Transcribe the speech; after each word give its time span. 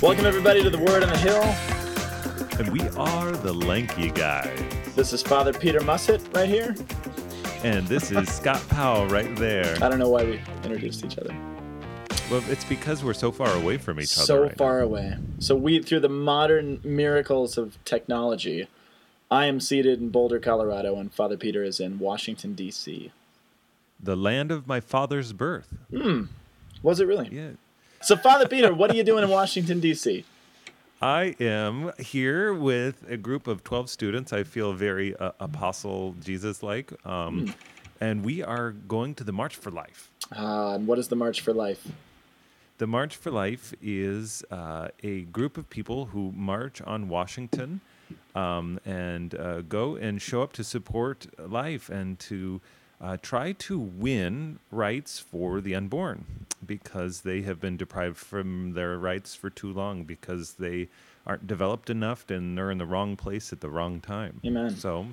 Welcome, 0.00 0.24
everybody, 0.24 0.62
to 0.62 0.70
the 0.70 0.78
Word 0.78 1.02
on 1.02 1.10
the 1.10 1.18
Hill. 1.18 1.42
And 2.58 2.72
we 2.72 2.88
are 2.96 3.32
the 3.32 3.52
Lanky 3.52 4.10
Guys. 4.10 4.58
This 4.94 5.12
is 5.12 5.22
Father 5.22 5.52
Peter 5.52 5.80
Mussett 5.80 6.34
right 6.34 6.48
here. 6.48 6.74
And 7.62 7.86
this 7.88 8.10
is 8.10 8.26
Scott 8.32 8.66
Powell 8.70 9.06
right 9.08 9.36
there. 9.36 9.76
I 9.82 9.90
don't 9.90 9.98
know 9.98 10.08
why 10.08 10.24
we 10.24 10.40
introduced 10.64 11.04
each 11.04 11.18
other. 11.18 11.36
Well, 12.30 12.42
it's 12.48 12.64
because 12.64 13.04
we're 13.04 13.14
so 13.14 13.30
far 13.30 13.52
away 13.54 13.78
from 13.78 14.00
each 14.00 14.16
other. 14.16 14.26
So 14.26 14.42
right 14.42 14.56
far 14.56 14.80
away. 14.80 15.16
So, 15.38 15.54
we, 15.54 15.80
through 15.80 16.00
the 16.00 16.08
modern 16.08 16.80
miracles 16.82 17.56
of 17.56 17.82
technology, 17.84 18.66
I 19.30 19.46
am 19.46 19.60
seated 19.60 20.00
in 20.00 20.08
Boulder, 20.08 20.40
Colorado, 20.40 20.98
and 20.98 21.12
Father 21.12 21.36
Peter 21.36 21.62
is 21.62 21.78
in 21.78 22.00
Washington, 22.00 22.54
D.C. 22.54 23.12
The 24.02 24.16
land 24.16 24.50
of 24.50 24.66
my 24.66 24.80
father's 24.80 25.32
birth. 25.32 25.72
Was 26.82 26.98
it 27.00 27.06
really? 27.06 27.28
Yeah. 27.30 27.50
So, 28.02 28.16
Father 28.16 28.48
Peter, 28.48 28.74
what 28.74 28.90
are 28.90 28.96
you 28.96 29.04
doing 29.04 29.22
in 29.22 29.30
Washington, 29.40 29.78
D.C.? 29.78 30.24
I 31.00 31.36
am 31.38 31.92
here 31.98 32.52
with 32.52 33.08
a 33.08 33.16
group 33.16 33.46
of 33.46 33.62
12 33.62 33.88
students. 33.88 34.32
I 34.32 34.42
feel 34.42 34.72
very 34.72 35.14
uh, 35.16 35.30
apostle 35.38 36.16
Jesus 36.20 36.62
like. 36.62 36.92
Um, 37.06 37.54
And 38.00 38.24
we 38.24 38.42
are 38.42 38.72
going 38.72 39.14
to 39.14 39.24
the 39.24 39.32
March 39.32 39.56
for 39.56 39.70
Life. 39.70 40.10
Uh, 40.36 40.74
and 40.74 40.86
what 40.86 40.98
is 40.98 41.08
the 41.08 41.16
March 41.16 41.40
for 41.40 41.54
Life? 41.54 41.86
The 42.78 42.86
March 42.86 43.16
for 43.16 43.30
Life 43.30 43.72
is 43.80 44.44
uh, 44.50 44.88
a 45.02 45.22
group 45.22 45.56
of 45.56 45.70
people 45.70 46.06
who 46.06 46.30
march 46.32 46.82
on 46.82 47.08
Washington 47.08 47.80
um, 48.34 48.78
and 48.84 49.34
uh, 49.34 49.62
go 49.62 49.96
and 49.96 50.20
show 50.20 50.42
up 50.42 50.52
to 50.54 50.64
support 50.64 51.26
life 51.38 51.88
and 51.88 52.18
to 52.18 52.60
uh, 53.00 53.16
try 53.22 53.52
to 53.52 53.78
win 53.78 54.58
rights 54.70 55.18
for 55.18 55.62
the 55.62 55.74
unborn 55.74 56.46
because 56.66 57.22
they 57.22 57.40
have 57.42 57.60
been 57.60 57.78
deprived 57.78 58.18
from 58.18 58.74
their 58.74 58.98
rights 58.98 59.34
for 59.34 59.48
too 59.48 59.72
long 59.72 60.04
because 60.04 60.54
they 60.54 60.88
aren't 61.26 61.46
developed 61.46 61.88
enough 61.88 62.28
and 62.28 62.58
they're 62.58 62.70
in 62.70 62.78
the 62.78 62.86
wrong 62.86 63.16
place 63.16 63.54
at 63.54 63.60
the 63.62 63.70
wrong 63.70 64.00
time. 64.00 64.40
Amen. 64.44 64.76
So 64.76 65.06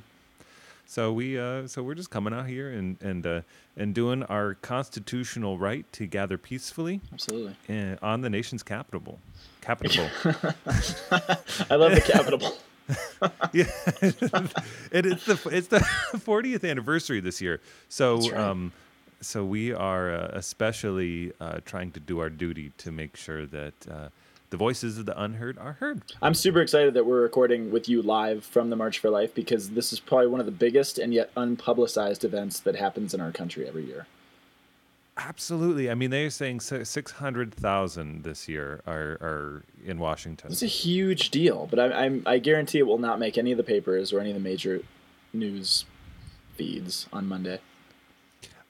so 0.86 1.12
we 1.12 1.40
uh, 1.40 1.68
so 1.68 1.82
we're 1.84 1.96
just 1.96 2.10
coming 2.10 2.34
out 2.34 2.48
here 2.48 2.70
and 2.70 3.02
and 3.02 3.26
uh, 3.26 3.42
and 3.76 3.94
doing 3.94 4.24
our 4.24 4.56
constitutional 4.56 5.58
right 5.58 5.92
to 5.94 6.06
gather 6.06 6.38
peacefully 6.38 7.02
Absolutely. 7.12 7.56
uh, 7.70 7.96
on 8.02 8.22
the 8.22 8.30
nation's 8.30 8.64
capital. 8.64 9.20
Capital. 9.62 10.08
I 10.26 11.76
love 11.76 11.96
the 11.96 12.04
Capitol. 12.06 12.54
yeah, 13.54 13.66
it, 14.92 15.06
it's 15.06 15.26
the 15.26 15.50
it's 15.52 15.68
the 15.68 15.80
40th 15.80 16.70
anniversary 16.70 17.22
this 17.22 17.42
year. 17.42 17.62
So 17.88 18.18
right. 18.18 18.34
um, 18.34 18.74
so 19.22 19.46
we 19.46 19.74
are 19.74 20.14
uh, 20.14 20.32
especially 20.34 21.32
uh, 21.40 21.60
trying 21.66 21.92
to 21.92 22.00
do 22.00 22.20
our 22.20 22.30
duty 22.30 22.72
to 22.80 22.92
make 22.92 23.16
sure 23.16 23.46
that 23.46 23.74
uh, 23.90 24.10
the 24.54 24.58
voices 24.58 25.00
of 25.00 25.08
the 25.08 25.20
unheard 25.20 25.58
are 25.58 25.74
heard. 25.74 26.04
I'm 26.22 26.36
super 26.36 26.62
excited 26.62 26.94
that 26.94 27.08
we're 27.08 27.24
recording 27.24 27.72
with 27.72 27.90
you 27.90 28.04
live 28.04 28.46
from 28.46 28.70
the 28.70 28.76
March 28.76 29.00
for 29.00 29.10
Life 29.10 29.34
because 29.34 29.72
this 29.72 29.92
is 29.92 30.00
probably 30.00 30.28
one 30.28 30.40
of 30.40 30.46
the 30.46 30.52
biggest 30.52 31.00
and 31.00 31.12
yet 31.12 31.34
unpublicized 31.34 32.24
events 32.24 32.60
that 32.60 32.76
happens 32.76 33.16
in 33.16 33.20
our 33.20 33.32
country 33.32 33.68
every 33.68 33.84
year. 33.84 34.06
Absolutely. 35.18 35.90
I 35.90 35.96
mean, 35.96 36.12
they're 36.12 36.30
saying 36.30 36.60
600,000 36.60 38.24
this 38.24 38.48
year 38.48 38.82
are, 38.86 39.18
are 39.22 39.64
in 39.84 39.98
Washington. 39.98 40.52
It's 40.52 40.62
a 40.62 40.68
huge 40.68 41.32
deal, 41.32 41.68
but 41.72 41.80
I, 41.80 42.06
I'm, 42.06 42.22
I 42.28 42.38
guarantee 42.38 42.78
it 42.78 42.86
will 42.86 43.00
not 43.00 43.18
make 43.18 43.40
any 43.40 43.52
of 43.52 43.58
the 43.58 43.64
papers 43.64 44.14
or 44.14 44.20
any 44.20 44.30
of 44.30 44.36
the 44.36 44.40
major 44.40 44.84
news 45.34 45.86
feeds 46.58 47.08
on 47.12 47.28
Monday. 47.28 47.58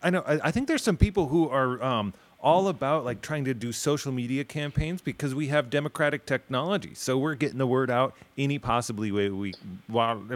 I 0.02 0.10
know. 0.10 0.24
I, 0.26 0.48
I 0.48 0.52
think 0.52 0.70
there's 0.70 0.82
some 0.82 0.98
people 0.98 1.28
who 1.28 1.50
are 1.50 1.84
um, 1.84 2.14
all 2.44 2.68
about 2.68 3.06
like 3.06 3.22
trying 3.22 3.46
to 3.46 3.54
do 3.54 3.72
social 3.72 4.12
media 4.12 4.44
campaigns 4.44 5.02
because 5.02 5.34
we 5.34 5.48
have 5.48 5.70
democratic 5.70 6.26
technology. 6.26 6.94
So 6.94 7.18
we're 7.18 7.36
getting 7.36 7.58
the 7.58 7.66
word 7.66 7.90
out 7.90 8.14
any 8.38 8.60
possibly 8.60 9.12
way 9.12 9.30
we. 9.30 9.54
Getting 9.90 10.28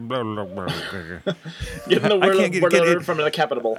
the 2.09 2.19
I 2.21 2.27
word, 2.27 2.37
can't 2.37 2.53
get- 2.53 2.63
word 2.63 2.71
get 2.71 2.87
it- 2.87 3.03
from 3.03 3.17
the 3.17 3.29
Capitol. 3.31 3.77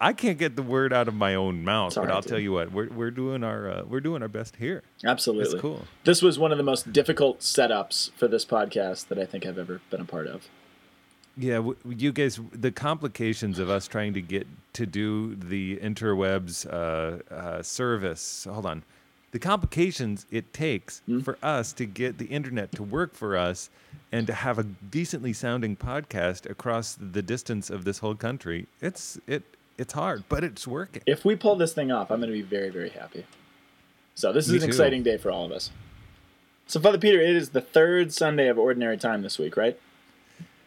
I 0.00 0.12
can't 0.12 0.38
get 0.38 0.56
the 0.56 0.62
word 0.62 0.92
out 0.92 1.08
of 1.08 1.14
my 1.14 1.34
own 1.34 1.64
mouth, 1.64 1.96
all 1.96 2.04
but 2.04 2.12
I'll 2.12 2.20
dude. 2.22 2.30
tell 2.30 2.38
you 2.38 2.52
what, 2.52 2.72
we're 2.72 2.88
we're 2.88 3.10
doing 3.10 3.44
our 3.44 3.70
uh, 3.70 3.82
we're 3.86 4.00
doing 4.00 4.22
our 4.22 4.28
best 4.28 4.56
here. 4.56 4.82
Absolutely. 5.04 5.52
It's 5.52 5.60
cool. 5.60 5.82
This 6.04 6.22
was 6.22 6.38
one 6.38 6.50
of 6.52 6.58
the 6.58 6.64
most 6.64 6.92
difficult 6.92 7.40
setups 7.40 8.10
for 8.16 8.26
this 8.26 8.44
podcast 8.44 9.08
that 9.08 9.18
I 9.18 9.26
think 9.26 9.46
I've 9.46 9.58
ever 9.58 9.80
been 9.90 10.00
a 10.00 10.04
part 10.04 10.26
of. 10.26 10.48
Yeah, 11.36 11.68
you 11.88 12.12
guys, 12.12 12.38
the 12.52 12.70
complications 12.70 13.58
of 13.58 13.68
us 13.68 13.88
trying 13.88 14.14
to 14.14 14.20
get 14.20 14.46
to 14.74 14.86
do 14.86 15.34
the 15.34 15.78
interwebs 15.78 16.64
uh, 16.72 17.34
uh, 17.34 17.62
service. 17.62 18.46
Hold 18.48 18.66
on. 18.66 18.82
The 19.32 19.40
complications 19.40 20.26
it 20.30 20.52
takes 20.52 21.02
for 21.24 21.36
us 21.42 21.72
to 21.72 21.86
get 21.86 22.18
the 22.18 22.26
internet 22.26 22.70
to 22.72 22.84
work 22.84 23.14
for 23.14 23.36
us 23.36 23.68
and 24.12 24.28
to 24.28 24.32
have 24.32 24.60
a 24.60 24.62
decently 24.62 25.32
sounding 25.32 25.74
podcast 25.74 26.48
across 26.48 26.94
the 26.94 27.20
distance 27.20 27.68
of 27.68 27.84
this 27.84 27.98
whole 27.98 28.14
country. 28.14 28.68
It's 28.80 29.18
it 29.26 29.42
it's 29.76 29.92
hard, 29.92 30.22
but 30.28 30.44
it's 30.44 30.68
working. 30.68 31.02
If 31.04 31.24
we 31.24 31.34
pull 31.34 31.56
this 31.56 31.72
thing 31.72 31.90
off, 31.90 32.12
I'm 32.12 32.20
going 32.20 32.30
to 32.30 32.36
be 32.36 32.42
very, 32.42 32.70
very 32.70 32.90
happy. 32.90 33.26
So 34.14 34.32
this 34.32 34.46
is 34.46 34.52
Me 34.52 34.58
an 34.58 34.62
too. 34.62 34.68
exciting 34.68 35.02
day 35.02 35.16
for 35.16 35.32
all 35.32 35.44
of 35.44 35.50
us. 35.50 35.70
So, 36.68 36.78
Father 36.80 36.98
Peter, 36.98 37.20
it 37.20 37.34
is 37.34 37.50
the 37.50 37.60
third 37.60 38.12
Sunday 38.12 38.46
of 38.48 38.56
Ordinary 38.58 38.96
Time 38.96 39.22
this 39.22 39.38
week, 39.38 39.56
right? 39.56 39.78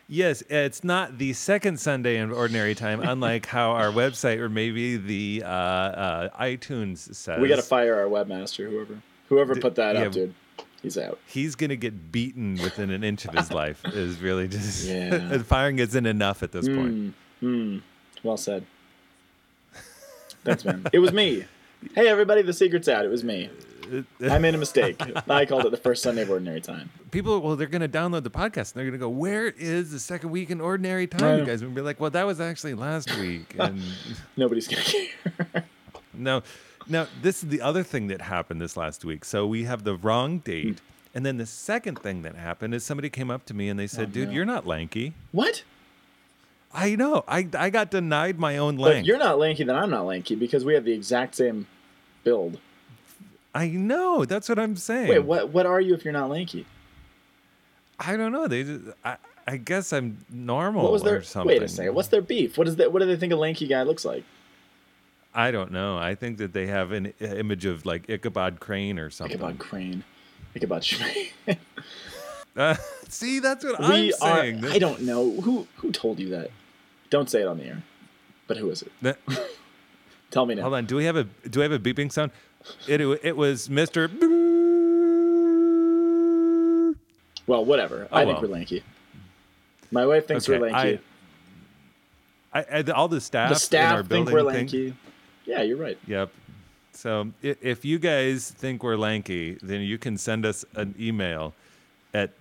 Yes, 0.10 0.42
it's 0.50 0.84
not 0.84 1.18
the 1.18 1.34
second 1.34 1.80
Sunday 1.80 2.18
in 2.18 2.32
ordinary 2.32 2.76
time, 2.76 3.00
unlike 3.04 3.46
how 3.46 3.72
our 3.72 3.92
website 3.92 4.38
or 4.38 4.48
maybe 4.50 4.98
the 4.98 5.44
uh, 5.46 5.50
uh, 5.50 6.42
iTunes 6.42 7.14
says. 7.14 7.42
We 7.42 7.48
got 7.50 7.58
to 7.58 7.62
fire 7.62 7.96
our 8.00 8.06
webmaster, 8.08 8.70
whoever 8.70 8.98
whoever 9.28 9.56
put 9.56 9.76
that 9.76 9.96
yeah. 9.96 10.04
up, 10.04 10.12
dude. 10.14 10.34
He's 10.82 10.98
out. 10.98 11.20
he's 11.26 11.56
gonna 11.56 11.76
get 11.76 12.12
beaten 12.12 12.54
within 12.62 12.92
an 12.92 13.04
inch 13.04 13.26
of 13.26 13.34
his 13.34 13.52
life 13.64 13.82
is 13.86 14.20
really 14.20 14.48
just 14.48 14.86
Yeah. 14.86 15.38
firing 15.44 15.80
isn't 15.80 16.06
enough 16.06 16.44
at 16.44 16.52
this 16.52 16.68
point 16.68 16.94
Mm, 16.94 17.14
mm, 17.42 17.82
well 18.24 18.38
said. 18.38 18.64
Thanks, 20.46 20.64
man. 20.64 20.86
It 20.94 21.00
was 21.00 21.12
me. 21.12 21.46
Hey, 21.94 22.08
everybody, 22.08 22.42
the 22.42 22.54
secret's 22.54 22.88
out. 22.88 23.04
It 23.04 23.10
was 23.10 23.24
me. 23.24 23.50
I 24.22 24.38
made 24.40 24.56
a 24.56 24.58
mistake. 24.58 25.02
I 25.30 25.46
called 25.46 25.66
it 25.66 25.72
the 25.72 25.78
first 25.78 26.04
Sunday 26.04 26.22
of 26.24 26.30
Ordinary 26.30 26.62
Time. 26.62 26.90
people 27.12 27.40
well 27.42 27.56
they're 27.56 27.68
gonna 27.68 27.88
download 27.88 28.24
the 28.24 28.30
podcast 28.30 28.74
and 28.74 28.82
they're 28.82 28.86
gonna 28.86 28.98
go 28.98 29.10
where 29.10 29.48
is 29.48 29.92
the 29.92 30.00
second 30.00 30.30
week 30.30 30.50
in 30.50 30.60
ordinary 30.62 31.08
time 31.08 31.40
you 31.40 31.46
guys 31.46 31.62
and 31.62 31.74
be 31.74 31.82
like 31.82 32.00
well 32.00 32.10
that 32.10 32.26
was 32.26 32.40
actually 32.42 32.74
last 32.74 33.16
week 33.18 33.56
and 33.60 33.82
Nobody's 34.36 34.68
going 34.68 34.84
to 34.84 35.08
care. 35.54 35.66
no 36.14 36.44
now 36.88 37.08
this 37.22 37.44
is 37.44 37.50
the 37.50 37.62
other 37.62 37.84
thing 37.84 38.08
that 38.08 38.22
happened 38.22 38.60
this 38.62 38.76
last 38.78 39.06
week 39.06 39.24
so 39.26 39.46
we 39.48 39.64
have 39.64 39.84
the 39.84 39.96
wrong 39.96 40.40
date 40.40 40.80
hmm. 40.80 40.86
and 41.16 41.26
then 41.26 41.38
the 41.38 41.46
second 41.46 41.98
thing 42.00 42.22
that 42.24 42.36
happened 42.36 42.74
is 42.76 42.84
somebody 42.84 43.10
came 43.10 43.32
up 43.32 43.46
to 43.46 43.54
me 43.54 43.70
and 43.70 43.80
they 43.80 43.88
said 43.88 44.10
Oh, 44.10 44.14
dude 44.14 44.28
no. 44.30 44.34
you're 44.36 44.46
not 44.46 44.68
lanky 44.68 45.14
what? 45.32 45.64
i 46.74 46.96
know 46.96 47.24
i 47.28 47.48
i 47.58 47.70
got 47.70 47.90
denied 47.92 48.38
my 48.38 48.58
own 48.58 48.76
But 48.76 48.84
length 48.84 49.00
if 49.02 49.06
you're 49.08 49.18
not 49.18 49.40
lanky, 49.40 49.64
then 49.64 49.76
I'm 49.76 49.90
not 49.90 50.06
lanky 50.06 50.36
because 50.36 50.66
we 50.66 50.74
have 50.74 50.84
the 50.84 50.94
exact 50.94 51.36
same 51.36 51.68
build. 52.24 52.60
I 53.58 53.68
know 53.68 54.24
that's 54.26 54.48
what 54.50 54.60
i'm 54.60 54.76
saying 54.76 55.10
Wait, 55.10 55.20
what? 55.20 55.50
What 55.50 55.66
are 55.66 55.82
you 55.82 55.94
if 55.94 56.04
you're 56.06 56.14
not 56.14 56.30
lanky? 56.30 56.66
I 58.00 58.16
don't 58.16 58.32
know. 58.32 58.48
They 58.48 58.64
just, 58.64 58.86
I, 59.04 59.18
I 59.48 59.58
guess 59.58 59.92
I'm 59.92 60.24
normal 60.30 60.84
What 60.84 60.92
was 60.92 61.04
or 61.04 61.24
something. 61.24 61.48
Wait 61.48 61.64
a 61.64 61.68
second. 61.68 61.96
What's 61.96 62.10
their 62.10 62.22
beef? 62.22 62.58
What 62.58 62.68
is 62.68 62.76
that? 62.76 62.92
What 62.94 63.00
do 63.00 63.06
they 63.08 63.16
think 63.16 63.34
a 63.34 63.36
lanky 63.36 63.66
guy 63.66 63.82
looks 63.84 64.06
like? 64.06 64.24
I 65.34 65.50
don't 65.52 65.72
know. 65.72 65.98
I 65.98 66.14
think 66.14 66.38
that 66.38 66.54
they 66.54 66.68
have 66.68 66.92
an 66.92 67.08
image 67.22 67.66
of 67.66 67.86
like 67.86 68.08
Ichabod 68.10 68.60
Crane 68.60 69.00
or 69.00 69.10
something. 69.10 69.36
Ichabod 69.38 69.58
Crane. 69.58 70.04
Ichabod 70.56 70.86
Crane. 70.88 71.58
Uh, 72.56 72.76
see, 73.10 73.40
that's 73.40 73.64
what 73.66 73.80
we 73.80 73.86
I'm 73.86 74.10
are. 74.22 74.42
saying. 74.42 74.66
I 74.66 74.78
don't 74.80 75.02
know 75.02 75.42
who 75.42 75.68
who 75.78 75.92
told 75.92 76.20
you 76.20 76.30
that. 76.30 76.52
Don't 77.10 77.30
say 77.30 77.42
it 77.42 77.48
on 77.48 77.58
the 77.58 77.66
air. 77.66 77.84
But 78.48 78.58
who 78.58 78.70
is 78.70 78.84
it? 78.84 78.92
That- 79.02 79.18
Tell 80.30 80.46
me 80.46 80.56
now. 80.56 80.64
hold 80.64 80.74
on. 80.76 80.86
Do 80.86 80.98
we 80.98 81.06
have 81.06 81.16
a 81.16 81.24
do 81.24 81.60
we 81.60 81.64
have 81.64 81.72
a 81.72 81.80
beeping 81.80 82.12
sound? 82.12 82.32
It 82.88 83.02
it 83.02 83.36
was 83.38 83.70
Mister. 83.70 84.08
Well, 87.48 87.64
whatever. 87.64 88.08
Oh, 88.12 88.16
I 88.18 88.26
think 88.26 88.42
well. 88.42 88.50
we're 88.50 88.54
lanky. 88.56 88.84
My 89.92 90.06
wife 90.06 90.28
thinks 90.28 90.48
Okay, 90.50 90.60
we're 90.60 90.70
lanky. 90.70 91.00
I, 92.54 92.66
I, 92.72 92.82
all 92.92 93.08
the 93.08 93.22
staff. 93.22 93.50
the 93.50 93.78
in 93.78 93.84
our 93.84 94.00
staff 94.00 94.08
think 94.08 94.30
we're 94.30 94.40
think- 94.52 94.72
lanky. 94.72 94.94
Yeah, 95.46 95.62
you're 95.62 95.78
right. 95.78 95.98
Yep. 96.08 96.30
So 96.92 97.32
if 97.42 97.86
you 97.86 98.00
guys 98.00 98.50
think 98.50 98.84
we're 98.84 98.98
lanky, 98.98 99.58
then 99.62 99.82
you 99.82 99.98
can 99.98 100.18
send 100.18 100.46
us 100.46 100.66
an 100.76 100.96
email 101.00 101.54
at 102.14 102.32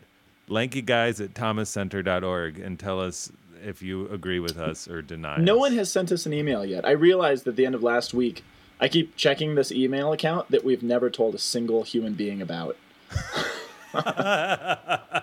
lankyguys 0.49 1.23
at 1.23 1.35
thomascenter.org 1.35 2.59
and 2.59 2.79
tell 2.79 2.99
us 3.01 3.31
if 3.65 3.83
you 3.83 4.09
agree 4.09 4.39
with 4.41 4.59
us 4.59 4.89
or 4.89 5.03
deny 5.03 5.37
No 5.39 5.55
us. 5.57 5.61
one 5.61 5.73
has 5.75 5.91
sent 5.91 6.11
us 6.11 6.25
an 6.27 6.33
email 6.33 6.65
yet. 6.65 6.87
I 6.87 6.93
realized 6.93 7.47
at 7.47 7.57
the 7.57 7.67
end 7.67 7.75
of 7.75 7.83
last 7.83 8.15
week 8.15 8.43
I 8.81 8.89
keep 8.89 9.17
checking 9.17 9.55
this 9.55 9.73
email 9.73 10.13
account 10.13 10.51
that 10.51 10.65
we've 10.65 10.83
never 10.83 11.09
told 11.11 11.35
a 11.35 11.39
single 11.39 11.83
human 11.83 12.15
being 12.15 12.43
about. 12.43 12.77
that 13.93 15.23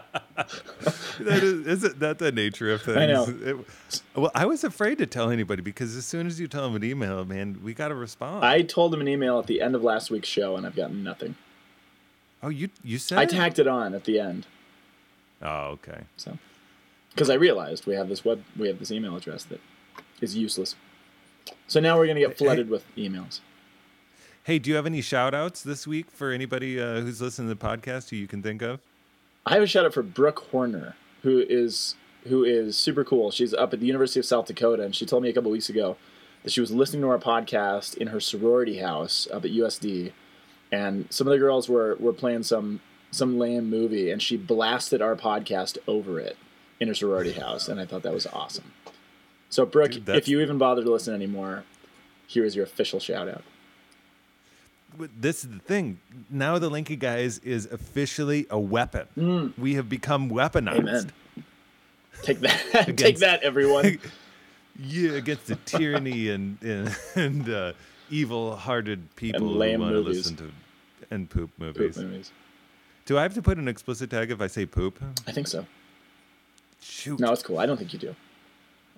is, 1.19 1.67
isn't 1.67 1.99
that 1.99 2.17
the 2.19 2.31
nature 2.31 2.71
of 2.73 2.81
things? 2.81 2.97
I 2.97 3.05
know. 3.05 3.25
It- 3.27 3.57
well, 4.15 4.31
I 4.35 4.45
was 4.45 4.63
afraid 4.63 4.97
to 4.99 5.05
tell 5.05 5.29
anybody 5.29 5.61
because 5.61 5.95
as 5.95 6.05
soon 6.05 6.27
as 6.27 6.39
you 6.39 6.47
tell 6.47 6.63
them 6.63 6.75
an 6.75 6.83
email, 6.83 7.23
man, 7.25 7.59
we 7.63 7.73
got 7.73 7.89
to 7.89 7.95
respond. 7.95 8.43
I 8.45 8.61
told 8.61 8.91
them 8.91 9.01
an 9.01 9.07
email 9.07 9.39
at 9.39 9.47
the 9.47 9.61
end 9.61 9.75
of 9.75 9.83
last 9.83 10.09
week's 10.11 10.27
show, 10.29 10.55
and 10.55 10.65
I've 10.65 10.75
gotten 10.75 11.03
nothing. 11.03 11.35
oh, 12.41 12.49
you 12.49 12.69
you 12.83 12.97
said? 12.97 13.17
I 13.19 13.25
tacked 13.25 13.59
it 13.59 13.67
on 13.67 13.93
at 13.93 14.03
the 14.05 14.19
end, 14.19 14.47
Oh, 15.41 15.67
okay. 15.73 16.03
so 16.17 16.37
because 17.09 17.29
I 17.29 17.35
realized 17.35 17.85
we 17.85 17.93
have 17.95 18.09
this 18.09 18.25
web, 18.25 18.43
we 18.57 18.67
have 18.67 18.79
this 18.79 18.91
email 18.91 19.15
address 19.15 19.43
that 19.45 19.61
is 20.21 20.35
useless. 20.35 20.75
So 21.67 21.79
now 21.79 21.97
we're 21.97 22.07
gonna 22.07 22.19
get 22.19 22.37
flooded 22.37 22.69
with 22.69 22.83
emails. 22.95 23.39
Hey, 24.43 24.59
do 24.59 24.69
you 24.69 24.75
have 24.75 24.85
any 24.85 25.01
shout 25.01 25.33
outs 25.33 25.63
this 25.63 25.87
week 25.87 26.11
for 26.11 26.31
anybody 26.31 26.79
uh, 26.79 26.99
who's 26.99 27.21
listening 27.21 27.47
to 27.47 27.55
the 27.55 27.65
podcast 27.65 28.09
who 28.09 28.17
you 28.17 28.27
can 28.27 28.43
think 28.43 28.61
of? 28.61 28.81
I 29.45 29.53
have 29.53 29.63
a 29.63 29.67
shout 29.67 29.85
out 29.85 29.93
for 29.93 30.03
Brooke 30.03 30.47
Horner, 30.51 30.95
who 31.21 31.45
is 31.47 31.95
who 32.25 32.43
is 32.43 32.77
super 32.77 33.03
cool. 33.03 33.31
She's 33.31 33.53
up 33.53 33.73
at 33.73 33.79
the 33.79 33.85
University 33.85 34.19
of 34.19 34.25
South 34.25 34.45
Dakota, 34.45 34.83
and 34.83 34.95
she 34.95 35.05
told 35.05 35.23
me 35.23 35.29
a 35.29 35.33
couple 35.33 35.51
weeks 35.51 35.69
ago 35.69 35.97
that 36.43 36.51
she 36.51 36.61
was 36.61 36.71
listening 36.71 37.01
to 37.03 37.09
our 37.09 37.17
podcast 37.17 37.95
in 37.97 38.07
her 38.07 38.19
sorority 38.19 38.79
house 38.79 39.27
up 39.31 39.45
at 39.45 39.51
USD, 39.51 40.11
and 40.71 41.07
some 41.09 41.27
of 41.27 41.31
the 41.31 41.39
girls 41.39 41.69
were 41.69 41.95
were 41.99 42.13
playing 42.13 42.43
some 42.43 42.81
some 43.11 43.37
lame 43.37 43.69
movie, 43.69 44.11
and 44.11 44.21
she 44.21 44.37
blasted 44.37 45.01
our 45.01 45.15
podcast 45.15 45.77
over 45.87 46.19
it 46.19 46.37
in 46.79 46.87
her 46.87 46.93
sorority 46.93 47.33
house, 47.33 47.67
and 47.67 47.79
I 47.79 47.85
thought 47.85 48.03
that 48.03 48.13
was 48.13 48.27
awesome. 48.27 48.71
So, 49.53 49.67
Brooke, 49.67 49.91
Dude, 49.91 50.09
if 50.09 50.27
you 50.27 50.41
even 50.41 50.57
bother 50.57 50.83
to 50.83 50.91
listen 50.91 51.13
anymore, 51.13 51.63
here 52.25 52.43
is 52.43 52.55
your 52.55 52.65
official 52.65 52.99
shout 52.99 53.27
out. 53.27 53.43
This 55.15 55.43
is 55.43 55.51
the 55.51 55.59
thing. 55.59 55.99
Now 56.27 56.57
the 56.57 56.71
Lanky 56.71 56.95
Guys 56.95 57.37
is 57.37 57.67
officially 57.67 58.47
a 58.49 58.59
weapon. 58.59 59.53
We 59.55 59.75
have 59.75 59.87
become 59.89 60.31
weaponized. 60.31 60.79
Mm. 60.79 60.79
Amen. 60.79 61.11
Take 62.23 62.39
that, 62.39 62.97
take 62.97 63.19
that, 63.19 63.43
everyone. 63.43 63.99
Yeah, 64.79 65.11
against 65.11 65.45
the 65.45 65.55
tyranny 65.65 66.31
and 66.31 66.57
and, 66.63 66.97
and 67.13 67.47
uh, 67.47 67.73
evil-hearted 68.09 69.15
people 69.15 69.41
who 69.41 69.49
lame 69.49 69.81
want 69.81 69.91
to 69.93 69.99
listen 69.99 70.35
to 70.37 70.51
and 71.11 71.29
poop 71.29 71.51
Poop 71.59 71.77
movies. 71.77 71.97
movies. 71.97 72.31
Do 73.05 73.19
I 73.19 73.21
have 73.21 73.35
to 73.35 73.43
put 73.43 73.59
an 73.59 73.67
explicit 73.67 74.09
tag 74.09 74.31
if 74.31 74.41
I 74.41 74.47
say 74.47 74.65
poop? 74.65 74.99
I 75.27 75.31
think 75.31 75.47
so. 75.47 75.67
Shoot. 76.81 77.19
No, 77.19 77.31
it's 77.31 77.43
cool. 77.43 77.59
I 77.59 77.67
don't 77.67 77.77
think 77.77 77.93
you 77.93 77.99
do. 77.99 78.15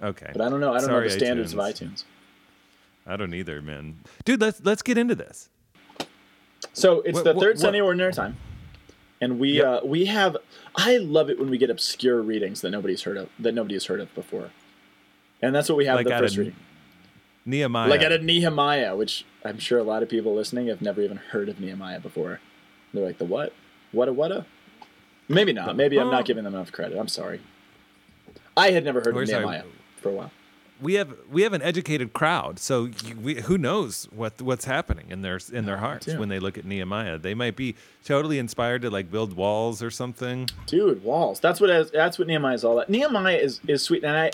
Okay. 0.01 0.29
But 0.33 0.41
I 0.41 0.49
don't 0.49 0.59
know. 0.59 0.71
I 0.73 0.77
don't 0.79 0.87
Sorry, 0.87 1.07
know 1.07 1.13
the 1.13 1.19
standards 1.19 1.53
iTunes. 1.53 1.69
of 1.69 1.75
iTunes. 1.89 2.03
I 3.07 3.15
don't 3.17 3.33
either, 3.33 3.61
man. 3.61 3.99
Dude, 4.25 4.41
let's 4.41 4.61
let's 4.63 4.81
get 4.81 4.97
into 4.97 5.15
this. 5.15 5.49
So 6.73 7.01
it's 7.01 7.15
What- 7.15 7.23
the 7.25 7.33
third 7.33 7.55
what- 7.55 7.59
Sunday 7.59 7.79
ordinary 7.81 8.11
time, 8.13 8.37
and 9.21 9.39
we 9.39 9.53
Yep. 9.57 9.65
uh, 9.65 9.79
we 9.85 10.05
have. 10.05 10.37
I 10.75 10.97
love 10.97 11.29
it 11.29 11.39
when 11.39 11.49
we 11.49 11.57
get 11.57 11.69
obscure 11.69 12.21
readings 12.21 12.61
that 12.61 12.71
nobody's 12.71 13.03
heard 13.03 13.17
of 13.17 13.29
that 13.39 13.53
nobody 13.53 13.75
has 13.75 13.85
heard 13.85 13.99
of 13.99 14.13
before, 14.15 14.49
and 15.41 15.53
that's 15.55 15.69
what 15.69 15.77
we 15.77 15.85
have 15.85 15.95
Like 15.95 16.07
the 16.07 16.17
first 16.17 16.37
reading. 16.37 16.55
Nehemiah. 17.45 17.89
Like 17.89 18.01
out 18.01 18.11
of 18.11 18.23
Nehemiah, 18.23 18.95
which 18.95 19.23
I'm 19.43 19.59
sure 19.59 19.77
a 19.77 19.83
lot 19.83 20.01
of 20.01 20.09
people 20.09 20.33
listening 20.33 20.67
have 20.67 20.81
never 20.81 21.01
even 21.01 21.17
heard 21.17 21.47
of 21.47 21.59
Nehemiah 21.59 21.99
before. 21.99 22.39
They're 22.93 23.05
like, 23.05 23.19
the 23.19 23.25
what? 23.25 23.53
What 23.91 24.07
a 24.09 24.13
what 24.13 24.31
a? 24.31 24.45
Maybe 25.29 25.53
not. 25.53 25.75
Maybe 25.77 25.99
I'm 25.99 26.09
not 26.11 26.25
giving 26.25 26.43
them 26.43 26.55
enough 26.55 26.71
credit. 26.71 26.97
I'm 26.97 27.07
sorry. 27.07 27.41
I 28.57 28.71
had 28.71 28.83
never 28.83 29.01
heard 29.01 29.13
We're 29.15 29.23
of 29.23 29.29
sorry. 29.29 29.61
For 30.05 30.09
a 30.09 30.13
while. 30.13 30.31
we 30.81 30.93
have 30.95 31.15
we 31.31 31.41
have 31.41 31.53
an 31.53 31.63
educated 31.63 32.13
crowd, 32.13 32.59
so 32.59 32.85
you, 32.85 33.15
we, 33.19 33.41
who 33.41 33.57
knows 33.57 34.07
what 34.11 34.39
what's 34.39 34.65
happening 34.65 35.07
in 35.09 35.23
their 35.23 35.39
in 35.51 35.65
their 35.65 35.77
hearts 35.77 36.05
too. 36.05 36.19
when 36.19 36.29
they 36.29 36.37
look 36.37 36.59
at 36.59 36.65
Nehemiah? 36.65 37.17
They 37.17 37.33
might 37.33 37.55
be 37.55 37.75
totally 38.03 38.37
inspired 38.37 38.83
to 38.83 38.91
like 38.91 39.09
build 39.09 39.33
walls 39.33 39.81
or 39.81 39.89
something. 39.89 40.47
Dude, 40.67 41.03
walls. 41.03 41.39
That's 41.39 41.59
what 41.59 41.91
that's 41.91 42.19
what 42.19 42.27
Nehemiah 42.27 42.53
is 42.53 42.63
all 42.63 42.73
about. 42.73 42.89
Nehemiah 42.89 43.37
is, 43.37 43.61
is 43.67 43.81
sweet, 43.81 44.03
and 44.03 44.15
I 44.15 44.31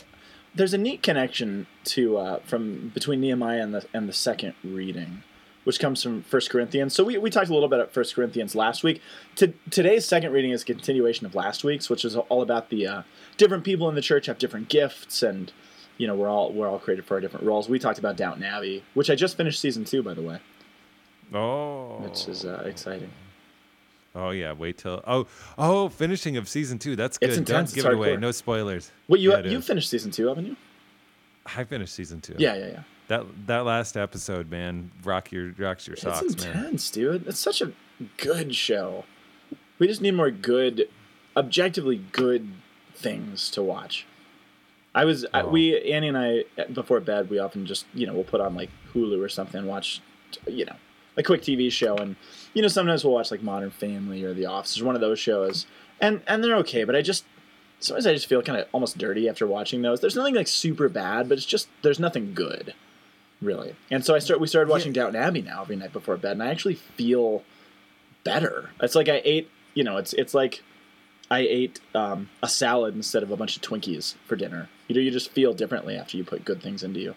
there's 0.53 0.73
a 0.73 0.77
neat 0.77 1.01
connection 1.03 1.67
to 1.85 2.17
uh, 2.17 2.39
from 2.39 2.89
between 2.93 3.21
Nehemiah 3.21 3.61
and 3.63 3.73
the 3.73 3.85
and 3.93 4.09
the 4.09 4.13
second 4.13 4.55
reading, 4.63 5.23
which 5.63 5.79
comes 5.79 6.01
from 6.01 6.23
First 6.23 6.49
Corinthians. 6.49 6.93
So 6.93 7.03
we, 7.03 7.17
we 7.17 7.29
talked 7.29 7.49
a 7.49 7.53
little 7.53 7.69
bit 7.69 7.79
about 7.79 7.91
First 7.93 8.15
Corinthians 8.15 8.55
last 8.55 8.83
week. 8.83 9.01
To, 9.35 9.53
today's 9.69 10.05
second 10.05 10.31
reading 10.31 10.51
is 10.51 10.63
a 10.63 10.65
continuation 10.65 11.25
of 11.25 11.35
last 11.35 11.63
week's, 11.63 11.89
which 11.89 12.03
is 12.05 12.15
all 12.15 12.41
about 12.41 12.69
the 12.69 12.87
uh, 12.87 13.01
different 13.37 13.63
people 13.63 13.87
in 13.89 13.95
the 13.95 14.01
church 14.01 14.25
have 14.25 14.37
different 14.37 14.69
gifts, 14.69 15.21
and 15.23 15.51
you 15.97 16.07
know 16.07 16.15
we're 16.15 16.29
all 16.29 16.51
we're 16.51 16.67
all 16.67 16.79
created 16.79 17.05
for 17.05 17.15
our 17.15 17.21
different 17.21 17.45
roles. 17.45 17.69
We 17.69 17.77
talked 17.79 17.99
about 17.99 18.17
Downton 18.17 18.43
Abbey, 18.43 18.83
which 18.95 19.09
I 19.09 19.15
just 19.15 19.37
finished 19.37 19.59
season 19.59 19.85
two, 19.85 20.01
by 20.01 20.13
the 20.15 20.21
way, 20.21 20.39
Oh, 21.33 21.97
which 21.99 22.27
is 22.27 22.43
uh, 22.45 22.63
exciting. 22.65 23.09
oh 24.15 24.31
yeah. 24.31 24.51
Wait 24.53 24.77
till 24.79 25.01
oh 25.07 25.27
oh 25.57 25.87
finishing 25.89 26.37
of 26.37 26.49
season 26.49 26.77
two. 26.79 26.95
That's 26.95 27.17
good. 27.17 27.29
It's 27.29 27.37
Don't 27.37 27.49
intense, 27.49 27.73
give 27.73 27.85
it's 27.85 27.91
it 27.93 27.95
away. 27.95 28.17
No 28.17 28.31
spoilers. 28.31 28.91
Well, 29.07 29.19
you 29.21 29.31
Yeah, 29.31 29.41
you 29.45 29.61
finished 29.61 29.89
season 29.89 30.11
two, 30.11 30.27
haven't 30.27 30.45
you? 30.47 30.55
I 31.45 31.63
finished 31.63 31.93
season 31.95 32.19
two. 32.21 32.35
Yeah, 32.37 32.55
yeah, 32.55 32.67
yeah. 32.67 32.83
That 33.07 33.25
that 33.47 33.65
last 33.65 33.97
episode, 33.97 34.49
man, 34.49 34.91
rock 35.03 35.31
your 35.31 35.53
rocks 35.57 35.87
your 35.87 35.97
socks, 35.97 36.21
it's 36.21 36.45
man. 36.45 36.55
intense, 36.57 36.89
dude. 36.91 37.27
It's 37.27 37.39
such 37.39 37.61
a 37.61 37.71
good 38.17 38.55
show. 38.55 39.05
We 39.79 39.87
just 39.87 40.01
need 40.01 40.13
more 40.13 40.31
good, 40.31 40.87
objectively 41.35 41.97
good 42.11 42.47
things 42.93 43.49
to 43.51 43.61
watch. 43.61 44.05
I 44.93 45.05
was 45.05 45.25
I, 45.33 45.41
Oh. 45.41 45.47
we 45.49 45.77
Annie 45.91 46.07
and 46.09 46.17
I 46.17 46.43
before 46.73 46.99
bed 46.99 47.29
we 47.29 47.39
often 47.39 47.65
just 47.65 47.85
you 47.93 48.05
know 48.05 48.13
we'll 48.13 48.23
put 48.23 48.41
on 48.41 48.55
like 48.55 48.69
Hulu 48.93 49.23
or 49.23 49.29
something 49.29 49.59
and 49.59 49.67
watch 49.67 50.01
you 50.47 50.65
know 50.65 50.75
a 51.17 51.23
quick 51.23 51.41
TV 51.41 51.71
show 51.71 51.95
and 51.97 52.15
you 52.53 52.61
know 52.61 52.67
sometimes 52.67 53.03
we'll 53.03 53.13
watch 53.13 53.31
like 53.31 53.41
Modern 53.41 53.71
Family 53.71 54.23
or 54.23 54.33
The 54.33 54.45
Office 54.45 54.79
or 54.79 54.85
one 54.85 54.95
of 54.95 55.01
those 55.01 55.19
shows 55.19 55.65
and 56.01 56.21
and 56.27 56.43
they're 56.43 56.57
okay 56.57 56.83
but 56.83 56.95
I 56.95 57.01
just 57.01 57.23
sometimes 57.79 58.05
I 58.05 58.13
just 58.13 58.27
feel 58.27 58.41
kind 58.41 58.59
of 58.59 58.67
almost 58.73 58.97
dirty 58.97 59.27
after 59.29 59.47
watching 59.47 59.81
those. 59.81 60.01
There's 60.01 60.15
nothing 60.15 60.35
like 60.35 60.47
super 60.47 60.89
bad 60.89 61.29
but 61.29 61.37
it's 61.37 61.47
just 61.47 61.69
there's 61.83 61.99
nothing 61.99 62.33
good 62.33 62.73
really. 63.41 63.75
And 63.89 64.05
so 64.05 64.15
I 64.15 64.19
start 64.19 64.39
we 64.39 64.47
started 64.47 64.69
watching 64.69 64.93
Downton 64.93 65.21
Abbey 65.21 65.41
now 65.41 65.61
every 65.61 65.75
night 65.75 65.93
before 65.93 66.17
bed 66.17 66.33
and 66.33 66.43
I 66.43 66.47
actually 66.49 66.75
feel 66.75 67.43
better. 68.23 68.69
It's 68.81 68.95
like 68.95 69.09
I 69.09 69.21
ate 69.23 69.49
you 69.73 69.83
know 69.83 69.97
it's 69.97 70.13
it's 70.13 70.33
like 70.33 70.61
I 71.29 71.39
ate 71.39 71.79
um, 71.95 72.29
a 72.43 72.49
salad 72.49 72.93
instead 72.95 73.23
of 73.23 73.31
a 73.31 73.37
bunch 73.37 73.55
of 73.55 73.61
Twinkies 73.61 74.15
for 74.25 74.35
dinner. 74.35 74.67
You 74.89 74.95
know, 74.95 75.01
you 75.01 75.11
just 75.11 75.31
feel 75.31 75.53
differently 75.53 75.95
after 75.95 76.17
you 76.17 76.25
put 76.25 76.43
good 76.43 76.61
things 76.61 76.83
into 76.83 76.99
you. 76.99 77.15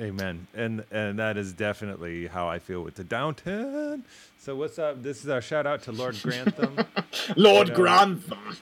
Amen. 0.00 0.48
And 0.54 0.84
and 0.90 1.18
that 1.18 1.36
is 1.36 1.52
definitely 1.52 2.26
how 2.26 2.48
I 2.48 2.58
feel 2.58 2.82
with 2.82 2.96
the 2.96 3.04
Downton. 3.04 4.04
So 4.38 4.56
what's 4.56 4.78
up? 4.78 5.02
This 5.02 5.22
is 5.22 5.28
our 5.30 5.40
shout 5.40 5.66
out 5.66 5.82
to 5.84 5.92
Lord 5.92 6.20
Grantham. 6.22 6.76
Lord 7.36 7.68
Yeah. 7.68 7.74
Grantham. 7.74 8.56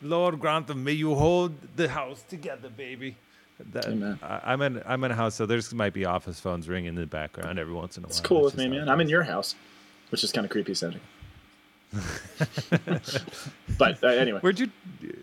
Lord 0.00 0.40
Grantham, 0.40 0.82
may 0.82 0.92
you 0.92 1.14
hold 1.16 1.76
the 1.76 1.88
house 1.90 2.22
together, 2.22 2.70
baby. 2.70 3.16
That. 3.72 4.18
I, 4.22 4.40
I'm 4.52 4.62
in 4.62 4.82
I'm 4.86 5.02
in 5.04 5.10
a 5.10 5.14
house, 5.14 5.34
so 5.34 5.46
therere's 5.46 5.72
might 5.74 5.92
be 5.92 6.04
office 6.04 6.40
phones 6.40 6.68
ringing 6.68 6.88
in 6.88 6.94
the 6.94 7.06
background 7.06 7.58
every 7.58 7.74
once 7.74 7.96
in 7.96 8.04
a 8.04 8.06
while. 8.06 8.10
It's 8.10 8.20
cool 8.20 8.42
That's 8.44 8.56
with 8.56 8.70
me, 8.70 8.78
man. 8.78 8.88
I'm 8.88 9.00
in 9.00 9.08
your 9.08 9.22
house, 9.22 9.54
which 10.10 10.24
is 10.24 10.32
kind 10.32 10.44
of 10.44 10.50
creepy 10.50 10.74
sounding. 10.74 11.00
but 13.78 14.02
uh, 14.04 14.08
anyway, 14.08 14.38
Where'd 14.40 14.60
you? 14.60 14.70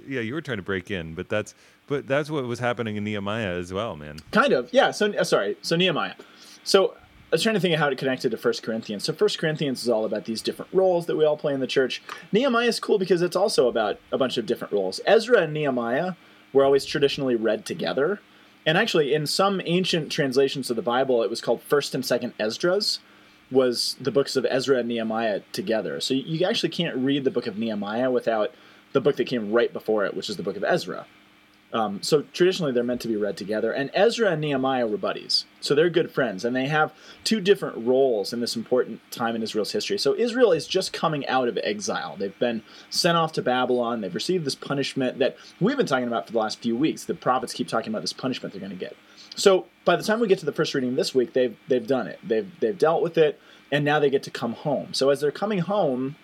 Yeah, 0.08 0.22
you 0.22 0.34
were 0.34 0.41
trying 0.41 0.58
to 0.58 0.63
break 0.63 0.91
in, 0.91 1.13
but 1.13 1.29
that's 1.29 1.56
but 1.88 2.08
that's 2.08 2.29
what 2.29 2.44
was 2.46 2.60
happening 2.60 2.98
in 2.98 3.03
Nehemiah 3.03 3.56
as 3.56 3.72
well, 3.72 3.96
man. 3.96 4.20
kind 4.32 4.53
of 4.53 4.72
yeah. 4.74 4.91
So 4.91 5.13
uh, 5.13 5.24
sorry. 5.24 5.58
So 5.62 5.75
Nehemiah. 5.75 6.15
So 6.63 6.96
I 7.29 7.36
was 7.36 7.44
trying 7.44 7.56
to 7.56 7.62
think 7.62 7.74
of 7.74 7.79
how 7.79 7.89
to 7.89 7.96
connect 7.96 8.24
it 8.24 8.29
connected 8.29 8.32
to 8.32 8.38
First 8.38 8.63
Corinthians. 8.63 9.03
So 9.03 9.12
First 9.12 9.38
Corinthians 9.38 9.82
is 9.82 9.89
all 9.89 10.06
about 10.06 10.25
these 10.25 10.41
different 10.41 10.74
roles 10.74 11.08
that 11.08 11.17
we 11.17 11.25
all 11.25 11.36
play 11.36 11.53
in 11.53 11.60
the 11.60 11.67
church. 11.67 12.01
Nehemiah 12.32 12.67
is 12.67 12.79
cool 12.79 12.98
because 12.98 13.22
it's 13.22 13.36
also 13.36 13.67
about 13.67 14.00
a 14.13 14.17
bunch 14.17 14.38
of 14.38 14.46
different 14.46 14.74
roles. 14.74 15.01
Ezra 15.06 15.41
and 15.41 15.53
Nehemiah 15.53 16.13
were 16.54 16.63
always 16.63 16.86
traditionally 16.86 17.36
read 17.36 17.66
together. 17.66 18.20
And 18.66 18.77
actually, 18.77 19.13
in 19.13 19.27
some 19.27 19.62
ancient 19.66 20.12
translations 20.12 20.70
of 20.70 20.75
the 20.75 20.82
Bible, 20.82 21.24
it 21.24 21.30
was 21.30 21.42
called 21.42 21.62
First 21.62 21.96
and 21.96 22.06
Second 22.06 22.34
Esdras, 22.39 23.00
was 23.50 23.96
the 24.00 24.12
books 24.12 24.36
of 24.36 24.46
Ezra 24.50 24.80
and 24.80 24.89
Nehemiah 24.89 25.42
together. 25.54 26.01
So 26.01 26.13
you 26.13 26.46
actually 26.46 26.70
can't 26.70 26.98
read 26.98 27.24
the 27.24 27.32
book 27.32 27.48
of 27.48 27.58
Nehemiah 27.58 28.12
without 28.12 28.54
the 28.92 29.01
book 29.01 29.16
that 29.18 29.25
came 29.25 29.51
right 29.54 29.72
before 29.72 30.06
it, 30.06 30.16
which 30.16 30.30
is 30.30 30.38
the 30.38 30.44
book 30.44 30.58
of 30.58 30.63
Ezra. 30.63 31.06
Um, 31.77 32.01
so 32.01 32.24
traditionally, 32.34 32.72
they're 32.72 32.84
meant 32.84 33.01
to 33.01 33.07
be 33.07 33.15
read 33.15 33.38
together. 33.38 33.72
And 33.72 33.91
Ezra 33.93 34.31
and 34.31 34.41
Nehemiah 34.41 34.88
were 34.88 34.98
buddies, 34.98 35.46
so 35.62 35.75
they're 35.75 35.91
good 35.91 36.12
friends, 36.12 36.43
and 36.43 36.55
they 36.55 36.67
have 36.67 36.91
two 37.24 37.39
different 37.39 37.86
roles 37.86 38.34
in 38.34 38.39
this 38.39 38.55
important 38.55 39.00
time 39.12 39.36
in 39.36 39.43
Israel's 39.43 39.72
history. 39.72 40.00
So 40.00 40.15
Israel 40.15 40.51
is 40.51 40.67
just 40.67 40.91
coming 40.91 41.27
out 41.27 41.48
of 41.48 41.57
exile. 41.63 42.15
They've 42.17 42.38
been 42.39 42.63
sent 42.89 43.17
off 43.17 43.31
to 43.34 43.41
Babylon. 43.43 44.01
They've 44.01 44.13
received 44.13 44.46
this 44.46 44.55
punishment 44.55 45.19
that 45.19 45.38
we've 45.62 45.77
been 45.77 45.86
talking 45.86 46.07
about 46.07 46.25
for 46.25 46.31
the 46.31 46.39
last 46.39 46.60
few 46.60 46.75
weeks. 46.75 47.05
The 47.05 47.13
prophets 47.13 47.53
keep 47.53 47.67
talking 47.67 47.89
about 47.89 48.01
this 48.01 48.13
punishment 48.13 48.53
they're 48.53 48.60
going 48.60 48.72
to 48.72 48.75
get. 48.75 48.96
So 49.36 49.67
by 49.86 49.96
the 49.96 50.03
time 50.03 50.19
we 50.19 50.27
get 50.27 50.39
to 50.39 50.46
the 50.46 50.51
first 50.51 50.74
reading 50.74 50.96
this 50.96 51.13
week, 51.13 51.34
they've 51.34 51.55
they've 51.67 51.86
done 51.86 52.07
it. 52.07 52.19
They've 52.24 52.50
they've 52.60 52.77
dealt 52.77 53.03
with 53.03 53.19
it, 53.19 53.39
and 53.72 53.86
now 53.86 54.00
they 54.00 54.10
get 54.10 54.24
to 54.24 54.31
come 54.31 54.53
home. 54.53 54.93
So 54.93 55.12
as 55.12 55.22
they're 55.22 55.31
coming 55.31 55.60
home, 55.60 56.15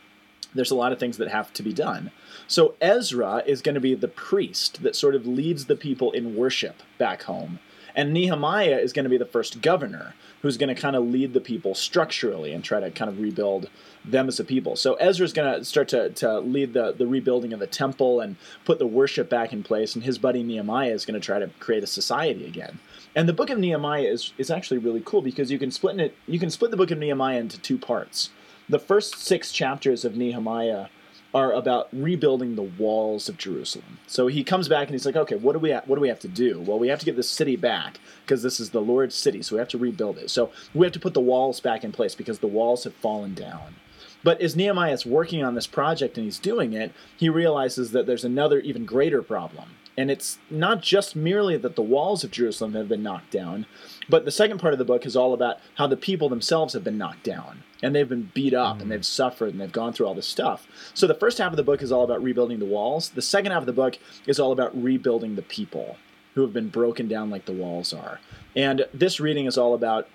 there's 0.56 0.72
a 0.72 0.76
lot 0.76 0.92
of 0.92 1.00
things 1.00 1.18
that 1.18 1.30
have 1.30 1.54
to 1.54 1.64
be 1.64 1.74
done. 1.74 2.12
So 2.48 2.76
Ezra 2.82 3.44
is 3.46 3.62
going 3.62 3.76
to 3.76 3.82
be 3.82 3.96
the 3.96 4.08
priest 4.08 4.84
that 4.84 4.96
sort 4.96 5.16
of 5.16 5.28
leads 5.28 5.66
the 5.66 5.76
people 5.76 6.12
in 6.12 6.36
worship 6.36 6.82
back 6.98 7.24
home. 7.24 7.60
And 7.96 8.12
Nehemiah 8.12 8.78
is 8.78 8.92
going 8.92 9.04
to 9.04 9.10
be 9.10 9.18
the 9.18 9.26
first 9.26 9.62
governor 9.62 10.16
who's 10.42 10.58
going 10.58 10.74
to 10.74 10.82
kind 10.82 10.96
of 10.96 11.06
lead 11.06 11.34
the 11.34 11.40
people 11.40 11.76
structurally 11.76 12.52
and 12.52 12.64
try 12.64 12.80
to 12.80 12.92
kind 12.92 13.10
of 13.10 13.20
rebuild 13.20 13.70
them 14.04 14.28
as 14.28 14.40
a 14.40 14.44
people. 14.44 14.76
So 14.76 14.96
Ezra's 14.96 15.32
going 15.32 15.60
to 15.60 15.64
start 15.64 15.88
to, 15.90 16.10
to 16.10 16.40
lead 16.40 16.74
the, 16.74 16.92
the 16.92 17.08
rebuilding 17.08 17.54
of 17.54 17.60
the 17.60 17.68
temple 17.68 18.20
and 18.20 18.36
put 18.66 18.80
the 18.80 18.88
worship 18.88 19.30
back 19.30 19.54
in 19.54 19.64
place, 19.64 19.96
and 19.96 20.04
his 20.04 20.18
buddy 20.18 20.44
Nehemiah 20.44 20.92
is 20.92 21.06
going 21.06 21.20
to 21.20 21.26
try 21.26 21.40
to 21.40 21.48
create 21.60 21.84
a 21.84 21.88
society 21.88 22.46
again. 22.46 22.80
And 23.16 23.30
the 23.30 23.34
book 23.34 23.50
of 23.50 23.60
Nehemiah 23.60 24.02
is, 24.02 24.34
is 24.38 24.50
actually 24.50 24.80
really 24.80 25.02
cool 25.06 25.22
because 25.22 25.52
you 25.52 25.60
can 25.60 25.72
split 25.72 26.00
it 26.00 26.18
you 26.28 26.40
can 26.40 26.50
split 26.50 26.72
the 26.72 26.78
book 26.78 26.92
of 26.92 26.98
Nehemiah 26.98 27.40
into 27.40 27.60
two 27.60 27.78
parts. 27.78 28.32
The 28.70 28.80
first 28.80 29.20
six 29.20 29.52
chapters 29.52 30.06
of 30.06 30.16
Nehemiah 30.16 30.88
are 31.34 31.52
about 31.52 31.90
rebuilding 31.92 32.56
the 32.56 32.62
walls 32.62 33.28
of 33.28 33.38
Jerusalem. 33.38 33.98
So 34.08 34.28
he 34.28 34.44
comes 34.44 34.70
back 34.70 34.88
and 34.88 34.92
he's 34.92 35.06
like, 35.06 35.16
okay, 35.16 35.36
what 35.36 35.54
do 35.54 35.60
we 35.60 35.72
ha- 35.72 35.82
what 35.86 35.96
do 35.96 36.02
we 36.02 36.08
have 36.08 36.20
to 36.20 36.28
do? 36.28 36.62
Well, 36.62 36.78
we 36.78 36.88
have 36.90 37.00
to 37.00 37.06
get 37.06 37.16
the 37.16 37.24
city 37.24 37.56
back 37.56 38.00
because 38.24 38.44
this 38.44 38.60
is 38.60 38.70
the 38.70 38.82
Lord's 38.82 39.16
city, 39.16 39.42
so 39.42 39.56
we 39.56 39.60
have 39.60 39.68
to 39.70 39.78
rebuild 39.78 40.18
it. 40.18 40.30
So 40.30 40.52
we 40.74 40.86
have 40.86 40.94
to 40.94 41.00
put 41.00 41.14
the 41.14 41.20
walls 41.20 41.60
back 41.60 41.84
in 41.84 41.92
place 41.92 42.14
because 42.14 42.40
the 42.40 42.48
walls 42.48 42.84
have 42.84 42.94
fallen 42.94 43.34
down. 43.34 43.76
But 44.24 44.40
as 44.42 44.56
Nehemiah 44.56 44.94
is 44.94 45.06
working 45.06 45.44
on 45.44 45.56
this 45.56 45.68
project 45.68 46.18
and 46.18 46.24
he's 46.24 46.40
doing 46.40 46.74
it, 46.74 46.94
he 47.18 47.28
realizes 47.30 47.92
that 47.92 48.06
there's 48.06 48.24
another 48.24 48.60
even 48.60 48.86
greater 48.86 49.22
problem. 49.22 49.70
And 49.98 50.10
it's 50.10 50.40
not 50.50 50.82
just 50.82 51.16
merely 51.16 51.56
that 51.58 51.76
the 51.76 51.82
walls 51.82 52.24
of 52.24 52.32
Jerusalem 52.32 52.74
have 52.74 52.90
been 52.90 53.04
knocked 53.04 53.32
down, 53.32 53.68
but 54.10 54.26
the 54.26 54.32
second 54.32 54.60
part 54.60 54.74
of 54.74 54.80
the 54.80 54.86
book 54.86 55.06
is 55.06 55.16
all 55.16 55.34
about 55.34 55.58
how 55.76 55.88
the 55.88 55.98
people 55.98 56.30
themselves 56.30 56.74
have 56.74 56.84
been 56.84 56.98
knocked 56.98 57.24
down 57.24 57.64
and 57.84 57.94
they've 57.94 58.10
been 58.10 58.32
beat 58.34 58.54
up 58.54 58.78
and 58.78 58.88
mm. 58.88 58.90
they've 58.90 59.06
suffered 59.06 59.52
and 59.52 59.62
they've 59.62 59.72
gone 59.72 59.94
through 59.94 60.08
all 60.08 60.16
this 60.16 60.28
stuff. 60.28 60.68
So 60.94 61.06
the 61.06 61.14
first 61.14 61.38
half 61.38 61.52
of 61.52 61.58
the 61.58 61.64
book 61.64 61.82
is 61.82 61.92
all 61.92 62.04
about 62.04 62.24
rebuilding 62.24 62.60
the 62.60 62.66
walls. 62.66 63.10
The 63.10 63.22
second 63.22 63.52
half 63.52 63.62
of 63.62 63.68
the 63.68 63.74
book 63.74 64.00
is 64.26 64.40
all 64.40 64.52
about 64.52 64.76
rebuilding 64.82 65.36
the 65.36 65.42
people 65.44 65.98
who 66.34 66.42
have 66.42 66.54
been 66.54 66.70
broken 66.70 67.08
down 67.08 67.30
like 67.30 67.46
the 67.46 67.52
walls 67.52 67.94
are. 67.94 68.20
And 68.56 68.88
this 68.94 69.20
reading 69.20 69.46
is 69.46 69.58
all 69.58 69.76
about 69.76 70.08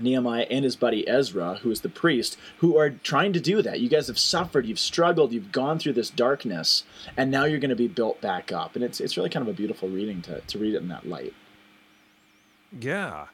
Nehemiah 0.00 0.46
and 0.50 0.64
his 0.64 0.76
buddy 0.76 1.08
Ezra, 1.08 1.60
who 1.62 1.70
is 1.70 1.80
the 1.82 1.88
priest, 1.88 2.36
who 2.58 2.76
are 2.76 2.90
trying 2.90 3.32
to 3.32 3.40
do 3.40 3.62
that. 3.62 3.80
You 3.80 3.88
guys 3.88 4.08
have 4.08 4.18
suffered, 4.18 4.66
you've 4.66 4.78
struggled, 4.78 5.32
you've 5.32 5.52
gone 5.52 5.78
through 5.78 5.92
this 5.94 6.10
darkness, 6.10 6.84
and 7.16 7.30
now 7.30 7.44
you're 7.44 7.60
going 7.60 7.70
to 7.70 7.76
be 7.76 7.88
built 7.88 8.20
back 8.20 8.52
up. 8.52 8.74
And 8.74 8.84
it's 8.84 9.00
it's 9.00 9.16
really 9.16 9.30
kind 9.30 9.46
of 9.46 9.54
a 9.54 9.56
beautiful 9.56 9.88
reading 9.88 10.22
to, 10.22 10.40
to 10.40 10.58
read 10.58 10.74
it 10.74 10.82
in 10.82 10.88
that 10.88 11.06
light. 11.06 11.34
Yeah, 12.80 13.26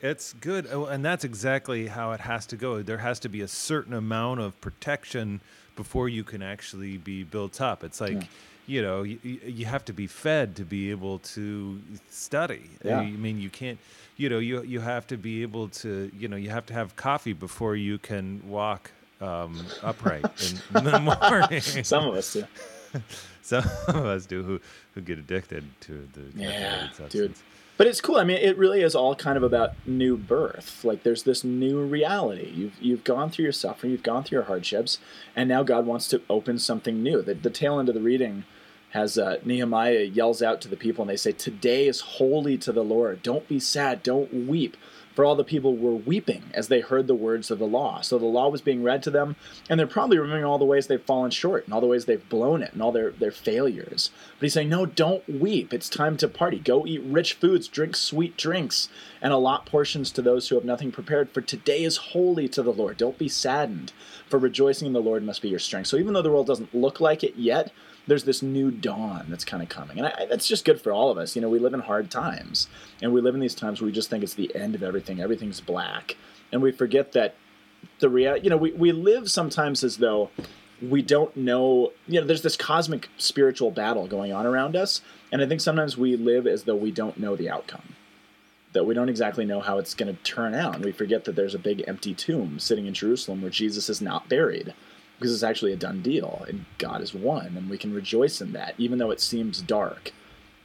it's 0.00 0.32
good. 0.34 0.66
Oh, 0.70 0.86
And 0.86 1.04
that's 1.04 1.24
exactly 1.24 1.88
how 1.88 2.12
it 2.12 2.20
has 2.20 2.46
to 2.46 2.56
go. 2.56 2.82
There 2.82 2.98
has 2.98 3.18
to 3.20 3.28
be 3.28 3.40
a 3.42 3.48
certain 3.48 3.94
amount 3.94 4.40
of 4.40 4.58
protection 4.60 5.40
before 5.76 6.08
you 6.08 6.24
can 6.24 6.42
actually 6.42 6.96
be 6.96 7.22
built 7.24 7.60
up. 7.60 7.84
It's 7.84 8.00
like, 8.00 8.14
Yeah. 8.14 8.22
You 8.68 8.82
know, 8.82 9.02
you, 9.02 9.18
you 9.22 9.64
have 9.64 9.84
to 9.86 9.92
be 9.92 10.06
fed 10.06 10.54
to 10.56 10.64
be 10.64 10.90
able 10.90 11.18
to 11.20 11.80
study. 12.10 12.70
Yeah. 12.84 13.00
I 13.00 13.10
mean, 13.10 13.40
you 13.40 13.48
can't, 13.48 13.78
you 14.18 14.28
know, 14.28 14.38
you, 14.38 14.62
you 14.62 14.80
have 14.80 15.06
to 15.08 15.16
be 15.16 15.42
able 15.42 15.68
to, 15.68 16.10
you 16.16 16.28
know, 16.28 16.36
you 16.36 16.50
have 16.50 16.66
to 16.66 16.74
have 16.74 16.94
coffee 16.94 17.32
before 17.32 17.74
you 17.76 17.98
can 17.98 18.42
walk 18.46 18.90
um, 19.22 19.64
upright 19.82 20.24
in, 20.74 20.78
in 20.78 20.84
the 20.84 20.98
morning. 21.00 21.60
Some 21.60 22.06
of 22.06 22.14
us 22.14 22.32
do. 22.34 22.44
Some 23.42 23.64
of 23.88 24.04
us 24.04 24.26
do 24.26 24.42
who, 24.42 24.60
who 24.94 25.00
get 25.00 25.18
addicted 25.18 25.64
to 25.82 26.06
the 26.12 26.38
Yeah, 26.38 26.88
caffeinated 26.88 27.10
dude. 27.10 27.34
But 27.78 27.86
it's 27.86 28.00
cool. 28.00 28.16
I 28.16 28.24
mean, 28.24 28.38
it 28.38 28.58
really 28.58 28.82
is 28.82 28.96
all 28.96 29.14
kind 29.14 29.36
of 29.36 29.44
about 29.44 29.74
new 29.86 30.16
birth. 30.16 30.84
Like 30.84 31.04
there's 31.04 31.22
this 31.22 31.44
new 31.44 31.80
reality. 31.80 32.52
You've 32.52 32.82
you've 32.82 33.04
gone 33.04 33.30
through 33.30 33.44
your 33.44 33.52
suffering, 33.52 33.92
you've 33.92 34.02
gone 34.02 34.24
through 34.24 34.38
your 34.38 34.46
hardships, 34.46 34.98
and 35.36 35.48
now 35.48 35.62
God 35.62 35.86
wants 35.86 36.08
to 36.08 36.20
open 36.28 36.58
something 36.58 37.02
new. 37.02 37.22
The, 37.22 37.34
the 37.34 37.50
tail 37.50 37.78
end 37.78 37.88
of 37.88 37.94
the 37.94 38.00
reading 38.00 38.44
has 38.90 39.16
uh, 39.16 39.36
Nehemiah 39.44 40.02
yells 40.02 40.42
out 40.42 40.60
to 40.62 40.68
the 40.68 40.76
people, 40.76 41.02
and 41.02 41.10
they 41.10 41.16
say, 41.16 41.30
"Today 41.30 41.86
is 41.86 42.00
holy 42.00 42.58
to 42.58 42.72
the 42.72 42.82
Lord. 42.82 43.22
Don't 43.22 43.46
be 43.48 43.60
sad. 43.60 44.02
Don't 44.02 44.48
weep." 44.48 44.76
For 45.18 45.24
all 45.24 45.34
the 45.34 45.42
people 45.42 45.76
were 45.76 45.96
weeping 45.96 46.44
as 46.54 46.68
they 46.68 46.78
heard 46.78 47.08
the 47.08 47.12
words 47.12 47.50
of 47.50 47.58
the 47.58 47.66
law. 47.66 48.02
So 48.02 48.20
the 48.20 48.24
law 48.26 48.48
was 48.50 48.60
being 48.60 48.84
read 48.84 49.02
to 49.02 49.10
them, 49.10 49.34
and 49.68 49.76
they're 49.76 49.88
probably 49.88 50.16
remembering 50.16 50.44
all 50.44 50.58
the 50.58 50.64
ways 50.64 50.86
they've 50.86 51.02
fallen 51.02 51.32
short 51.32 51.64
and 51.64 51.74
all 51.74 51.80
the 51.80 51.88
ways 51.88 52.04
they've 52.04 52.28
blown 52.28 52.62
it 52.62 52.72
and 52.72 52.80
all 52.80 52.92
their, 52.92 53.10
their 53.10 53.32
failures. 53.32 54.12
But 54.38 54.44
he's 54.44 54.52
saying, 54.52 54.68
No, 54.68 54.86
don't 54.86 55.28
weep. 55.28 55.74
It's 55.74 55.88
time 55.88 56.16
to 56.18 56.28
party. 56.28 56.60
Go 56.60 56.86
eat 56.86 57.02
rich 57.02 57.32
foods, 57.34 57.66
drink 57.66 57.96
sweet 57.96 58.36
drinks, 58.36 58.90
and 59.20 59.32
allot 59.32 59.66
portions 59.66 60.12
to 60.12 60.22
those 60.22 60.48
who 60.48 60.54
have 60.54 60.64
nothing 60.64 60.92
prepared. 60.92 61.30
For 61.30 61.40
today 61.40 61.82
is 61.82 61.96
holy 61.96 62.46
to 62.50 62.62
the 62.62 62.72
Lord. 62.72 62.96
Don't 62.96 63.18
be 63.18 63.28
saddened, 63.28 63.92
for 64.28 64.38
rejoicing 64.38 64.86
in 64.86 64.92
the 64.92 65.02
Lord 65.02 65.24
must 65.24 65.42
be 65.42 65.48
your 65.48 65.58
strength. 65.58 65.88
So 65.88 65.96
even 65.96 66.14
though 66.14 66.22
the 66.22 66.30
world 66.30 66.46
doesn't 66.46 66.72
look 66.72 67.00
like 67.00 67.24
it 67.24 67.34
yet, 67.34 67.72
there's 68.08 68.24
this 68.24 68.42
new 68.42 68.70
dawn 68.70 69.26
that's 69.28 69.44
kind 69.44 69.62
of 69.62 69.68
coming. 69.68 69.98
And 69.98 70.08
I, 70.08 70.26
that's 70.26 70.48
just 70.48 70.64
good 70.64 70.80
for 70.80 70.92
all 70.92 71.10
of 71.10 71.18
us. 71.18 71.36
You 71.36 71.42
know, 71.42 71.48
we 71.48 71.58
live 71.58 71.74
in 71.74 71.80
hard 71.80 72.10
times, 72.10 72.66
and 73.02 73.12
we 73.12 73.20
live 73.20 73.34
in 73.34 73.40
these 73.40 73.54
times 73.54 73.80
where 73.80 73.86
we 73.86 73.92
just 73.92 74.10
think 74.10 74.24
it's 74.24 74.34
the 74.34 74.54
end 74.56 74.74
of 74.74 74.82
everything, 74.82 75.20
everything's 75.20 75.60
black. 75.60 76.16
And 76.50 76.62
we 76.62 76.72
forget 76.72 77.12
that 77.12 77.36
the 78.00 78.08
reality, 78.08 78.44
you 78.44 78.50
know, 78.50 78.56
we, 78.56 78.72
we 78.72 78.92
live 78.92 79.30
sometimes 79.30 79.84
as 79.84 79.98
though 79.98 80.30
we 80.80 81.02
don't 81.02 81.36
know, 81.36 81.92
you 82.06 82.20
know, 82.20 82.26
there's 82.26 82.42
this 82.42 82.56
cosmic 82.56 83.08
spiritual 83.18 83.70
battle 83.70 84.06
going 84.06 84.32
on 84.32 84.46
around 84.46 84.74
us. 84.74 85.02
And 85.30 85.42
I 85.42 85.46
think 85.46 85.60
sometimes 85.60 85.98
we 85.98 86.16
live 86.16 86.46
as 86.46 86.64
though 86.64 86.76
we 86.76 86.90
don't 86.90 87.18
know 87.18 87.36
the 87.36 87.50
outcome, 87.50 87.94
that 88.72 88.84
we 88.84 88.94
don't 88.94 89.10
exactly 89.10 89.44
know 89.44 89.60
how 89.60 89.78
it's 89.78 89.94
going 89.94 90.14
to 90.14 90.22
turn 90.22 90.54
out. 90.54 90.76
And 90.76 90.84
we 90.84 90.92
forget 90.92 91.24
that 91.24 91.36
there's 91.36 91.54
a 91.54 91.58
big 91.58 91.84
empty 91.86 92.14
tomb 92.14 92.58
sitting 92.58 92.86
in 92.86 92.94
Jerusalem 92.94 93.42
where 93.42 93.50
Jesus 93.50 93.90
is 93.90 94.00
not 94.00 94.28
buried 94.28 94.72
because 95.18 95.34
it's 95.34 95.42
actually 95.42 95.72
a 95.72 95.76
done 95.76 96.00
deal 96.00 96.44
and 96.48 96.64
God 96.78 97.00
is 97.00 97.12
one. 97.12 97.56
And 97.56 97.68
we 97.68 97.78
can 97.78 97.92
rejoice 97.92 98.40
in 98.40 98.52
that, 98.52 98.74
even 98.78 98.98
though 98.98 99.10
it 99.10 99.20
seems 99.20 99.60
dark. 99.60 100.12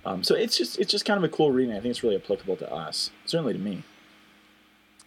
Um, 0.06 0.24
so 0.24 0.36
it's 0.36 0.58
just 0.58 0.80
it's 0.80 0.92
just 0.92 1.06
kind 1.06 1.18
of 1.18 1.24
a 1.24 1.30
cool 1.30 1.52
reading. 1.52 1.74
I 1.74 1.80
think 1.80 1.92
it's 1.92 2.04
really 2.04 2.18
applicable 2.18 2.58
to 2.58 2.72
us, 2.72 3.12
certainly 3.26 3.54
to 3.54 3.60
me. 3.60 3.84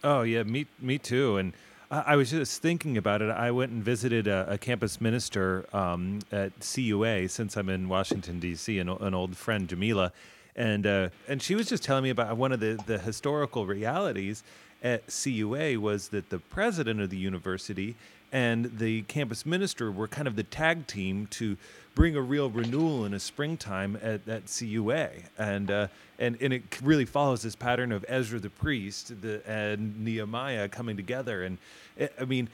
Oh 0.03 0.23
yeah, 0.23 0.43
me 0.43 0.65
me 0.79 0.97
too. 0.97 1.37
And 1.37 1.53
I, 1.91 1.99
I 2.07 2.15
was 2.15 2.31
just 2.31 2.61
thinking 2.61 2.97
about 2.97 3.21
it. 3.21 3.29
I 3.29 3.51
went 3.51 3.71
and 3.71 3.83
visited 3.83 4.27
a, 4.27 4.53
a 4.53 4.57
campus 4.57 4.99
minister 4.99 5.65
um, 5.71 6.19
at 6.31 6.51
CUA 6.61 7.29
since 7.29 7.55
I'm 7.57 7.69
in 7.69 7.87
Washington 7.89 8.39
D.C. 8.39 8.79
An, 8.79 8.89
an 8.89 9.13
old 9.13 9.37
friend, 9.37 9.67
Jamila, 9.69 10.11
and 10.55 10.87
uh, 10.87 11.09
and 11.27 11.41
she 11.41 11.53
was 11.53 11.69
just 11.69 11.83
telling 11.83 12.03
me 12.03 12.09
about 12.09 12.35
one 12.35 12.51
of 12.51 12.59
the 12.59 12.79
the 12.87 12.97
historical 12.97 13.67
realities 13.67 14.43
at 14.83 15.03
CUA 15.07 15.79
was 15.79 16.09
that 16.09 16.29
the 16.29 16.39
president 16.39 17.01
of 17.01 17.09
the 17.09 17.17
university 17.17 17.95
and 18.31 18.77
the 18.77 19.03
campus 19.03 19.45
minister 19.45 19.91
were 19.91 20.07
kind 20.07 20.27
of 20.27 20.35
the 20.35 20.43
tag 20.43 20.87
team 20.87 21.27
to 21.27 21.57
bring 21.95 22.15
a 22.15 22.21
real 22.21 22.49
renewal 22.49 23.05
in 23.05 23.13
a 23.13 23.19
springtime 23.19 23.97
at, 24.03 24.27
at 24.27 24.43
CUA, 24.45 25.09
and 25.37 25.71
uh, 25.71 25.87
and 26.19 26.37
and 26.41 26.53
it 26.53 26.63
really 26.81 27.05
follows 27.05 27.41
this 27.41 27.55
pattern 27.55 27.91
of 27.91 28.05
Ezra 28.07 28.39
the 28.39 28.49
priest 28.49 29.21
the, 29.21 29.41
and 29.49 30.03
Nehemiah 30.03 30.69
coming 30.69 30.95
together, 30.97 31.43
and 31.43 31.57
it, 31.95 32.13
I 32.19 32.25
mean. 32.25 32.49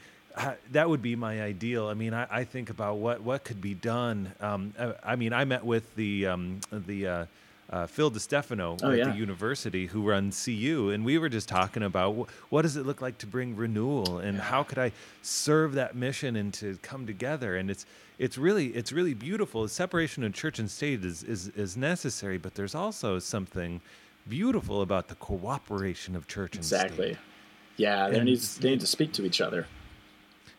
That 0.72 0.90
would 0.90 1.00
be 1.00 1.14
my 1.14 1.42
ideal. 1.42 1.86
I 1.86 1.94
mean, 1.94 2.12
I, 2.12 2.26
I 2.28 2.42
think 2.42 2.68
about 2.68 2.96
what, 2.96 3.22
what 3.22 3.44
could 3.44 3.60
be 3.60 3.72
done. 3.72 4.32
Um, 4.40 4.74
I, 4.76 5.12
I 5.12 5.14
mean, 5.14 5.32
I 5.32 5.44
met 5.44 5.64
with 5.64 5.94
the 5.94 6.26
um, 6.26 6.58
the 6.72 7.06
uh, 7.06 7.26
uh, 7.74 7.86
Phil 7.88 8.08
DiStefano 8.10 8.78
Oh, 8.84 8.90
at 8.92 8.98
yeah. 8.98 9.10
the 9.10 9.16
university 9.16 9.86
who 9.86 10.02
runs 10.02 10.42
CU, 10.44 10.90
and 10.94 11.04
we 11.04 11.18
were 11.18 11.28
just 11.28 11.48
talking 11.48 11.82
about 11.82 12.14
wh- 12.14 12.52
what 12.52 12.62
does 12.62 12.76
it 12.76 12.86
look 12.86 13.00
like 13.02 13.18
to 13.18 13.26
bring 13.26 13.56
renewal, 13.56 14.18
and 14.18 14.38
how 14.38 14.62
could 14.62 14.78
I 14.78 14.92
serve 15.22 15.72
that 15.74 15.96
mission 15.96 16.36
and 16.36 16.54
to 16.54 16.78
come 16.82 17.04
together. 17.04 17.56
And 17.56 17.68
it's 17.70 17.84
it's 18.18 18.38
really 18.38 18.66
it's 18.68 18.92
really 18.92 19.12
beautiful. 19.14 19.64
The 19.64 19.68
separation 19.68 20.22
of 20.22 20.32
church 20.32 20.60
and 20.60 20.70
state 20.70 21.04
is 21.04 21.24
is 21.24 21.48
is 21.48 21.76
necessary, 21.76 22.38
but 22.38 22.54
there's 22.54 22.76
also 22.76 23.18
something 23.18 23.80
beautiful 24.28 24.80
about 24.80 25.08
the 25.08 25.16
cooperation 25.16 26.14
of 26.14 26.28
church 26.28 26.52
and 26.54 26.60
Exactly. 26.62 26.94
state. 26.96 27.04
Exactly. 27.10 27.30
Yeah, 27.76 28.08
they 28.08 28.16
And- 28.18 28.26
need 28.26 28.38
they 28.60 28.70
need 28.70 28.80
to 28.80 28.86
speak 28.86 29.12
to 29.14 29.26
each 29.26 29.40
other. 29.40 29.66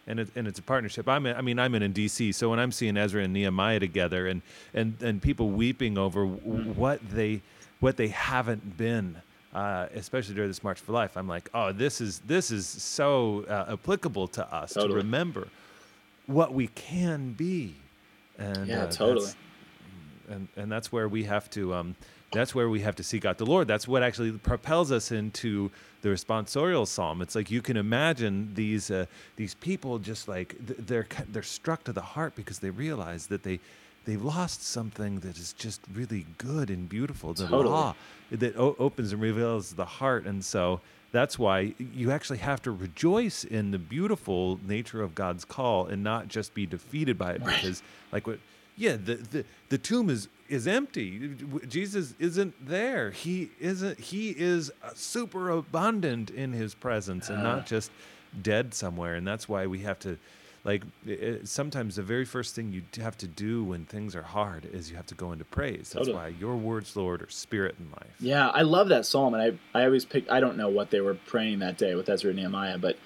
And 0.07 0.19
it, 0.19 0.29
and 0.35 0.47
it's 0.47 0.59
a 0.59 0.63
partnership. 0.63 1.07
I'm 1.07 1.25
in, 1.25 1.35
I 1.35 1.41
mean 1.41 1.59
I'm 1.59 1.73
in, 1.75 1.81
in 1.83 1.93
DC, 1.93 2.33
so 2.35 2.49
when 2.49 2.59
I'm 2.59 2.71
seeing 2.71 2.97
Ezra 2.97 3.23
and 3.23 3.33
Nehemiah 3.33 3.79
together, 3.79 4.27
and 4.27 4.41
and 4.73 5.01
and 5.01 5.21
people 5.21 5.49
weeping 5.49 5.97
over 5.97 6.25
w- 6.25 6.73
what 6.73 6.99
they 7.09 7.41
what 7.79 7.97
they 7.97 8.07
haven't 8.09 8.77
been, 8.77 9.17
uh, 9.53 9.87
especially 9.93 10.35
during 10.35 10.49
this 10.49 10.63
March 10.63 10.79
for 10.79 10.91
Life, 10.91 11.17
I'm 11.17 11.27
like, 11.27 11.49
oh, 11.53 11.71
this 11.71 12.01
is 12.01 12.19
this 12.19 12.51
is 12.51 12.67
so 12.67 13.45
uh, 13.49 13.73
applicable 13.73 14.27
to 14.29 14.53
us 14.53 14.73
to 14.73 14.79
remember 14.95 15.47
what 16.27 16.53
we 16.53 16.67
can 16.67 17.33
be. 17.33 17.75
And 18.37 18.67
Yeah, 18.67 18.83
uh, 18.83 18.87
totally. 18.87 19.31
and 20.29 20.47
and 20.55 20.71
that's 20.71 20.91
where 20.91 21.07
we 21.07 21.23
have 21.23 21.49
to 21.51 21.73
um 21.73 21.95
that's 22.35 22.53
where 22.53 22.69
we 22.69 22.81
have 22.81 22.95
to 22.97 23.03
seek 23.03 23.25
out 23.25 23.37
the 23.37 23.45
lord. 23.45 23.67
That's 23.67 23.87
what 23.87 24.03
actually 24.03 24.31
propels 24.33 24.91
us 24.91 25.11
into 25.11 25.71
the 26.01 26.09
responsorial 26.09 26.85
psalm. 26.85 27.21
It's 27.21 27.35
like 27.35 27.49
you 27.49 27.61
can 27.61 27.77
imagine 27.77 28.51
these 28.53 28.91
uh, 28.91 29.05
these 29.37 29.53
people 29.55 29.97
just 29.99 30.27
like 30.27 30.55
they're 30.59 31.07
they're 31.31 31.43
struck 31.43 31.83
to 31.85 31.93
the 31.93 32.01
heart 32.01 32.35
because 32.35 32.59
they 32.59 32.69
realize 32.69 33.27
that 33.27 33.43
they 33.43 33.59
they've 34.05 34.23
lost 34.23 34.63
something 34.63 35.19
that 35.21 35.37
is 35.37 35.53
just 35.53 35.81
really 35.93 36.25
good 36.37 36.69
and 36.69 36.87
beautiful 36.87 37.33
the 37.33 37.47
Totally. 37.47 37.69
law 37.73 37.95
that 38.31 38.55
o- 38.55 38.75
opens 38.77 39.11
and 39.13 39.21
reveals 39.21 39.73
the 39.73 39.85
heart. 39.85 40.25
And 40.25 40.45
so 40.45 40.79
that's 41.11 41.39
why 41.39 41.73
you 41.79 42.11
actually 42.11 42.37
have 42.39 42.61
to 42.63 42.71
rejoice 42.71 43.43
in 43.43 43.71
the 43.71 43.79
beautiful 43.79 44.59
nature 44.67 45.01
of 45.01 45.15
God's 45.15 45.45
call 45.45 45.87
and 45.87 46.03
not 46.03 46.27
just 46.27 46.53
be 46.53 46.65
defeated 46.65 47.17
by 47.17 47.31
it 47.33 47.43
because 47.43 47.81
like 48.11 48.27
what 48.27 48.39
yeah 48.77 48.97
the, 48.97 49.15
the 49.15 49.45
the 49.69 49.77
tomb 49.77 50.09
is 50.09 50.27
is 50.47 50.67
empty. 50.67 51.35
Jesus 51.67 52.13
isn't 52.19 52.65
there. 52.65 53.11
He 53.11 53.49
isn't. 53.59 53.99
He 53.99 54.29
is 54.29 54.71
uh, 54.83 54.89
super 54.93 55.49
abundant 55.49 56.29
in 56.29 56.53
His 56.53 56.75
presence, 56.75 57.29
and 57.29 57.41
not 57.43 57.59
ah. 57.59 57.65
just 57.65 57.91
dead 58.41 58.73
somewhere. 58.73 59.15
And 59.15 59.27
that's 59.27 59.49
why 59.49 59.65
we 59.65 59.79
have 59.79 59.97
to, 59.99 60.17
like, 60.63 60.83
it, 61.05 61.47
sometimes 61.47 61.95
the 61.95 62.03
very 62.03 62.25
first 62.25 62.53
thing 62.55 62.71
you 62.71 62.83
have 63.01 63.17
to 63.17 63.27
do 63.27 63.63
when 63.63 63.85
things 63.85 64.15
are 64.15 64.23
hard 64.23 64.65
is 64.65 64.89
you 64.89 64.95
have 64.97 65.07
to 65.07 65.15
go 65.15 65.31
into 65.31 65.45
praise. 65.45 65.91
That's 65.93 66.07
Totally. 66.07 66.15
why 66.15 66.27
Your 66.27 66.55
words, 66.55 66.95
Lord, 66.95 67.21
are 67.21 67.29
spirit 67.29 67.75
and 67.79 67.91
life. 67.91 68.15
Yeah, 68.19 68.49
I 68.49 68.61
love 68.61 68.89
that 68.89 69.05
psalm, 69.05 69.33
and 69.33 69.59
I 69.73 69.79
I 69.79 69.85
always 69.85 70.05
pick. 70.05 70.29
I 70.29 70.39
don't 70.39 70.57
know 70.57 70.69
what 70.69 70.91
they 70.91 71.01
were 71.01 71.15
praying 71.15 71.59
that 71.59 71.77
day 71.77 71.95
with 71.95 72.09
Ezra 72.09 72.29
and 72.29 72.39
Nehemiah, 72.39 72.77
but 72.77 72.97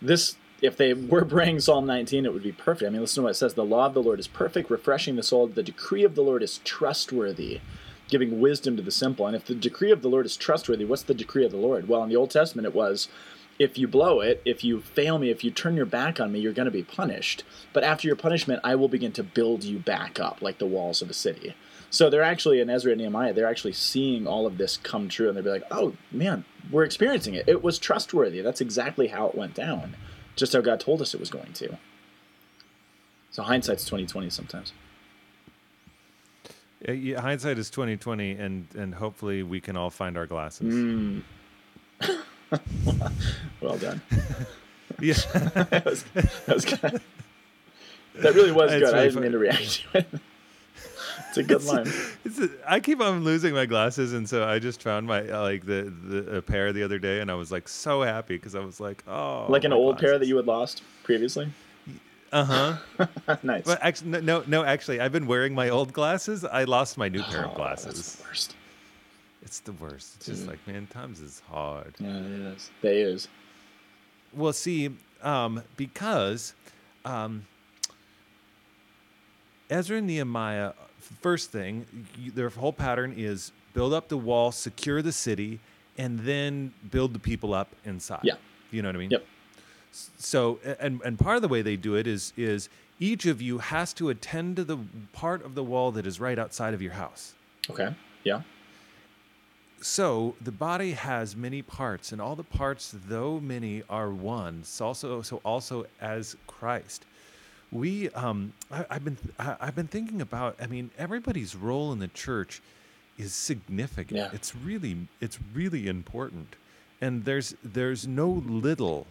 this, 0.00 0.36
if 0.62 0.76
they 0.76 0.94
were 0.94 1.24
praying 1.24 1.60
Psalm 1.60 1.86
19, 1.86 2.24
it 2.24 2.32
would 2.32 2.42
be 2.42 2.52
perfect. 2.52 2.88
I 2.88 2.90
mean, 2.90 3.00
listen 3.00 3.22
to 3.22 3.24
what 3.24 3.30
it 3.30 3.34
says: 3.34 3.54
"The 3.54 3.64
law 3.64 3.86
of 3.86 3.94
the 3.94 4.02
Lord 4.02 4.20
is 4.20 4.28
perfect, 4.28 4.70
refreshing 4.70 5.16
the 5.16 5.22
soul. 5.22 5.46
The 5.46 5.62
decree 5.62 6.04
of 6.04 6.14
the 6.14 6.22
Lord 6.22 6.42
is 6.42 6.58
trustworthy." 6.64 7.60
Giving 8.06 8.38
wisdom 8.38 8.76
to 8.76 8.82
the 8.82 8.90
simple. 8.90 9.26
And 9.26 9.34
if 9.34 9.46
the 9.46 9.54
decree 9.54 9.90
of 9.90 10.02
the 10.02 10.10
Lord 10.10 10.26
is 10.26 10.36
trustworthy, 10.36 10.84
what's 10.84 11.02
the 11.02 11.14
decree 11.14 11.46
of 11.46 11.52
the 11.52 11.56
Lord? 11.56 11.88
Well, 11.88 12.02
in 12.02 12.10
the 12.10 12.16
Old 12.16 12.30
Testament, 12.30 12.66
it 12.66 12.74
was 12.74 13.08
if 13.58 13.78
you 13.78 13.86
blow 13.86 14.20
it, 14.20 14.42
if 14.44 14.64
you 14.64 14.80
fail 14.80 15.18
me, 15.18 15.30
if 15.30 15.44
you 15.44 15.50
turn 15.50 15.76
your 15.76 15.86
back 15.86 16.20
on 16.20 16.32
me, 16.32 16.40
you're 16.40 16.52
going 16.52 16.66
to 16.66 16.72
be 16.72 16.82
punished. 16.82 17.44
But 17.72 17.84
after 17.84 18.06
your 18.06 18.16
punishment, 18.16 18.60
I 18.64 18.74
will 18.74 18.88
begin 18.88 19.12
to 19.12 19.22
build 19.22 19.64
you 19.64 19.78
back 19.78 20.18
up 20.18 20.42
like 20.42 20.58
the 20.58 20.66
walls 20.66 21.02
of 21.02 21.10
a 21.10 21.14
city. 21.14 21.54
So 21.90 22.10
they're 22.10 22.22
actually, 22.22 22.60
in 22.60 22.68
Ezra 22.68 22.92
and 22.92 23.00
Nehemiah, 23.00 23.32
they're 23.32 23.48
actually 23.48 23.72
seeing 23.72 24.26
all 24.26 24.46
of 24.46 24.58
this 24.58 24.76
come 24.76 25.08
true, 25.08 25.28
and 25.28 25.36
they'll 25.36 25.44
be 25.44 25.50
like, 25.50 25.64
oh, 25.70 25.94
man, 26.10 26.44
we're 26.70 26.84
experiencing 26.84 27.34
it. 27.34 27.48
It 27.48 27.62
was 27.62 27.78
trustworthy. 27.78 28.40
That's 28.40 28.60
exactly 28.60 29.06
how 29.06 29.28
it 29.28 29.36
went 29.36 29.54
down, 29.54 29.96
just 30.36 30.52
how 30.52 30.60
God 30.60 30.80
told 30.80 31.00
us 31.02 31.14
it 31.14 31.20
was 31.20 31.30
going 31.30 31.52
to. 31.54 31.78
So 33.30 33.42
hindsight's 33.42 33.84
2020 33.84 34.30
sometimes. 34.30 34.72
Uh, 36.86 36.92
yeah, 36.92 37.20
hindsight 37.20 37.58
is 37.58 37.70
twenty 37.70 37.96
twenty, 37.96 38.32
and 38.32 38.66
and 38.76 38.94
hopefully 38.94 39.42
we 39.42 39.58
can 39.58 39.74
all 39.74 39.88
find 39.88 40.18
our 40.18 40.26
glasses. 40.26 40.74
Mm. 40.74 41.22
well 43.60 43.78
done. 43.78 44.02
Yeah. 45.00 45.14
that, 45.34 45.84
was, 45.84 46.04
that, 46.14 46.54
was 46.54 46.64
good. 46.64 47.00
that 48.14 48.34
really 48.34 48.52
was 48.52 48.72
It's 48.72 48.84
good. 48.84 48.94
I 48.94 49.04
didn't 49.06 49.22
mean 49.22 49.32
to 49.32 49.38
react 49.38 49.84
to 49.92 49.98
it. 49.98 50.06
It's 51.38 51.38
a 51.38 51.42
good 51.54 51.64
line. 51.64 51.86
It's 52.24 52.38
a, 52.40 52.48
I 52.66 52.80
keep 52.80 53.00
on 53.00 53.24
losing 53.24 53.54
my 53.54 53.66
glasses, 53.66 54.12
and 54.12 54.28
so 54.28 54.46
I 54.48 54.58
just 54.58 54.82
found 54.82 55.06
my 55.06 55.28
uh, 55.28 55.42
like 55.42 55.66
the, 55.66 55.92
the 56.04 56.36
a 56.38 56.42
pair 56.42 56.72
the 56.72 56.82
other 56.82 56.98
day, 56.98 57.20
and 57.20 57.30
I 57.30 57.34
was 57.34 57.50
like 57.52 57.68
so 57.68 58.02
happy 58.02 58.36
because 58.36 58.54
I 58.54 58.60
was 58.60 58.80
like, 58.80 59.02
oh, 59.08 59.46
Like 59.48 59.64
an 59.64 59.72
old 59.72 59.98
pair 59.98 60.18
that 60.18 60.26
you 60.26 60.36
had 60.36 60.46
lost 60.46 60.82
previously. 61.02 61.48
Uh 62.32 62.44
huh. 62.98 63.06
nice. 63.42 63.64
But 63.64 63.78
actually, 63.82 64.22
no, 64.22 64.42
no. 64.46 64.64
Actually, 64.64 65.00
I've 65.00 65.12
been 65.12 65.26
wearing 65.26 65.54
my 65.54 65.68
old 65.68 65.92
glasses. 65.92 66.44
I 66.44 66.64
lost 66.64 66.98
my 66.98 67.08
new 67.08 67.22
pair 67.22 67.44
of 67.44 67.52
Oh, 67.52 67.56
glasses. 67.56 67.94
That's 67.94 68.16
the 68.16 68.22
worst. 68.24 68.56
It's 69.42 69.58
the 69.60 69.72
worst. 69.72 70.14
It's 70.16 70.26
just 70.26 70.44
Mm. 70.44 70.48
like, 70.48 70.66
man, 70.66 70.86
times 70.88 71.20
is 71.20 71.42
hard. 71.48 71.94
Yeah, 72.00 72.08
it 72.16 72.54
is. 72.56 72.70
They 72.80 73.00
is. 73.02 73.28
Well, 74.32 74.52
see, 74.52 74.90
um, 75.22 75.62
because 75.76 76.54
um, 77.04 77.46
Ezra 79.70 79.98
and 79.98 80.06
Nehemiah, 80.06 80.72
first 81.20 81.50
thing, 81.50 81.86
you, 82.18 82.30
their 82.30 82.48
whole 82.48 82.72
pattern 82.72 83.14
is 83.16 83.52
build 83.72 83.92
up 83.92 84.08
the 84.08 84.16
wall, 84.16 84.52
secure 84.52 85.02
the 85.02 85.12
city, 85.12 85.60
and 85.98 86.20
then 86.20 86.72
build 86.90 87.12
the 87.12 87.18
people 87.18 87.54
up 87.54 87.74
inside. 87.84 88.20
Yeah. 88.22 88.34
You 88.70 88.82
know 88.82 88.88
what 88.88 88.96
I 88.96 88.98
mean? 88.98 89.10
Yep. 89.10 89.26
So, 90.18 90.58
and 90.80 91.00
and 91.04 91.18
part 91.18 91.36
of 91.36 91.42
the 91.42 91.48
way 91.48 91.62
they 91.62 91.76
do 91.76 91.94
it 91.94 92.06
is 92.06 92.32
is 92.36 92.68
each 92.98 93.26
of 93.26 93.40
you 93.40 93.58
has 93.58 93.92
to 93.94 94.08
attend 94.08 94.56
to 94.56 94.64
the 94.64 94.78
part 95.12 95.44
of 95.44 95.54
the 95.54 95.62
wall 95.62 95.92
that 95.92 96.06
is 96.06 96.18
right 96.18 96.38
outside 96.38 96.74
of 96.74 96.82
your 96.82 96.92
house. 96.92 97.34
Okay. 97.70 97.94
Yeah. 98.24 98.42
So 99.80 100.34
the 100.40 100.50
body 100.50 100.92
has 100.92 101.36
many 101.36 101.60
parts, 101.60 102.10
and 102.12 102.20
all 102.20 102.34
the 102.34 102.42
parts, 102.42 102.94
though 103.06 103.38
many, 103.38 103.82
are 103.90 104.10
one. 104.10 104.64
So 104.64 104.86
also, 104.86 105.22
so 105.22 105.40
also 105.44 105.86
as 106.00 106.36
Christ, 106.46 107.04
we. 107.72 108.08
Um, 108.10 108.52
I, 108.70 108.84
I've 108.90 109.04
been 109.04 109.18
I, 109.38 109.56
I've 109.60 109.74
been 109.74 109.86
thinking 109.88 110.20
about. 110.20 110.56
I 110.60 110.66
mean, 110.66 110.90
everybody's 110.98 111.54
role 111.56 111.92
in 111.92 111.98
the 111.98 112.08
church 112.08 112.60
is 113.18 113.32
significant. 113.34 114.18
Yeah. 114.18 114.30
It's 114.32 114.54
really 114.56 115.08
it's 115.20 115.38
really 115.52 115.88
important, 115.88 116.56
and 117.00 117.24
there's 117.24 117.54
there's 117.62 118.06
no 118.06 118.28
little 118.30 119.06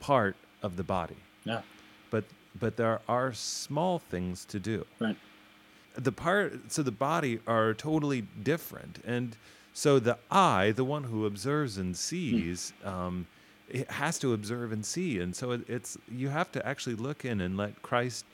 part 0.00 0.36
of 0.62 0.76
the 0.76 0.84
body, 0.84 1.16
Yeah. 1.44 1.62
but 2.10 2.24
but 2.58 2.76
there 2.76 3.00
are 3.08 3.32
small 3.32 3.98
things 3.98 4.44
to 4.46 4.58
do 4.58 4.86
Right. 4.98 5.16
the 5.94 6.12
part 6.12 6.72
so 6.72 6.82
the 6.82 6.90
body 6.90 7.40
are 7.46 7.74
totally 7.74 8.22
different 8.42 9.02
and 9.06 9.36
so 9.74 9.98
the 9.98 10.16
eye 10.30 10.72
the 10.72 10.84
one 10.84 11.04
who 11.04 11.26
observes 11.26 11.76
and 11.78 11.94
sees 11.96 12.72
um, 12.84 13.26
it 13.68 13.90
has 13.90 14.18
to 14.18 14.32
observe 14.32 14.72
and 14.72 14.84
see 14.84 15.18
and 15.18 15.34
so 15.34 15.50
it, 15.52 15.62
it's 15.68 15.98
you 16.10 16.28
have 16.28 16.50
to 16.52 16.64
actually 16.66 16.94
look 16.94 17.24
in 17.24 17.40
and 17.40 17.56
let 17.56 17.82
christ 17.82 18.24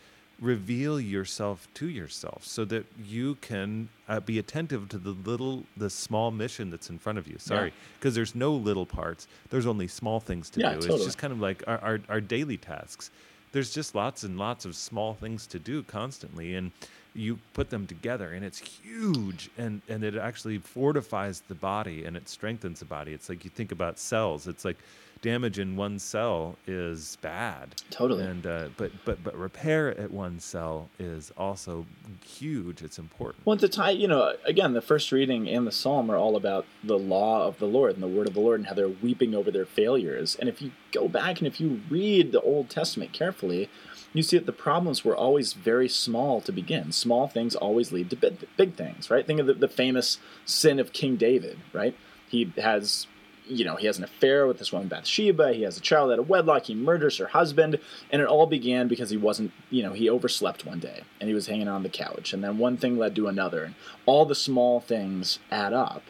reveal 0.43 1.01
yourself 1.01 1.69
to 1.73 1.89
yourself 1.89 2.45
so 2.45 2.65
that 2.65 2.85
you 3.03 3.37
can 3.37 3.89
uh, 4.09 4.19
be 4.19 4.41
attentive 4.41 4.89
to 4.89 4.99
the 4.99 5.11
little 5.25 5.65
the 5.77 5.89
small 5.89 6.33
mission 6.33 6.69
that's 6.69 6.91
in 6.91 6.99
front 6.99 7.17
of 7.17 7.29
you. 7.29 7.37
Sorry 7.39 7.73
because 7.99 8.15
there's 8.15 8.35
no 8.35 8.53
little 8.53 8.85
parts. 8.85 9.29
There's 9.51 9.67
only 9.67 9.87
small 9.87 10.19
things 10.19 10.51
to 10.51 10.61
Yeah, 10.61 10.75
do. 10.75 10.79
It's 10.93 11.05
just 11.05 11.17
kind 11.17 11.33
of 11.33 11.41
like 11.41 11.63
our, 11.69 11.79
our, 11.79 12.01
our 12.09 12.21
daily 12.21 12.57
tasks. 12.57 13.11
There's 13.53 13.73
just 13.73 13.95
lots 13.95 14.25
and 14.25 14.37
lots 14.37 14.65
of 14.65 14.75
small 14.75 15.15
things 15.15 15.47
to 15.49 15.61
do 15.61 15.85
constantly 15.85 16.57
and 16.57 16.73
you 17.15 17.39
put 17.53 17.71
them 17.71 17.87
together 17.87 18.33
and 18.33 18.45
it's 18.45 18.59
huge 18.59 19.49
and 19.59 19.81
and 19.89 20.03
it 20.03 20.17
actually 20.17 20.59
fortifies 20.59 21.43
the 21.47 21.55
body 21.55 22.05
and 22.05 22.17
it 22.17 22.29
strengthens 22.29 22.81
the 22.81 22.85
body. 22.87 23.13
It's 23.13 23.29
like 23.29 23.45
you 23.45 23.51
think 23.51 23.71
about 23.71 23.99
cells. 23.99 24.49
It's 24.49 24.65
like 24.65 24.79
damage 25.23 25.59
in 25.59 25.77
one 25.77 25.99
cell 25.99 26.57
is 26.67 27.17
bad 27.23 27.75
Totally. 27.91 28.25
and 28.25 28.47
uh, 28.47 28.69
but 28.77 28.91
but 29.05 29.23
but 29.25 29.37
repair 29.37 29.97
at 29.99 30.11
one 30.11 30.41
cell 30.41 30.91
is 30.99 31.33
also 31.39 31.87
huge 32.25 32.83
it's 32.83 32.99
important 32.99 33.47
Well, 33.47 33.57
to 33.57 33.69
tie, 33.69 33.91
you 33.91 34.09
know, 34.09 34.35
again, 34.45 34.73
the 34.75 34.83
first 34.83 35.13
reading 35.13 35.49
and 35.49 35.67
the 35.67 35.73
psalm 35.73 36.11
are 36.11 36.17
all 36.17 36.37
about 36.37 36.67
the 36.83 36.99
law 36.99 37.47
of 37.47 37.59
the 37.59 37.67
Lord 37.67 37.95
and 37.95 38.03
the 38.03 38.09
word 38.09 38.27
of 38.27 38.35
the 38.35 38.41
Lord 38.41 38.61
and 38.61 38.67
how 38.67 38.75
they're 38.75 38.89
weeping 38.89 39.35
over 39.35 39.51
their 39.51 39.65
failures. 39.65 40.37
And 40.39 40.49
if 40.49 40.61
you 40.61 40.73
go 40.91 41.09
back 41.09 41.39
and 41.39 41.47
if 41.47 41.61
you 41.61 41.81
read 41.89 42.33
the 42.33 42.41
Old 42.41 42.69
Testament 42.69 43.13
carefully, 43.13 43.71
you 44.13 44.23
see 44.23 44.37
that 44.37 44.47
the 44.47 44.53
problems 44.53 45.05
were 45.05 45.17
always 45.17 45.53
very 45.53 45.89
small 45.89 46.41
to 46.43 46.53
begin. 46.53 46.93
Small 46.93 47.29
things 47.29 47.55
always 47.55 47.93
lead 47.93 48.11
to 48.11 48.17
big, 48.17 48.47
big 48.57 48.75
things, 48.75 49.09
right? 49.11 49.27
Think 49.27 49.41
of 49.41 49.47
the, 49.47 49.55
the 49.55 49.69
famous 49.69 50.19
sin 50.45 50.79
of 50.79 50.93
King 50.93 51.17
David, 51.17 51.59
right? 51.73 51.97
He 52.29 52.53
has 52.57 53.07
you 53.49 53.65
know, 53.65 53.77
he 53.77 53.87
has 53.87 53.99
an 53.99 54.05
affair 54.05 54.47
with 54.47 54.59
this 54.59 54.73
woman 54.73 54.89
Bathsheba. 54.89 55.53
He 55.53 55.63
has 55.63 55.77
a 55.77 55.81
child 55.81 56.13
out 56.13 56.19
of 56.19 56.29
wedlock. 56.29 56.65
He 56.67 56.75
murders 56.75 57.19
her 57.19 57.27
husband, 57.27 57.79
and 58.11 58.23
it 58.23 58.29
all 58.29 58.47
began 58.47 58.89
because 58.89 59.11
he 59.11 59.17
wasn't, 59.17 59.53
you 59.71 59.83
know, 59.83 59.93
he 59.93 60.09
overslept 60.09 60.65
one 60.65 60.79
day 60.79 61.03
and 61.21 61.29
he 61.29 61.35
was 61.35 61.49
hanging 61.49 61.69
on 61.69 61.83
the 61.83 61.89
couch, 61.89 62.33
and 62.33 62.43
then 62.43 62.59
one 62.59 62.77
thing 62.77 62.97
led 62.99 63.15
to 63.17 63.27
another, 63.29 63.65
and 63.65 63.75
all 64.07 64.25
the 64.25 64.35
small 64.35 64.81
things 64.81 65.39
add 65.51 65.73
up. 65.73 66.03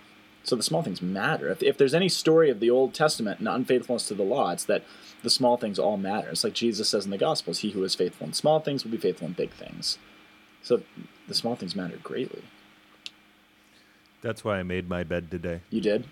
So 0.45 0.57
the 0.57 0.63
small 0.63 0.83
things 0.83 1.01
matter. 1.01 1.49
If, 1.51 1.63
if 1.63 1.79
there's 1.79 1.95
any 1.95 2.09
story 2.09 2.51
of 2.51 2.59
the 2.59 2.69
Old 2.71 2.95
Testament 2.95 3.39
and 3.39 3.47
unfaithfulness 3.49 4.09
to 4.09 4.15
the 4.15 4.25
law, 4.25 4.51
it's 4.51 4.65
that 4.65 4.83
the 5.23 5.31
small 5.31 5.57
things 5.57 5.79
all 5.79 5.97
matter. 5.97 6.31
It's 6.31 6.43
like 6.43 6.53
Jesus 6.53 6.89
says 6.89 7.05
in 7.05 7.13
the 7.13 7.19
Gospels, 7.19 7.61
"He 7.61 7.71
who 7.71 7.85
is 7.85 7.95
faithful 7.95 8.27
in 8.27 8.33
small 8.33 8.59
things 8.59 8.83
will 8.83 8.91
be 8.91 8.97
faithful 8.97 9.29
in 9.29 9.35
big 9.35 9.51
things." 9.53 9.99
So 10.63 10.83
the 11.29 11.35
small 11.35 11.55
things 11.57 11.77
matter 11.77 11.97
greatly. 12.03 12.43
that's 14.21 14.45
why 14.45 14.59
i 14.59 14.63
made 14.63 14.89
my 14.89 15.03
bed 15.03 15.31
today 15.31 15.61
You 15.71 15.81
did. 15.81 16.05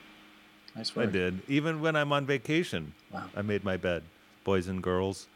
Nice 0.76 0.96
i 0.96 1.06
did 1.06 1.40
even 1.48 1.80
when 1.80 1.96
i'm 1.96 2.12
on 2.12 2.26
vacation 2.26 2.92
Wow. 3.12 3.24
i 3.36 3.42
made 3.42 3.64
my 3.64 3.76
bed 3.76 4.02
boys 4.44 4.68
and 4.68 4.82
girls 4.82 5.26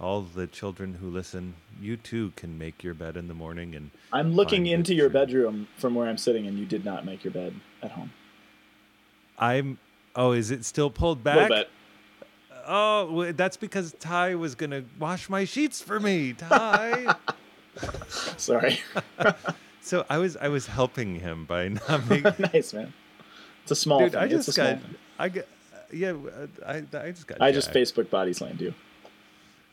all 0.00 0.22
the 0.22 0.46
children 0.46 0.94
who 0.94 1.08
listen 1.10 1.54
you 1.80 1.96
too 1.96 2.32
can 2.36 2.58
make 2.58 2.82
your 2.82 2.94
bed 2.94 3.16
in 3.16 3.28
the 3.28 3.34
morning 3.34 3.74
and 3.74 3.90
I'm 4.12 4.32
looking 4.34 4.66
into 4.66 4.94
your 4.94 5.08
bedroom 5.08 5.68
from 5.78 5.94
where 5.94 6.06
I'm 6.08 6.18
sitting, 6.18 6.46
and 6.46 6.58
you 6.58 6.66
did 6.66 6.84
not 6.84 7.04
make 7.06 7.24
your 7.24 7.32
bed 7.32 7.54
at 7.82 7.92
home. 7.92 8.10
i'm 9.38 9.78
oh 10.16 10.32
is 10.32 10.50
it 10.50 10.64
still 10.64 10.90
pulled 10.90 11.18
A 11.20 11.22
back 11.22 11.36
little 11.50 11.56
bit. 11.58 11.68
Oh, 12.64 13.32
that's 13.32 13.56
because 13.56 13.92
Ty 13.98 14.36
was 14.36 14.54
gonna 14.54 14.84
wash 14.98 15.28
my 15.28 15.44
sheets 15.44 15.80
for 15.82 15.98
me. 15.98 16.32
Ty. 16.32 17.14
Sorry. 18.36 18.78
so 19.80 20.04
I 20.08 20.18
was 20.18 20.36
I 20.36 20.48
was 20.48 20.66
helping 20.66 21.16
him 21.20 21.44
by 21.44 21.68
not 21.68 22.08
making. 22.08 22.32
nice 22.52 22.72
man. 22.72 22.92
It's 23.62 23.70
a 23.72 23.76
small 23.76 24.00
Dude, 24.00 24.12
thing. 24.12 24.20
I 24.20 24.24
it's 24.24 24.32
a 24.34 24.36
just 24.38 24.54
small 24.54 24.66
got. 24.72 24.82
thing. 24.82 24.94
I 25.18 25.28
got. 25.28 25.44
Yeah, 25.92 26.10
uh, 26.12 26.46
I 26.66 26.76
I 26.98 27.10
just 27.10 27.26
got. 27.26 27.40
I 27.42 27.52
just 27.52 27.72
jacked. 27.72 27.76
Facebook 27.76 28.10
body 28.10 28.32
slammed 28.32 28.60
you. 28.60 28.74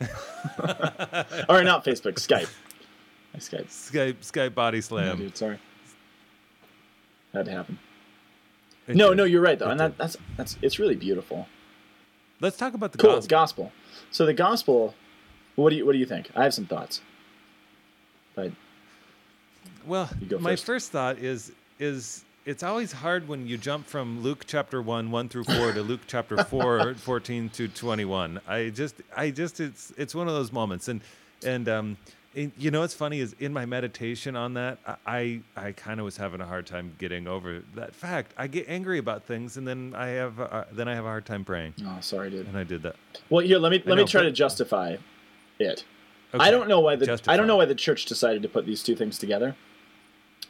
or 1.48 1.62
not 1.62 1.84
Facebook, 1.84 2.14
Skype. 2.14 2.48
I 3.34 3.38
Skype. 3.38 3.66
Skype 3.68 4.14
Skype 4.22 4.54
body 4.54 4.78
Yeah, 4.78 4.82
slam. 4.82 5.18
dude, 5.18 5.36
sorry. 5.36 5.58
Had 7.32 7.44
to 7.46 7.50
happen. 7.52 7.78
It 8.88 8.96
no, 8.96 9.10
did. 9.10 9.16
no, 9.18 9.24
you're 9.24 9.40
right 9.42 9.58
though, 9.58 9.68
It 9.68 9.72
and 9.72 9.80
that, 9.80 9.98
that's 9.98 10.16
that's 10.36 10.56
it's 10.62 10.78
really 10.78 10.96
beautiful. 10.96 11.46
Let's 12.40 12.56
talk 12.56 12.74
about 12.74 12.92
the 12.92 12.98
Cool, 12.98 13.16
it's 13.16 13.26
gospel. 13.26 13.64
gospel. 13.66 13.72
So 14.10 14.26
the 14.26 14.32
gospel, 14.34 14.94
what 15.56 15.70
do 15.70 15.76
you 15.76 15.86
what 15.86 15.92
do 15.92 15.98
you 15.98 16.06
think? 16.06 16.30
I 16.34 16.42
have 16.44 16.54
some 16.54 16.66
thoughts. 16.66 17.02
But 18.34 18.52
Well, 19.86 20.08
my 20.40 20.52
first. 20.52 20.64
first 20.64 20.92
thought 20.92 21.18
is 21.18 21.52
is 21.78 22.24
it's 22.46 22.62
always 22.62 22.92
hard 22.92 23.28
when 23.28 23.46
you 23.46 23.58
jump 23.58 23.86
from 23.86 24.22
Luke 24.22 24.44
chapter 24.46 24.80
1 24.80 25.10
1 25.10 25.28
through 25.28 25.44
4 25.44 25.72
to 25.72 25.82
Luke 25.82 26.00
chapter 26.06 26.42
4 26.44 26.94
14 26.94 27.48
to 27.50 27.68
21. 27.68 28.40
I 28.48 28.70
just 28.70 28.96
I 29.16 29.30
just 29.30 29.60
it's 29.60 29.92
it's 29.96 30.14
one 30.14 30.28
of 30.28 30.34
those 30.34 30.52
moments 30.52 30.88
and 30.88 31.00
and 31.44 31.68
um 31.68 31.96
and, 32.36 32.52
you 32.56 32.70
know 32.70 32.80
what's 32.80 32.94
funny 32.94 33.18
is 33.18 33.34
in 33.40 33.52
my 33.52 33.66
meditation 33.66 34.36
on 34.36 34.54
that 34.54 34.78
I 35.04 35.40
I, 35.56 35.72
kind 35.72 35.98
of 35.98 36.04
was 36.04 36.16
having 36.16 36.40
a 36.40 36.46
hard 36.46 36.64
time 36.66 36.94
getting 36.98 37.26
over 37.26 37.62
that 37.74 37.94
fact. 37.94 38.34
I 38.38 38.46
get 38.46 38.68
angry 38.68 38.98
about 38.98 39.24
things 39.24 39.56
and 39.56 39.66
then 39.66 39.94
I 39.96 40.08
have 40.08 40.40
uh, 40.40 40.64
then 40.72 40.88
I 40.88 40.94
have 40.94 41.04
a 41.04 41.08
hard 41.08 41.26
time 41.26 41.44
praying. 41.44 41.74
Oh, 41.84 41.98
sorry, 42.00 42.30
dude. 42.30 42.46
And 42.46 42.56
I 42.56 42.64
did 42.64 42.82
that. 42.84 42.96
Well, 43.28 43.44
here 43.44 43.58
let 43.58 43.72
me 43.72 43.82
let 43.84 43.98
me 43.98 44.04
try 44.04 44.20
but- 44.22 44.26
to 44.26 44.32
justify 44.32 44.96
it. 45.58 45.84
I 46.32 46.52
don't 46.52 46.68
know 46.68 46.78
why 46.80 46.94
the 46.94 47.20
I 47.26 47.36
don't 47.36 47.48
know 47.48 47.56
why 47.56 47.64
the 47.64 47.74
church 47.74 48.06
decided 48.06 48.42
to 48.42 48.48
put 48.48 48.64
these 48.64 48.82
two 48.82 48.94
things 48.94 49.18
together. 49.18 49.56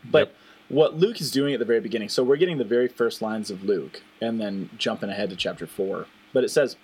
But 0.05 0.29
Yep. 0.29 0.37
What 0.70 0.96
Luke 0.96 1.20
is 1.20 1.30
doing 1.30 1.52
at 1.52 1.59
the 1.59 1.66
very 1.66 1.80
beginning, 1.80 2.09
so 2.09 2.22
we're 2.22 2.37
getting 2.37 2.59
the 2.59 2.64
very 2.64 2.88
first 2.88 3.20
lines 3.20 3.50
of 3.50 3.62
Luke 3.64 4.02
and 4.20 4.40
then 4.40 4.70
jumping 4.78 5.11
ahead 5.11 5.28
to 5.30 5.37
chapter 5.37 5.66
4. 5.66 6.06
But 6.33 6.44
it 6.44 6.50
says 6.50 6.76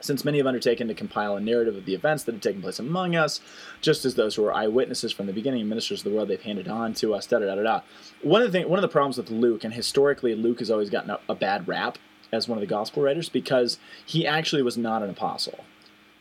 since 0.00 0.24
many 0.24 0.38
have 0.38 0.46
undertaken 0.46 0.88
to 0.88 0.94
compile 0.94 1.36
a 1.36 1.40
narrative 1.40 1.76
of 1.76 1.84
the 1.84 1.94
events 1.94 2.24
that 2.24 2.34
have 2.34 2.40
taken 2.40 2.62
place 2.62 2.78
among 2.78 3.14
us, 3.14 3.40
just 3.80 4.04
as 4.04 4.14
those 4.14 4.34
who 4.34 4.42
were 4.42 4.54
eyewitnesses 4.54 5.12
from 5.12 5.26
the 5.26 5.32
beginning, 5.32 5.68
ministers 5.68 6.00
of 6.00 6.04
the 6.04 6.16
world, 6.16 6.28
they've 6.28 6.40
handed 6.40 6.68
on 6.68 6.94
to 6.94 7.14
us. 7.14 7.26
Da 7.26 7.38
da 7.38 7.54
da. 7.54 7.62
da. 7.62 7.80
One 8.22 8.42
of 8.42 8.50
the 8.50 8.58
thing, 8.58 8.68
one 8.68 8.78
of 8.78 8.82
the 8.82 8.88
problems 8.88 9.18
with 9.18 9.30
Luke, 9.30 9.62
and 9.62 9.74
historically 9.74 10.34
Luke 10.34 10.60
has 10.60 10.70
always 10.70 10.90
gotten 10.90 11.10
a, 11.10 11.20
a 11.28 11.34
bad 11.34 11.68
rap 11.68 11.98
as 12.32 12.48
one 12.48 12.56
of 12.56 12.60
the 12.60 12.66
gospel 12.66 13.02
writers 13.02 13.28
because 13.28 13.78
he 14.06 14.26
actually 14.26 14.62
was 14.62 14.78
not 14.78 15.02
an 15.02 15.10
apostle. 15.10 15.64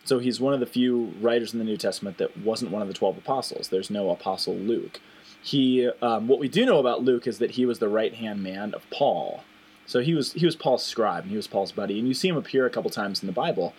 So 0.03 0.19
he's 0.19 0.41
one 0.41 0.53
of 0.53 0.59
the 0.59 0.65
few 0.65 1.13
writers 1.21 1.53
in 1.53 1.59
the 1.59 1.65
New 1.65 1.77
Testament 1.77 2.17
that 2.17 2.35
wasn't 2.37 2.71
one 2.71 2.81
of 2.81 2.87
the 2.87 2.93
twelve 2.93 3.17
apostles. 3.17 3.69
There's 3.69 3.89
no 3.89 4.09
apostle 4.09 4.55
Luke. 4.55 4.99
He, 5.41 5.89
um, 6.01 6.27
what 6.27 6.39
we 6.39 6.47
do 6.49 6.65
know 6.65 6.79
about 6.79 7.03
Luke 7.03 7.27
is 7.27 7.39
that 7.39 7.51
he 7.51 7.65
was 7.65 7.79
the 7.79 7.87
right 7.87 8.13
hand 8.13 8.43
man 8.43 8.73
of 8.73 8.89
Paul. 8.89 9.43
So 9.85 10.01
he 10.01 10.13
was 10.13 10.33
he 10.33 10.45
was 10.45 10.55
Paul's 10.55 10.85
scribe 10.85 11.23
and 11.23 11.31
he 11.31 11.35
was 11.35 11.47
Paul's 11.47 11.71
buddy, 11.71 11.97
and 11.97 12.07
you 12.07 12.13
see 12.13 12.27
him 12.27 12.37
appear 12.37 12.67
a 12.67 12.69
couple 12.69 12.91
times 12.91 13.23
in 13.23 13.27
the 13.27 13.33
Bible. 13.33 13.73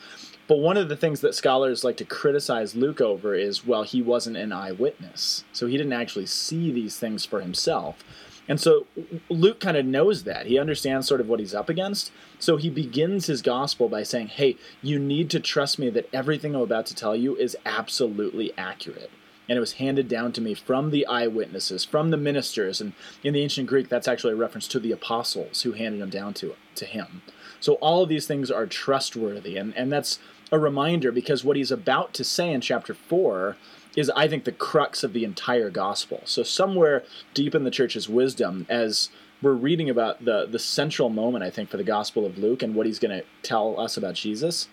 But 0.48 0.58
one 0.58 0.76
of 0.76 0.88
the 0.88 0.96
things 0.96 1.20
that 1.20 1.36
scholars 1.36 1.84
like 1.84 1.96
to 1.98 2.04
criticize 2.04 2.74
Luke 2.74 3.00
over 3.00 3.36
is, 3.36 3.64
well, 3.64 3.84
he 3.84 4.02
wasn't 4.02 4.36
an 4.36 4.52
eyewitness, 4.52 5.44
so 5.52 5.68
he 5.68 5.76
didn't 5.76 5.92
actually 5.92 6.26
see 6.26 6.72
these 6.72 6.98
things 6.98 7.24
for 7.24 7.40
himself. 7.40 8.02
And 8.48 8.60
so 8.60 8.88
Luke 9.28 9.60
kind 9.60 9.76
of 9.76 9.86
knows 9.86 10.24
that. 10.24 10.46
He 10.46 10.58
understands 10.58 11.06
sort 11.06 11.20
of 11.20 11.28
what 11.28 11.38
he's 11.38 11.54
up 11.54 11.68
against. 11.68 12.10
So 12.40 12.56
he 12.56 12.68
begins 12.68 13.26
his 13.26 13.42
gospel 13.42 13.88
by 13.88 14.02
saying, 14.02 14.26
Hey, 14.26 14.56
you 14.82 14.98
need 14.98 15.30
to 15.30 15.38
trust 15.38 15.78
me 15.78 15.88
that 15.90 16.08
everything 16.12 16.56
I'm 16.56 16.62
about 16.62 16.86
to 16.86 16.96
tell 16.96 17.14
you 17.14 17.36
is 17.36 17.56
absolutely 17.64 18.52
accurate. 18.58 19.12
And 19.50 19.56
it 19.56 19.60
was 19.60 19.74
handed 19.74 20.06
down 20.06 20.30
to 20.32 20.40
me 20.40 20.54
from 20.54 20.90
the 20.90 21.04
eyewitnesses, 21.06 21.84
from 21.84 22.10
the 22.10 22.16
ministers. 22.16 22.80
And 22.80 22.92
in 23.24 23.34
the 23.34 23.42
ancient 23.42 23.66
Greek, 23.66 23.88
that's 23.88 24.06
actually 24.06 24.32
a 24.32 24.36
reference 24.36 24.68
to 24.68 24.78
the 24.78 24.92
apostles 24.92 25.62
who 25.62 25.72
handed 25.72 26.00
them 26.00 26.08
down 26.08 26.34
to, 26.34 26.54
to 26.76 26.86
him. 26.86 27.22
So 27.58 27.74
all 27.74 28.02
of 28.02 28.08
these 28.08 28.26
things 28.26 28.50
are 28.50 28.66
trustworthy. 28.66 29.56
And, 29.56 29.76
and 29.76 29.92
that's 29.92 30.20
a 30.52 30.58
reminder 30.58 31.12
because 31.12 31.44
what 31.44 31.56
he's 31.56 31.72
about 31.72 32.14
to 32.14 32.24
say 32.24 32.52
in 32.52 32.60
chapter 32.60 32.94
4 32.94 33.56
is 33.96 34.10
I 34.10 34.28
think 34.28 34.44
the 34.44 34.52
crux 34.52 35.02
of 35.02 35.12
the 35.12 35.24
entire 35.24 35.68
gospel. 35.68 36.22
So 36.24 36.42
somewhere 36.42 37.04
deep 37.34 37.54
in 37.54 37.64
the 37.64 37.70
church's 37.70 38.08
wisdom, 38.08 38.66
as 38.68 39.10
we're 39.42 39.52
reading 39.52 39.88
about 39.88 40.24
the 40.24 40.46
the 40.46 40.58
central 40.58 41.08
moment, 41.08 41.44
I 41.44 41.50
think, 41.50 41.70
for 41.70 41.76
the 41.76 41.84
Gospel 41.84 42.26
of 42.26 42.38
Luke 42.38 42.62
and 42.62 42.74
what 42.74 42.86
he's 42.86 42.98
going 42.98 43.18
to 43.18 43.24
tell 43.42 43.80
us 43.80 43.96
about 43.96 44.14
Jesus, 44.14 44.68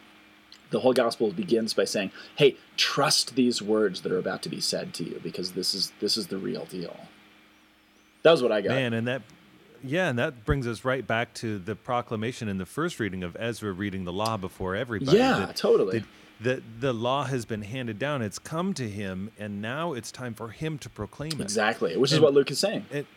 the 0.69 0.79
whole 0.81 0.93
gospel 0.93 1.31
begins 1.31 1.73
by 1.73 1.85
saying, 1.85 2.11
"Hey, 2.35 2.55
trust 2.75 3.35
these 3.35 3.61
words 3.61 4.01
that 4.01 4.11
are 4.11 4.17
about 4.19 4.41
to 4.43 4.49
be 4.49 4.59
said 4.59 4.93
to 4.95 5.03
you, 5.03 5.19
because 5.23 5.53
this 5.53 5.73
is 5.73 5.91
this 5.99 6.17
is 6.17 6.27
the 6.27 6.37
real 6.37 6.65
deal." 6.65 6.95
That 8.23 8.31
was 8.31 8.41
what 8.43 8.51
I 8.51 8.61
got. 8.61 8.69
Man, 8.69 8.93
and 8.93 9.07
that, 9.07 9.21
yeah, 9.83 10.09
and 10.09 10.19
that 10.19 10.43
brings 10.45 10.67
us 10.67 10.83
right 10.83 11.05
back 11.05 11.33
to 11.35 11.59
the 11.59 11.75
proclamation 11.75 12.49
in 12.49 12.57
the 12.57 12.65
first 12.65 12.99
reading 12.99 13.23
of 13.23 13.37
Ezra 13.39 13.71
reading 13.71 14.03
the 14.05 14.13
law 14.13 14.35
before 14.37 14.75
everybody. 14.75 15.17
Yeah, 15.17 15.45
that- 15.45 15.55
totally. 15.55 15.99
that 15.99 16.07
The, 16.39 16.61
the 16.79 16.93
law 16.93 17.23
has 17.23 17.45
been 17.45 17.63
handed 17.63 17.97
down. 17.97 18.21
It's 18.21 18.37
come 18.37 18.73
to 18.75 18.87
him, 18.87 19.31
and 19.39 19.59
now 19.61 19.93
it's 19.93 20.11
time 20.11 20.33
for 20.35 20.49
him 20.49 20.77
to 20.79 20.89
proclaim 20.89 21.31
it. 21.31 21.41
Exactly, 21.41 21.97
which 21.97 22.11
is 22.11 22.19
what 22.19 22.33
Luke 22.33 22.51
is 22.51 22.59
saying. 22.59 22.85
It, 22.91 23.07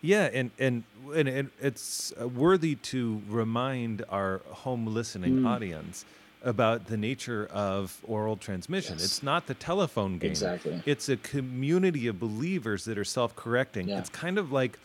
yeah, 0.00 0.30
and 0.32 0.50
and 0.58 0.82
and 1.14 1.28
it, 1.28 1.46
it's 1.60 2.12
worthy 2.18 2.74
to 2.76 3.22
remind 3.28 4.04
our 4.08 4.38
home 4.48 4.86
listening 4.86 5.40
Mm. 5.42 5.46
audience 5.48 6.04
about 6.44 6.86
the 6.86 6.96
nature 6.96 7.46
of 7.52 7.98
oral 8.04 8.36
transmission. 8.36 8.94
Yes. 8.96 9.04
It's 9.04 9.22
not 9.22 9.46
the 9.46 9.54
telephone 9.54 10.18
game. 10.18 10.30
Exactly. 10.30 10.82
It's 10.86 11.08
a 11.08 11.16
community 11.16 12.06
of 12.06 12.20
believers 12.20 12.84
that 12.84 12.98
are 12.98 13.04
self-correcting. 13.04 13.88
Yeah. 13.88 13.98
It's 13.98 14.10
kind 14.10 14.38
of 14.38 14.52
like 14.52 14.78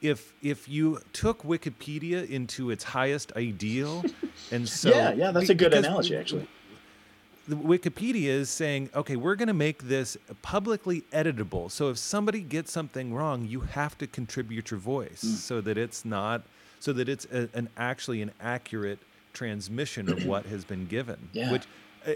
if 0.00 0.32
if 0.42 0.68
you 0.68 1.00
took 1.12 1.42
Wikipedia 1.42 2.26
into 2.28 2.70
its 2.70 2.84
highest 2.84 3.32
ideal, 3.36 4.04
and 4.52 4.66
so 4.68 4.88
yeah, 4.90 5.12
yeah, 5.12 5.30
that's 5.30 5.50
a 5.50 5.54
good 5.54 5.74
analogy, 5.74 6.16
actually. 6.16 6.46
the 7.48 7.56
Wikipedia 7.56 8.28
is 8.28 8.48
saying, 8.48 8.88
okay, 8.94 9.16
we're 9.16 9.34
going 9.34 9.48
to 9.48 9.52
make 9.68 9.82
this 9.88 10.16
publicly 10.42 11.02
editable. 11.12 11.70
So 11.70 11.90
if 11.90 11.98
somebody 11.98 12.40
gets 12.42 12.70
something 12.72 13.12
wrong, 13.12 13.44
you 13.46 13.60
have 13.60 13.98
to 13.98 14.06
contribute 14.06 14.70
your 14.70 14.78
voice 14.80 15.22
Mm. 15.24 15.36
so 15.36 15.60
that 15.60 15.76
it's 15.76 16.04
not, 16.04 16.42
so 16.78 16.92
that 16.92 17.08
it's 17.08 17.26
a, 17.32 17.48
an 17.52 17.68
actually 17.76 18.22
an 18.22 18.30
accurate 18.40 19.00
transmission 19.32 20.08
of 20.08 20.24
what 20.24 20.46
has 20.46 20.64
been 20.64 20.86
given. 20.86 21.16
Yeah. 21.32 21.52
Which, 21.52 21.64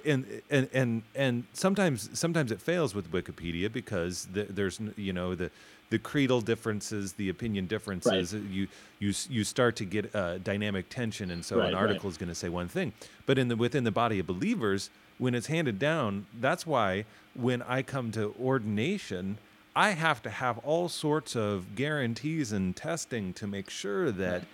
and 0.06 0.24
and 0.50 0.68
and 0.72 1.02
and 1.14 1.44
sometimes 1.52 2.08
sometimes 2.18 2.50
it 2.50 2.60
fails 2.60 2.94
with 2.94 3.12
Wikipedia 3.12 3.70
because 3.70 4.26
the, 4.32 4.44
there's 4.44 4.80
you 4.96 5.12
know 5.12 5.34
the 5.34 5.50
the 5.90 5.98
creedal 5.98 6.40
differences, 6.40 7.12
the 7.12 7.28
opinion 7.28 7.66
differences. 7.66 8.32
You 8.32 8.66
you 8.98 9.12
you 9.28 9.44
start 9.44 9.76
to 9.76 9.84
get 9.84 10.14
uh, 10.14 10.38
dynamic 10.38 10.88
tension, 10.88 11.30
and 11.30 11.44
so 11.44 11.58
Right, 11.58 11.68
an 11.68 11.74
right. 11.74 11.80
article 11.80 12.08
is 12.08 12.16
going 12.16 12.30
to 12.30 12.34
say 12.34 12.48
one 12.48 12.66
thing, 12.68 12.92
but 13.26 13.38
in 13.38 13.48
the 13.48 13.56
within 13.56 13.84
the 13.84 13.90
body 13.92 14.18
of 14.18 14.26
believers, 14.26 14.88
when 15.18 15.34
it's 15.34 15.48
handed 15.48 15.78
down, 15.78 16.26
that's 16.40 16.66
why 16.66 17.04
when 17.34 17.60
I 17.62 17.82
come 17.82 18.10
to 18.12 18.34
ordination, 18.40 19.36
I 19.76 19.90
have 19.90 20.22
to 20.22 20.30
have 20.30 20.58
all 20.58 20.88
sorts 20.88 21.36
of 21.36 21.74
guarantees 21.76 22.52
and 22.52 22.74
testing 22.74 23.32
to 23.34 23.46
make 23.46 23.68
sure 23.68 24.10
that 24.12 24.44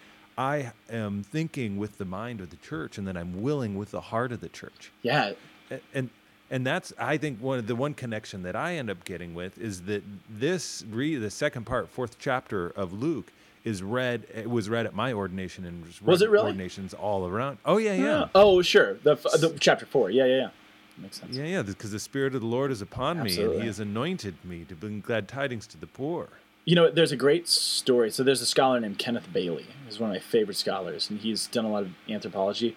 I 0.41 0.73
am 0.89 1.23
thinking 1.23 1.77
with 1.77 1.99
the 1.99 2.07
mind 2.07 2.41
of 2.41 2.49
the 2.49 2.57
church 2.57 2.97
and 2.97 3.07
that 3.07 3.17
I'm 3.17 3.43
willing 3.43 3.77
with 3.77 3.91
the 3.91 4.01
heart 4.01 4.33
of 4.33 4.41
the 4.41 4.49
church. 4.49 4.91
Yeah, 5.03 5.33
A- 5.71 5.81
And 5.95 6.09
and 6.51 6.67
that's 6.67 6.95
I 6.99 7.19
think 7.19 7.41
one 7.43 7.59
of 7.59 7.67
the 7.67 7.77
one 7.77 7.93
connection 7.93 8.43
that 8.45 8.57
I 8.57 8.77
end 8.77 8.89
up 8.89 9.05
getting 9.05 9.35
with 9.35 9.59
is 9.59 9.83
that 9.83 10.03
this 10.31 10.83
re 10.91 11.17
the 11.17 11.31
second 11.31 11.67
part, 11.67 11.91
fourth 11.91 12.19
chapter 12.19 12.69
of 12.71 12.93
Luke 12.95 13.31
is 13.65 13.83
read 13.83 14.27
it 14.35 14.49
was 14.49 14.71
read 14.71 14.87
at 14.87 14.95
my 14.95 15.13
ordination 15.13 15.67
and 15.67 15.85
was, 15.85 16.01
Was 16.01 16.21
read 16.23 16.27
it 16.27 16.31
really? 16.31 16.47
ordinations 16.47 16.95
all 16.95 17.27
around. 17.29 17.59
Oh 17.67 17.77
yeah, 17.77 17.93
yeah. 17.93 18.03
Yeah. 18.05 18.29
Oh, 18.35 18.63
sure. 18.63 18.95
The, 18.95 19.17
the 19.17 19.55
chapter 19.61 19.85
four. 19.85 20.11
Yeah, 20.11 20.25
yeah, 20.25 20.37
yeah. 20.37 20.49
Makes 20.97 21.21
sense. 21.21 21.37
Yeah, 21.37 21.45
yeah, 21.45 21.63
because 21.63 21.91
the 21.93 21.99
Spirit 22.01 22.35
of 22.35 22.41
the 22.41 22.47
Lord 22.47 22.71
is 22.71 22.81
upon 22.83 23.23
me, 23.23 23.37
and 23.43 23.61
He 23.61 23.67
has 23.67 23.79
anointed 23.79 24.37
me 24.45 24.65
to 24.71 24.75
bring 24.75 25.01
glad 25.01 25.29
tidings 25.29 25.67
to 25.69 25.77
the 25.79 25.87
poor. 25.87 26.29
You 26.65 26.77
know, 26.77 26.91
there's 26.91 27.13
a 27.13 27.17
great 27.17 27.49
story. 27.49 28.11
So 28.11 28.23
there's 28.23 28.43
a 28.43 28.47
scholar 28.47 28.79
named 28.81 28.99
Kenneth 28.99 29.33
Bailey. 29.33 29.67
He's 29.87 29.99
one 29.99 30.11
of 30.11 30.15
my 30.15 30.21
favorite 30.21 30.57
scholars, 30.57 31.11
and 31.11 31.21
he's 31.21 31.47
done 31.47 31.65
a 31.65 31.71
lot 31.71 31.83
of 31.85 31.91
anthropology. 32.09 32.77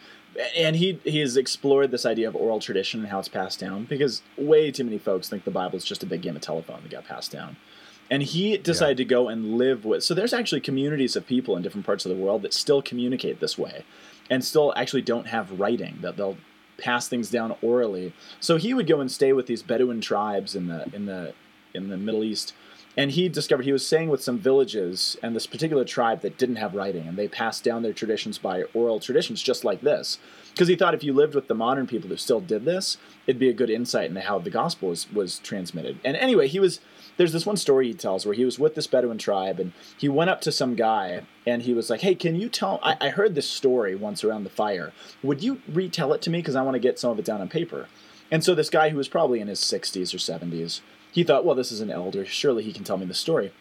And 0.58 0.76
he 0.76 1.00
he 1.04 1.20
has 1.20 1.38
explored 1.38 1.92
this 1.92 2.06
idea 2.06 2.28
of 2.28 2.36
oral 2.36 2.60
tradition 2.60 3.02
and 3.02 3.10
how 3.10 3.20
it's 3.20 3.28
passed 3.28 3.60
down 3.60 3.86
because 3.86 4.24
way 4.36 4.72
too 4.72 4.84
many 4.84 4.98
folks 4.98 5.30
think 5.30 5.44
the 5.44 5.52
Bible 5.52 5.78
is 5.78 5.86
just 5.86 6.02
a 6.02 6.08
big 6.08 6.24
game 6.24 6.36
of 6.36 6.42
telephone 6.42 6.82
that 6.82 6.90
got 6.90 7.06
passed 7.06 7.32
down. 7.32 7.56
And 8.10 8.24
he 8.24 8.58
decided 8.58 8.98
to 8.98 9.06
go 9.06 9.28
and 9.28 9.58
live 9.58 9.86
with. 9.86 10.04
So 10.04 10.14
there's 10.14 10.34
actually 10.34 10.62
communities 10.62 11.16
of 11.16 11.26
people 11.28 11.56
in 11.56 11.62
different 11.62 11.86
parts 11.86 12.06
of 12.06 12.10
the 12.10 12.22
world 12.22 12.42
that 12.42 12.54
still 12.54 12.82
communicate 12.82 13.40
this 13.40 13.58
way, 13.58 13.86
and 14.30 14.44
still 14.44 14.74
actually 14.76 15.04
don't 15.04 15.28
have 15.28 15.60
writing. 15.60 16.00
That 16.02 16.18
they'll 16.18 16.38
pass 16.78 17.08
things 17.08 17.30
down 17.30 17.56
orally. 17.62 18.14
So 18.40 18.58
he 18.58 18.74
would 18.74 18.88
go 18.88 19.02
and 19.02 19.12
stay 19.12 19.34
with 19.34 19.46
these 19.46 19.62
Bedouin 19.62 20.02
tribes 20.02 20.56
in 20.56 20.68
the 20.68 20.90
in 20.94 21.06
the 21.06 21.34
in 21.74 21.90
the 21.90 21.98
Middle 21.98 22.24
East, 22.24 22.54
and 22.96 23.12
he 23.12 23.28
discovered 23.30 23.66
he 23.66 23.72
was 23.72 23.86
staying 23.86 24.10
with 24.10 24.24
some 24.24 24.38
villages 24.38 25.18
and 25.24 25.36
this 25.36 25.48
particular 25.48 25.84
tribe 25.84 26.22
that 26.22 26.38
didn't 26.38 26.58
have 26.58 26.76
writing, 26.76 27.08
and 27.08 27.18
they 27.18 27.28
passed 27.28 27.64
down 27.64 27.82
their 27.82 27.94
traditions 27.94 28.38
by 28.38 28.64
oral 28.74 29.00
traditions, 29.00 29.42
just 29.42 29.64
like 29.64 29.82
this. 29.82 30.20
Because 30.52 30.68
he 30.68 30.76
thought 30.76 30.94
if 30.94 31.04
you 31.04 31.14
lived 31.14 31.34
with 31.34 31.48
the 31.48 31.56
modern 31.56 31.88
people 31.88 32.10
who 32.10 32.18
still 32.18 32.40
did 32.40 32.66
this, 32.66 32.98
it'd 33.26 33.40
be 33.40 33.50
a 33.50 33.54
good 33.54 33.72
insight 33.72 34.10
into 34.10 34.22
how 34.22 34.38
the 34.38 34.52
gospel 34.52 34.90
was, 34.90 35.12
was 35.12 35.40
transmitted. 35.40 36.00
And 36.04 36.16
anyway, 36.18 36.48
he 36.48 36.60
was 36.60 36.80
there's 37.18 37.34
this 37.34 37.46
one 37.46 37.58
story 37.58 37.88
he 37.88 37.94
tells 37.94 38.26
where 38.26 38.36
he 38.36 38.46
was 38.46 38.58
with 38.58 38.76
this 38.76 38.88
Bedouin 38.88 39.18
tribe 39.18 39.60
and 39.60 39.72
he 39.98 40.10
went 40.10 40.30
up 40.30 40.42
to 40.42 40.52
some 40.52 40.76
guy 40.76 41.22
and 41.46 41.62
he 41.62 41.74
was 41.74 41.90
like, 41.90 42.02
Hey, 42.02 42.16
can 42.16 42.36
you 42.36 42.50
tell? 42.50 42.80
I, 42.82 42.98
I 43.00 43.10
heard 43.10 43.36
this 43.36 43.50
story 43.50 43.96
once 43.96 44.24
around 44.24 44.44
the 44.44 44.50
fire. 44.50 44.94
Would 45.22 45.44
you 45.44 45.62
retell 45.68 46.14
it 46.14 46.22
to 46.24 46.30
me? 46.30 46.40
Because 46.40 46.56
I 46.56 46.64
want 46.64 46.76
to 46.76 46.80
get 46.80 47.00
some 47.00 47.12
of 47.12 47.20
it 47.20 47.26
down 47.26 47.42
on 47.42 47.50
paper. 47.50 47.88
And 48.32 48.44
so 48.44 48.56
this 48.56 48.70
guy 48.70 48.90
who 48.90 48.98
was 48.98 49.08
probably 49.08 49.40
in 49.40 49.48
his 49.48 49.60
60s 49.60 50.14
or 50.14 50.18
70s, 50.18 50.82
he 51.14 51.24
thought, 51.24 51.46
Well, 51.46 51.56
this 51.56 51.72
is 51.72 51.80
an 51.80 51.90
elder. 51.92 52.26
Surely 52.26 52.64
he 52.64 52.74
can 52.74 52.84
tell 52.84 52.98
me 52.98 53.06
the 53.06 53.14
story. 53.14 53.54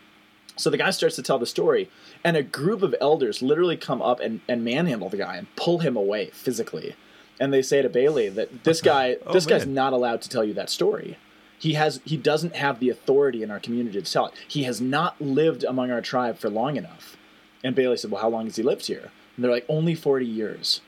So 0.56 0.68
the 0.68 0.76
guy 0.76 0.90
starts 0.90 1.16
to 1.16 1.22
tell 1.22 1.38
the 1.38 1.46
story, 1.46 1.88
and 2.24 2.36
a 2.36 2.42
group 2.42 2.82
of 2.82 2.94
elders 3.00 3.40
literally 3.40 3.76
come 3.76 4.02
up 4.02 4.20
and, 4.20 4.40
and 4.48 4.62
manhandle 4.64 5.08
the 5.08 5.16
guy 5.16 5.36
and 5.36 5.46
pull 5.56 5.78
him 5.78 5.96
away 5.96 6.26
physically. 6.32 6.94
And 7.40 7.52
they 7.52 7.62
say 7.62 7.80
to 7.80 7.88
Bailey 7.88 8.28
that 8.28 8.64
this 8.64 8.80
guy 8.82 9.16
Oh, 9.26 9.32
this 9.32 9.46
guy's 9.46 9.66
not 9.66 9.92
allowed 9.92 10.20
to 10.22 10.28
tell 10.28 10.44
you 10.44 10.52
that 10.54 10.68
story. 10.70 11.16
he 11.58 11.72
has 11.74 12.00
he 12.04 12.16
doesn't 12.16 12.54
have 12.56 12.80
the 12.80 12.90
authority 12.90 13.42
in 13.42 13.50
our 13.50 13.60
community 13.60 14.00
to 14.02 14.12
tell 14.12 14.26
it. 14.26 14.34
He 14.46 14.64
has 14.64 14.80
not 14.80 15.20
lived 15.20 15.64
among 15.64 15.90
our 15.90 16.02
tribe 16.02 16.38
for 16.38 16.50
long 16.50 16.76
enough. 16.76 17.16
And 17.64 17.74
Bailey 17.74 17.96
said, 17.96 18.10
Well, 18.10 18.20
how 18.22 18.28
long 18.28 18.44
has 18.46 18.56
he 18.56 18.62
lived 18.62 18.86
here? 18.86 19.10
And 19.36 19.44
they're 19.44 19.50
like, 19.50 19.66
Only 19.68 19.94
40 19.94 20.26
years. 20.26 20.80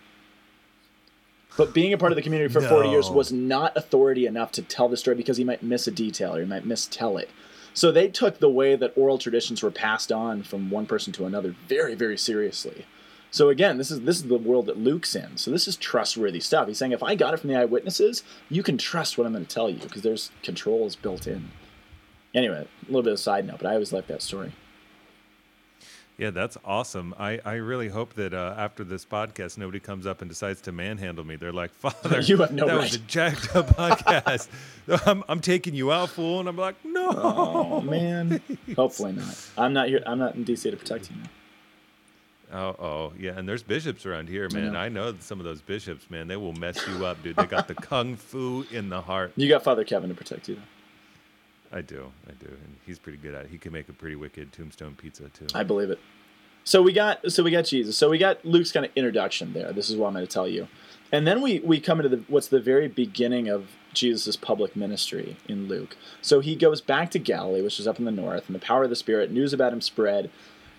But 1.56 1.72
being 1.72 1.92
a 1.92 1.98
part 1.98 2.10
of 2.10 2.16
the 2.16 2.22
community 2.22 2.52
for 2.52 2.60
40 2.60 2.88
years 2.88 3.10
was 3.10 3.32
not 3.32 3.76
authority 3.76 4.26
enough 4.26 4.50
to 4.52 4.62
tell 4.62 4.88
the 4.88 4.96
story 4.96 5.16
because 5.16 5.36
he 5.36 5.44
might 5.44 5.62
miss 5.62 5.86
a 5.86 5.92
detail 5.92 6.34
or 6.34 6.40
he 6.40 6.46
might 6.46 6.66
mistell 6.66 7.20
it. 7.20 7.30
So 7.74 7.90
they 7.90 8.08
took 8.08 8.38
the 8.38 8.50
way 8.50 8.76
that 8.76 8.92
oral 8.96 9.18
traditions 9.18 9.62
were 9.62 9.70
passed 9.70 10.10
on 10.10 10.42
from 10.42 10.70
one 10.70 10.86
person 10.86 11.12
to 11.14 11.26
another 11.26 11.54
very, 11.68 11.94
very 11.94 12.18
seriously. 12.18 12.86
So 13.30 13.48
again, 13.48 13.78
this 13.78 13.90
is 13.90 14.02
this 14.02 14.16
is 14.16 14.24
the 14.24 14.38
world 14.38 14.66
that 14.66 14.78
Luke's 14.78 15.16
in. 15.16 15.36
So 15.36 15.50
this 15.50 15.66
is 15.66 15.76
trustworthy 15.76 16.38
stuff. 16.38 16.68
He's 16.68 16.78
saying 16.78 16.92
if 16.92 17.02
I 17.02 17.16
got 17.16 17.34
it 17.34 17.38
from 17.38 17.50
the 17.50 17.56
eyewitnesses, 17.56 18.22
you 18.48 18.62
can 18.62 18.78
trust 18.78 19.18
what 19.18 19.26
I'm 19.26 19.32
going 19.32 19.44
to 19.44 19.52
tell 19.52 19.68
you 19.68 19.78
because 19.78 20.02
there's 20.02 20.30
controls 20.44 20.94
built 20.94 21.26
in. 21.26 21.50
Anyway, 22.32 22.66
a 22.82 22.86
little 22.86 23.02
bit 23.02 23.12
of 23.12 23.18
a 23.18 23.22
side 23.22 23.46
note, 23.46 23.58
but 23.58 23.66
I 23.66 23.72
always 23.72 23.92
like 23.92 24.06
that 24.06 24.22
story. 24.22 24.52
Yeah, 26.16 26.30
that's 26.30 26.56
awesome. 26.64 27.12
I, 27.18 27.40
I 27.44 27.54
really 27.54 27.88
hope 27.88 28.14
that 28.14 28.32
uh, 28.32 28.54
after 28.56 28.84
this 28.84 29.04
podcast, 29.04 29.58
nobody 29.58 29.80
comes 29.80 30.06
up 30.06 30.20
and 30.22 30.28
decides 30.28 30.60
to 30.62 30.72
manhandle 30.72 31.24
me. 31.24 31.34
They're 31.34 31.52
like, 31.52 31.70
Father, 31.74 32.20
You 32.20 32.36
have 32.36 32.52
no 32.52 32.66
that 32.66 32.72
right." 32.74 32.82
was 32.82 32.94
a 32.94 32.98
jacked 33.00 33.54
up 33.56 33.66
podcast. 33.76 34.48
I'm, 35.06 35.24
I'm 35.28 35.40
taking 35.40 35.74
you 35.74 35.90
out, 35.90 36.10
fool. 36.10 36.38
And 36.40 36.48
I'm 36.48 36.56
like, 36.56 36.76
no. 36.84 37.10
Oh 37.16 37.80
man, 37.80 38.40
hopefully 38.76 39.12
not. 39.12 39.36
I'm 39.58 39.72
not 39.72 39.88
here. 39.88 40.02
I'm 40.06 40.18
not 40.20 40.36
in 40.36 40.44
DC 40.44 40.70
to 40.70 40.76
protect 40.76 41.10
you. 41.10 41.16
Now. 41.16 41.28
Oh, 42.52 42.84
oh, 42.84 43.12
yeah. 43.18 43.32
And 43.36 43.48
there's 43.48 43.64
bishops 43.64 44.06
around 44.06 44.28
here, 44.28 44.48
man. 44.52 44.74
know. 44.74 44.78
I 44.78 44.88
know 44.88 45.14
some 45.18 45.40
of 45.40 45.44
those 45.44 45.60
bishops, 45.62 46.08
man. 46.10 46.28
They 46.28 46.36
will 46.36 46.52
mess 46.52 46.80
you 46.86 47.04
up, 47.04 47.20
dude. 47.24 47.34
They 47.34 47.46
got 47.46 47.66
the 47.66 47.74
kung 47.74 48.14
fu 48.14 48.64
in 48.70 48.88
the 48.88 49.00
heart. 49.00 49.32
You 49.34 49.48
got 49.48 49.64
Father 49.64 49.82
Kevin 49.82 50.10
to 50.10 50.14
protect 50.14 50.48
you. 50.48 50.54
Though. 50.56 50.60
I 51.74 51.80
do, 51.80 52.12
I 52.28 52.32
do, 52.32 52.46
and 52.46 52.76
he's 52.86 53.00
pretty 53.00 53.18
good 53.18 53.34
at 53.34 53.46
it. 53.46 53.50
He 53.50 53.58
can 53.58 53.72
make 53.72 53.88
a 53.88 53.92
pretty 53.92 54.14
wicked 54.14 54.52
tombstone 54.52 54.94
pizza 54.94 55.24
too. 55.30 55.48
I 55.54 55.64
believe 55.64 55.90
it. 55.90 55.98
So 56.62 56.80
we 56.80 56.92
got 56.92 57.30
so 57.32 57.42
we 57.42 57.50
got 57.50 57.64
Jesus. 57.64 57.98
So 57.98 58.08
we 58.08 58.16
got 58.16 58.44
Luke's 58.44 58.70
kind 58.70 58.86
of 58.86 58.92
introduction 58.94 59.52
there. 59.52 59.72
This 59.72 59.90
is 59.90 59.96
what 59.96 60.06
I'm 60.06 60.14
going 60.14 60.26
to 60.26 60.32
tell 60.32 60.48
you, 60.48 60.68
and 61.10 61.26
then 61.26 61.42
we 61.42 61.58
we 61.58 61.80
come 61.80 61.98
into 61.98 62.16
the 62.16 62.22
what's 62.28 62.46
the 62.46 62.60
very 62.60 62.86
beginning 62.86 63.48
of 63.48 63.66
Jesus' 63.92 64.36
public 64.36 64.76
ministry 64.76 65.36
in 65.48 65.66
Luke. 65.66 65.96
So 66.22 66.38
he 66.38 66.54
goes 66.54 66.80
back 66.80 67.10
to 67.10 67.18
Galilee, 67.18 67.60
which 67.60 67.80
is 67.80 67.88
up 67.88 67.98
in 67.98 68.04
the 68.04 68.12
north, 68.12 68.46
and 68.46 68.54
the 68.54 68.60
power 68.60 68.84
of 68.84 68.90
the 68.90 68.96
Spirit. 68.96 69.32
News 69.32 69.52
about 69.52 69.72
him 69.72 69.80
spread. 69.80 70.30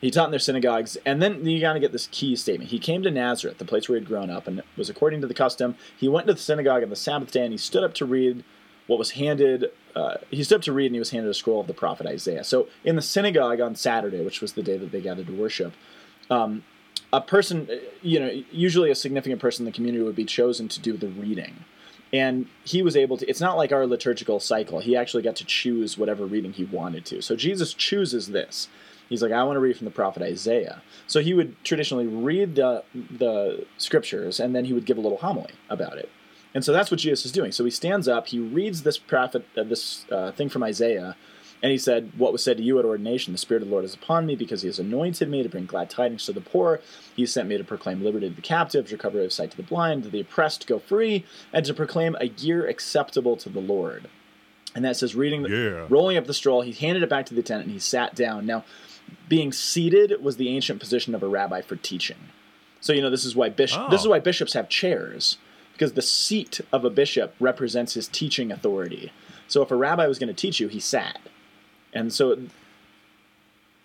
He 0.01 0.11
taught 0.11 0.25
in 0.25 0.31
their 0.31 0.39
synagogues, 0.39 0.97
and 1.05 1.21
then 1.21 1.45
you 1.45 1.59
got 1.59 1.73
to 1.73 1.79
get 1.79 1.91
this 1.91 2.07
key 2.11 2.35
statement. 2.35 2.69
He 2.69 2.79
came 2.79 3.01
to 3.03 3.11
Nazareth, 3.11 3.57
the 3.57 3.65
place 3.65 3.89
where 3.89 3.97
he'd 3.97 4.07
grown 4.07 4.29
up, 4.29 4.47
and 4.47 4.59
it 4.59 4.65
was 4.77 4.89
according 4.89 5.21
to 5.21 5.27
the 5.27 5.33
custom. 5.33 5.75
He 5.97 6.07
went 6.07 6.27
to 6.27 6.33
the 6.33 6.39
synagogue 6.39 6.83
on 6.83 6.89
the 6.89 6.95
Sabbath 6.95 7.31
day, 7.31 7.43
and 7.43 7.51
he 7.51 7.57
stood 7.57 7.83
up 7.83 7.93
to 7.95 8.05
read 8.05 8.43
what 8.87 8.99
was 8.99 9.11
handed. 9.11 9.71
Uh, 9.95 10.17
he 10.29 10.43
stood 10.43 10.57
up 10.57 10.61
to 10.63 10.73
read, 10.73 10.87
and 10.87 10.95
he 10.95 10.99
was 10.99 11.11
handed 11.11 11.29
a 11.29 11.33
scroll 11.33 11.61
of 11.61 11.67
the 11.67 11.73
prophet 11.73 12.05
Isaiah. 12.05 12.43
So 12.43 12.67
in 12.83 12.95
the 12.95 13.01
synagogue 13.01 13.61
on 13.61 13.75
Saturday, 13.75 14.23
which 14.23 14.41
was 14.41 14.53
the 14.53 14.63
day 14.63 14.77
that 14.77 14.91
they 14.91 15.01
gathered 15.01 15.27
to 15.27 15.33
worship, 15.33 15.73
um, 16.29 16.63
a 17.13 17.21
person, 17.21 17.67
uh, 17.71 17.75
you 18.01 18.19
know, 18.19 18.29
usually 18.51 18.91
a 18.91 18.95
significant 18.95 19.39
person 19.39 19.65
in 19.65 19.71
the 19.71 19.75
community 19.75 20.03
would 20.03 20.15
be 20.15 20.25
chosen 20.25 20.67
to 20.67 20.79
do 20.79 20.97
the 20.97 21.07
reading. 21.07 21.63
And 22.11 22.47
he 22.63 22.81
was 22.81 22.95
able 22.95 23.17
to, 23.17 23.27
it's 23.27 23.41
not 23.41 23.57
like 23.57 23.71
our 23.71 23.85
liturgical 23.87 24.39
cycle. 24.39 24.79
He 24.79 24.95
actually 24.95 25.23
got 25.23 25.35
to 25.37 25.45
choose 25.45 25.97
whatever 25.97 26.25
reading 26.25 26.53
he 26.53 26.65
wanted 26.65 27.05
to. 27.07 27.21
So 27.21 27.35
Jesus 27.35 27.73
chooses 27.73 28.27
this. 28.27 28.69
He's 29.09 29.21
like, 29.21 29.31
I 29.31 29.43
want 29.43 29.57
to 29.57 29.59
read 29.59 29.77
from 29.77 29.85
the 29.85 29.91
prophet 29.91 30.23
Isaiah. 30.23 30.81
So 31.07 31.19
he 31.19 31.33
would 31.33 31.61
traditionally 31.63 32.07
read 32.07 32.55
the, 32.55 32.83
the 32.93 33.65
scriptures 33.77 34.39
and 34.39 34.55
then 34.55 34.65
he 34.65 34.73
would 34.73 34.85
give 34.85 34.97
a 34.97 35.01
little 35.01 35.19
homily 35.19 35.53
about 35.69 35.97
it. 35.97 36.09
And 36.55 36.63
so 36.65 36.71
that's 36.73 36.89
what 36.89 36.99
Jesus 37.01 37.25
is 37.25 37.31
doing. 37.31 37.51
So 37.51 37.63
he 37.65 37.69
stands 37.69 38.07
up, 38.07 38.27
he 38.27 38.39
reads 38.39 38.81
this 38.83 38.97
prophet, 38.97 39.45
uh, 39.57 39.63
this 39.63 40.05
uh, 40.11 40.31
thing 40.31 40.49
from 40.49 40.63
Isaiah, 40.63 41.15
and 41.61 41.71
he 41.71 41.77
said, 41.77 42.11
What 42.17 42.31
was 42.31 42.43
said 42.43 42.57
to 42.57 42.63
you 42.63 42.79
at 42.79 42.85
ordination? 42.85 43.33
The 43.33 43.37
Spirit 43.37 43.61
of 43.63 43.67
the 43.69 43.73
Lord 43.73 43.85
is 43.85 43.93
upon 43.93 44.25
me 44.25 44.35
because 44.35 44.61
he 44.61 44.67
has 44.69 44.79
anointed 44.79 45.29
me 45.29 45.43
to 45.43 45.49
bring 45.49 45.65
glad 45.65 45.89
tidings 45.89 46.25
to 46.25 46.33
the 46.33 46.41
poor. 46.41 46.79
He 47.15 47.25
sent 47.25 47.49
me 47.49 47.57
to 47.57 47.63
proclaim 47.63 48.03
liberty 48.03 48.29
to 48.29 48.35
the 48.35 48.41
captives, 48.41 48.91
recovery 48.91 49.25
of 49.25 49.33
sight 49.33 49.51
to 49.51 49.57
the 49.57 49.63
blind, 49.63 50.03
to 50.03 50.09
the 50.09 50.21
oppressed 50.21 50.61
to 50.61 50.67
go 50.67 50.79
free, 50.79 51.25
and 51.51 51.65
to 51.65 51.73
proclaim 51.73 52.15
a 52.19 52.27
year 52.27 52.65
acceptable 52.67 53.35
to 53.37 53.49
the 53.49 53.59
Lord. 53.61 54.07
And 54.73 54.83
that 54.85 54.95
says, 54.97 55.15
reading, 55.15 55.43
the, 55.43 55.49
Yeah. 55.49 55.85
rolling 55.89 56.17
up 56.17 56.25
the 56.25 56.33
scroll, 56.33 56.61
he 56.61 56.71
handed 56.73 57.03
it 57.03 57.09
back 57.09 57.25
to 57.27 57.33
the 57.33 57.39
attendant 57.41 57.67
and 57.67 57.73
he 57.73 57.79
sat 57.79 58.15
down. 58.15 58.45
Now, 58.45 58.63
being 59.29 59.51
seated 59.53 60.21
was 60.23 60.37
the 60.37 60.49
ancient 60.49 60.79
position 60.79 61.15
of 61.15 61.23
a 61.23 61.27
rabbi 61.27 61.61
for 61.61 61.75
teaching. 61.77 62.17
So 62.81 62.93
you 62.93 63.01
know 63.01 63.09
this 63.09 63.25
is 63.25 63.35
why 63.35 63.49
bishop 63.49 63.89
this 63.89 64.01
is 64.01 64.07
Oh. 64.07 64.11
why 64.11 64.19
bishops 64.19 64.53
have 64.53 64.69
chairs 64.69 65.37
because 65.75 65.93
the 65.93 66.01
seat 66.01 66.61
of 66.71 66.85
a 66.85 66.89
bishop 66.89 67.35
represents 67.39 67.95
his 67.95 68.07
teaching 68.07 68.49
authority. 68.51 69.11
So 69.49 69.61
if 69.61 69.71
a 69.71 69.75
rabbi 69.75 70.07
was 70.07 70.17
going 70.17 70.29
to 70.29 70.33
teach 70.33 70.59
you, 70.59 70.69
he 70.69 70.79
sat. 70.79 71.19
And 71.93 72.11
so 72.13 72.37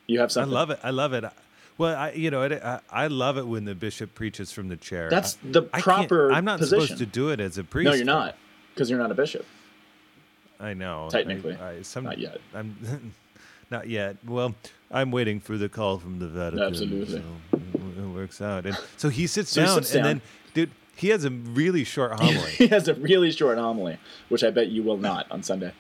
you 0.07 0.21
have 0.21 0.31
something. 0.31 0.53
I 0.53 0.55
love 0.55 0.71
it. 0.71 0.79
I 0.85 0.91
love 0.91 1.13
it. 1.13 1.25
Well, 1.79 1.97
I, 1.97 2.13
you 2.13 2.31
know, 2.31 2.43
it, 2.43 2.63
I, 2.63 2.81
I 2.91 3.07
love 3.09 3.39
it 3.39 3.47
when 3.47 3.65
the 3.65 3.75
bishop 3.75 4.15
preaches 4.15 4.53
from 4.53 4.69
the 4.69 4.77
chair. 4.77 5.11
That's 5.11 5.35
the 5.43 5.63
I 5.73 5.81
proper 5.81 6.31
I'm 6.33 6.45
not 6.45 6.59
position. 6.61 6.81
supposed 6.83 6.99
to 7.01 7.07
do 7.07 7.31
it 7.31 7.41
as 7.41 7.59
a 7.59 7.65
priest. 7.65 7.87
No, 7.89 7.95
you're 7.95 8.05
not 8.05 8.37
because 8.75 8.89
you're 8.89 8.99
not 8.99 9.11
a 9.11 9.15
bishop. 9.15 9.45
I 10.61 10.75
know. 10.75 11.09
Technically. 11.11 11.57
I, 11.57 11.83
some, 11.83 12.05
Not 12.05 12.19
yet. 12.19 12.39
I'm 12.55 13.13
not 13.71 13.89
yet. 13.89 14.17
Well, 14.27 14.55
I'm 14.91 15.11
waiting 15.11 15.41
for 15.41 15.57
the 15.57 15.69
call 15.71 15.99
from 15.99 16.19
the 16.19 16.29
Vatican. 16.29 16.67
Absolutely. 16.67 17.23
So 17.23 17.23
it 17.99 18.07
works 18.15 18.43
out. 18.43 18.67
And 18.67 18.77
so 18.99 19.09
he 19.09 19.27
sits 19.27 19.51
So 19.51 19.63
he 19.63 19.67
down, 19.67 19.77
sits 19.77 19.95
and 19.95 20.05
down. 20.05 20.05
then, 20.05 20.23
dude, 20.53 20.71
he 20.97 21.09
has 21.09 21.25
a 21.25 21.31
really 21.31 21.85
short 21.85 22.13
homily. 22.21 22.51
he 22.53 22.69
has 22.69 22.89
a 22.89 22.95
really 22.95 23.31
short 23.33 23.59
homily, 23.59 23.99
which 24.29 24.45
I 24.45 24.51
bet 24.51 24.69
you 24.69 24.83
will 24.83 24.99
not 24.99 25.31
on 25.31 25.43
Sunday. 25.43 25.73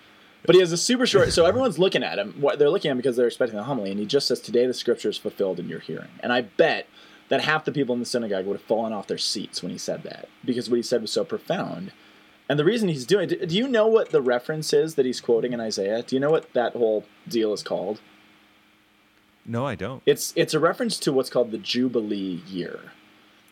But 0.46 0.54
he 0.54 0.60
has 0.60 0.72
a 0.72 0.78
super 0.78 1.06
short. 1.06 1.32
So 1.32 1.44
everyone's 1.44 1.78
looking 1.78 2.02
at 2.02 2.18
him. 2.18 2.34
What 2.40 2.58
they're 2.58 2.70
looking 2.70 2.88
at 2.88 2.92
him 2.92 2.96
because 2.98 3.16
they're 3.16 3.26
expecting 3.26 3.58
the 3.58 3.64
homily, 3.64 3.90
and 3.90 4.00
he 4.00 4.06
just 4.06 4.26
says, 4.26 4.40
"Today 4.40 4.66
the 4.66 4.72
scripture 4.74 5.10
is 5.10 5.18
fulfilled 5.18 5.60
in 5.60 5.68
your 5.68 5.80
hearing." 5.80 6.08
And 6.20 6.32
I 6.32 6.40
bet 6.40 6.86
that 7.28 7.42
half 7.42 7.64
the 7.64 7.72
people 7.72 7.92
in 7.92 8.00
the 8.00 8.06
synagogue 8.06 8.46
would 8.46 8.56
have 8.56 8.66
fallen 8.66 8.92
off 8.92 9.06
their 9.06 9.18
seats 9.18 9.62
when 9.62 9.70
he 9.70 9.78
said 9.78 10.02
that 10.04 10.28
because 10.44 10.68
what 10.70 10.76
he 10.76 10.82
said 10.82 11.02
was 11.02 11.12
so 11.12 11.24
profound. 11.24 11.92
And 12.48 12.58
the 12.58 12.64
reason 12.64 12.88
he's 12.88 13.06
doing 13.06 13.30
it, 13.30 13.48
do 13.48 13.56
you 13.56 13.68
know 13.68 13.86
what 13.86 14.10
the 14.10 14.20
reference 14.20 14.72
is 14.72 14.96
that 14.96 15.06
he's 15.06 15.20
quoting 15.20 15.52
in 15.52 15.60
Isaiah? 15.60 16.02
Do 16.02 16.16
you 16.16 16.20
know 16.20 16.30
what 16.30 16.52
that 16.54 16.72
whole 16.72 17.04
deal 17.28 17.52
is 17.52 17.62
called? 17.62 18.00
no, 19.46 19.66
I 19.66 19.74
don't. 19.74 20.02
It's 20.06 20.32
it's 20.36 20.54
a 20.54 20.60
reference 20.60 20.98
to 21.00 21.12
what's 21.12 21.30
called 21.30 21.50
the 21.50 21.58
Jubilee 21.58 22.42
year. 22.48 22.92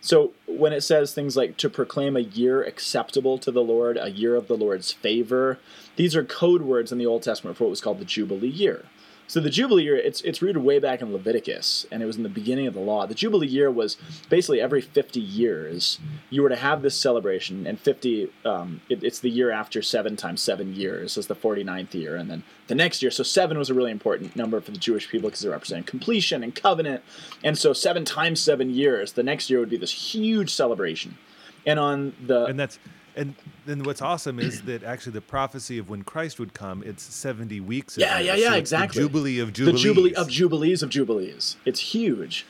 So 0.00 0.32
when 0.46 0.72
it 0.72 0.82
says 0.82 1.12
things 1.12 1.36
like 1.36 1.56
to 1.58 1.68
proclaim 1.68 2.16
a 2.16 2.20
year 2.20 2.62
acceptable 2.62 3.38
to 3.38 3.50
the 3.50 3.62
Lord, 3.62 3.98
a 4.00 4.10
year 4.10 4.36
of 4.36 4.48
the 4.48 4.56
Lord's 4.56 4.92
favor, 4.92 5.58
these 5.96 6.14
are 6.14 6.24
code 6.24 6.62
words 6.62 6.92
in 6.92 6.98
the 6.98 7.06
Old 7.06 7.22
Testament 7.22 7.56
for 7.56 7.64
what 7.64 7.70
was 7.70 7.80
called 7.80 7.98
the 7.98 8.04
Jubilee 8.04 8.48
year. 8.48 8.84
So 9.28 9.40
the 9.40 9.50
Jubilee 9.50 9.84
year, 9.84 9.96
it's 9.96 10.22
it's 10.22 10.40
rooted 10.40 10.64
way 10.64 10.78
back 10.78 11.02
in 11.02 11.12
Leviticus, 11.12 11.86
and 11.92 12.02
it 12.02 12.06
was 12.06 12.16
in 12.16 12.22
the 12.22 12.30
beginning 12.30 12.66
of 12.66 12.72
the 12.72 12.80
law. 12.80 13.06
The 13.06 13.14
Jubilee 13.14 13.46
year 13.46 13.70
was 13.70 13.98
basically 14.30 14.58
every 14.58 14.80
50 14.80 15.20
years 15.20 16.00
you 16.30 16.42
were 16.42 16.48
to 16.48 16.56
have 16.56 16.80
this 16.80 16.98
celebration, 16.98 17.66
and 17.66 17.78
50, 17.78 18.32
um, 18.46 18.80
it, 18.88 19.04
it's 19.04 19.20
the 19.20 19.28
year 19.28 19.50
after 19.50 19.82
seven 19.82 20.16
times 20.16 20.40
seven 20.40 20.74
years 20.74 21.18
is 21.18 21.26
the 21.26 21.36
49th 21.36 21.92
year, 21.92 22.16
and 22.16 22.30
then 22.30 22.42
the 22.68 22.74
next 22.74 23.02
year. 23.02 23.10
So 23.10 23.22
seven 23.22 23.58
was 23.58 23.68
a 23.68 23.74
really 23.74 23.90
important 23.90 24.34
number 24.34 24.62
for 24.62 24.70
the 24.70 24.78
Jewish 24.78 25.10
people 25.10 25.28
because 25.28 25.44
it 25.44 25.50
represented 25.50 25.86
completion 25.86 26.42
and 26.42 26.54
covenant, 26.54 27.04
and 27.44 27.58
so 27.58 27.74
seven 27.74 28.06
times 28.06 28.42
seven 28.42 28.70
years, 28.70 29.12
the 29.12 29.22
next 29.22 29.50
year 29.50 29.60
would 29.60 29.70
be 29.70 29.76
this 29.76 30.14
huge 30.14 30.54
celebration. 30.54 31.18
And 31.66 31.78
on 31.78 32.14
the 32.26 32.46
And 32.46 32.58
that's 32.58 32.78
and 33.18 33.34
then 33.66 33.82
what's 33.82 34.00
awesome 34.00 34.38
is 34.38 34.62
that 34.62 34.82
actually 34.82 35.12
the 35.12 35.20
prophecy 35.20 35.76
of 35.78 35.90
when 35.90 36.02
Christ 36.04 36.38
would 36.38 36.54
come, 36.54 36.82
it's 36.84 37.02
70 37.02 37.60
weeks. 37.60 37.98
Yeah, 37.98 38.18
yeah, 38.20 38.34
So 38.34 38.38
yeah, 38.40 38.50
the 38.50 38.56
exactly. 38.58 39.02
jubilee 39.02 39.38
of 39.40 39.52
Jubilees. 39.52 39.82
the 39.82 39.88
jubilee 39.88 40.14
of 40.14 40.28
jubilees 40.30 40.82
of 40.82 40.90
jubilees. 40.90 41.56
It's 41.64 41.80
huge, 41.80 42.46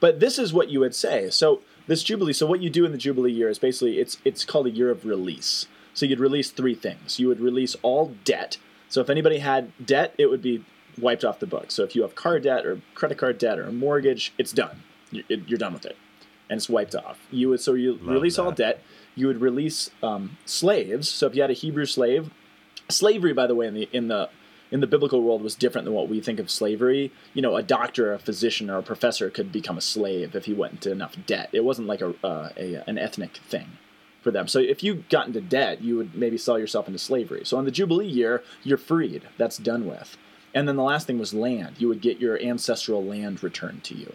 but 0.00 0.20
this 0.20 0.38
is 0.38 0.52
what 0.52 0.68
you 0.70 0.80
would 0.80 0.94
say. 0.94 1.28
So 1.30 1.60
this 1.86 2.02
jubilee. 2.02 2.32
So 2.32 2.46
what 2.46 2.60
you 2.60 2.70
do 2.70 2.84
in 2.84 2.92
the 2.92 2.98
jubilee 2.98 3.32
year 3.32 3.48
is 3.48 3.58
basically 3.58 3.98
it's 3.98 4.18
it's 4.24 4.44
called 4.44 4.66
a 4.66 4.70
year 4.70 4.90
of 4.90 5.04
release. 5.04 5.66
So 5.94 6.06
you'd 6.06 6.20
release 6.20 6.50
three 6.50 6.74
things. 6.74 7.18
You 7.18 7.28
would 7.28 7.40
release 7.40 7.76
all 7.82 8.14
debt. 8.24 8.56
So 8.88 9.00
if 9.00 9.10
anybody 9.10 9.38
had 9.38 9.72
debt, 9.84 10.14
it 10.18 10.26
would 10.30 10.40
be 10.42 10.64
wiped 10.98 11.24
off 11.24 11.40
the 11.40 11.46
book. 11.46 11.70
So 11.70 11.82
if 11.82 11.94
you 11.96 12.02
have 12.02 12.14
car 12.14 12.38
debt 12.38 12.64
or 12.64 12.80
credit 12.94 13.18
card 13.18 13.38
debt 13.38 13.58
or 13.58 13.64
a 13.64 13.72
mortgage, 13.72 14.32
it's 14.38 14.52
done. 14.52 14.82
You're 15.10 15.58
done 15.58 15.74
with 15.74 15.84
it, 15.84 15.96
and 16.48 16.56
it's 16.58 16.68
wiped 16.68 16.94
off. 16.94 17.18
You 17.30 17.48
would 17.50 17.60
so 17.60 17.74
you 17.74 17.98
release 18.02 18.38
all 18.38 18.52
debt. 18.52 18.82
You 19.14 19.26
would 19.26 19.40
release 19.40 19.90
um, 20.02 20.38
slaves. 20.44 21.08
So 21.08 21.26
if 21.26 21.34
you 21.34 21.42
had 21.42 21.50
a 21.50 21.54
Hebrew 21.54 21.86
slave, 21.86 22.30
slavery, 22.88 23.32
by 23.32 23.46
the 23.46 23.54
way, 23.54 23.66
in 23.66 23.74
the 23.74 23.88
in 23.92 24.08
the 24.08 24.30
in 24.70 24.80
the 24.80 24.86
biblical 24.86 25.22
world 25.22 25.42
was 25.42 25.54
different 25.54 25.84
than 25.84 25.94
what 25.94 26.08
we 26.08 26.20
think 26.20 26.40
of 26.40 26.50
slavery. 26.50 27.12
You 27.34 27.42
know, 27.42 27.56
a 27.56 27.62
doctor, 27.62 28.14
a 28.14 28.18
physician, 28.18 28.70
or 28.70 28.78
a 28.78 28.82
professor 28.82 29.28
could 29.28 29.52
become 29.52 29.76
a 29.76 29.82
slave 29.82 30.34
if 30.34 30.46
he 30.46 30.54
went 30.54 30.72
into 30.74 30.90
enough 30.90 31.14
debt. 31.26 31.50
It 31.52 31.64
wasn't 31.64 31.88
like 31.88 32.00
a, 32.00 32.14
uh, 32.24 32.50
a 32.56 32.82
an 32.88 32.98
ethnic 32.98 33.36
thing 33.36 33.72
for 34.22 34.30
them. 34.30 34.48
So 34.48 34.60
if 34.60 34.82
you 34.82 35.04
got 35.10 35.26
into 35.26 35.40
debt, 35.40 35.82
you 35.82 35.96
would 35.96 36.14
maybe 36.14 36.38
sell 36.38 36.58
yourself 36.58 36.86
into 36.86 36.98
slavery. 36.98 37.42
So 37.44 37.58
on 37.58 37.64
the 37.64 37.70
Jubilee 37.70 38.06
year, 38.06 38.42
you're 38.62 38.78
freed. 38.78 39.28
That's 39.36 39.58
done 39.58 39.86
with. 39.86 40.16
And 40.54 40.68
then 40.68 40.76
the 40.76 40.82
last 40.82 41.06
thing 41.06 41.18
was 41.18 41.34
land. 41.34 41.76
You 41.78 41.88
would 41.88 42.00
get 42.00 42.20
your 42.20 42.40
ancestral 42.40 43.04
land 43.04 43.42
returned 43.42 43.84
to 43.84 43.94
you. 43.94 44.14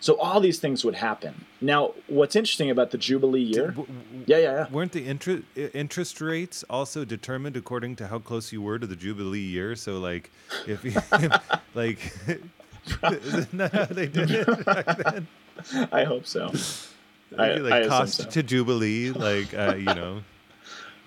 So 0.00 0.16
all 0.18 0.38
these 0.40 0.58
things 0.60 0.84
would 0.84 0.94
happen. 0.94 1.44
Now, 1.60 1.92
what's 2.06 2.36
interesting 2.36 2.70
about 2.70 2.92
the 2.92 2.98
Jubilee 2.98 3.42
year? 3.42 3.68
W- 3.72 3.86
w- 3.86 4.24
Yeah, 4.26 4.36
yeah, 4.38 4.52
yeah. 4.52 4.66
Weren't 4.70 4.92
the 4.92 5.06
inter- 5.06 5.42
interest 5.56 6.20
rates 6.20 6.62
also 6.70 7.04
determined 7.04 7.56
according 7.56 7.96
to 7.96 8.06
how 8.06 8.20
close 8.20 8.52
you 8.52 8.62
were 8.62 8.78
to 8.78 8.86
the 8.86 8.94
Jubilee 8.96 9.40
year? 9.40 9.74
So, 9.74 9.98
like, 9.98 10.30
if 10.68 10.84
you, 10.84 10.92
like, 11.74 11.98
isn't 13.02 13.56
that 13.58 13.72
how 13.72 13.84
they 13.86 14.06
did 14.06 14.30
it 14.30 14.64
back 14.64 14.86
then? 14.98 15.26
I 15.92 16.04
hope 16.04 16.26
so. 16.26 16.52
I- 17.36 17.54
like, 17.56 17.72
I 17.84 17.86
cost 17.88 18.14
so. 18.18 18.24
to 18.30 18.42
Jubilee, 18.42 19.10
like, 19.10 19.52
uh, 19.52 19.74
you 19.76 19.84
know, 19.84 20.22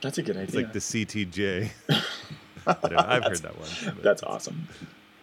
That's 0.01 0.17
a 0.17 0.21
good 0.23 0.35
idea. 0.35 0.43
it's 0.43 0.55
like 0.55 0.73
the 0.73 0.79
CTJ. 0.79 1.69
I've 2.67 3.23
heard 3.23 3.37
that 3.37 3.57
one. 3.57 3.97
That's 4.03 4.21
awesome. 4.23 4.67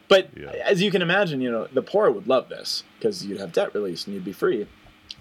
But 0.08 0.30
Yeah. 0.36 0.50
as 0.64 0.82
you 0.82 0.90
can 0.90 1.02
imagine, 1.02 1.40
you 1.40 1.50
know, 1.50 1.68
the 1.72 1.82
poor 1.82 2.10
would 2.10 2.26
love 2.26 2.48
this 2.48 2.82
because 2.98 3.26
you'd 3.26 3.40
have 3.40 3.52
debt 3.52 3.74
release 3.74 4.06
and 4.06 4.14
you'd 4.14 4.24
be 4.24 4.32
free. 4.32 4.66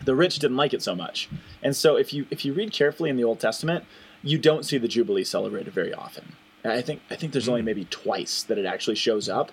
The 0.04 0.16
rich 0.16 0.40
didn't 0.40 0.58
like 0.58 0.74
it 0.74 0.82
so 0.82 0.96
much. 0.96 1.28
And 1.62 1.76
so 1.76 1.98
if 1.98 2.14
you 2.14 2.26
if 2.30 2.46
you 2.46 2.54
read 2.54 2.72
carefully 2.72 3.10
in 3.10 3.18
the 3.18 3.24
Old 3.24 3.40
Testament, 3.40 3.86
you 4.24 4.38
don't 4.38 4.66
see 4.66 4.78
the 4.78 4.88
Jubilee 4.88 5.24
celebrated 5.24 5.74
very 5.74 5.94
often. 5.94 6.34
And 6.64 6.74
I 6.74 6.82
think 6.82 7.02
I 7.10 7.16
think 7.16 7.34
there's 7.34 7.50
only 7.50 7.62
hmm. 7.62 7.66
maybe 7.66 7.86
twice 7.90 8.44
that 8.44 8.58
it 8.58 8.66
actually 8.66 8.96
shows 8.96 9.28
up. 9.28 9.52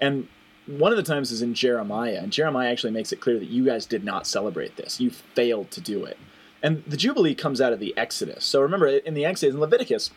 And 0.00 0.28
one 0.66 0.90
of 0.92 0.96
the 0.96 1.04
times 1.04 1.30
is 1.30 1.42
in 1.42 1.54
Jeremiah, 1.54 2.18
and 2.20 2.32
Jeremiah 2.32 2.70
actually 2.70 2.92
makes 2.92 3.12
it 3.12 3.20
clear 3.20 3.38
that 3.38 3.48
you 3.48 3.64
guys 3.64 3.86
did 3.86 4.04
not 4.04 4.26
celebrate 4.26 4.76
this. 4.76 5.00
You 5.00 5.10
failed 5.10 5.70
to 5.72 5.80
do 5.80 6.04
it. 6.04 6.18
And 6.62 6.82
the 6.84 6.96
Jubilee 6.96 7.34
comes 7.34 7.60
out 7.60 7.72
of 7.72 7.78
the 7.78 7.96
Exodus. 7.96 8.44
So 8.44 8.60
remember, 8.60 8.88
in 8.88 9.14
the 9.14 9.24
Exodus, 9.24 9.54
in 9.54 9.60
Leviticus, 9.60 10.10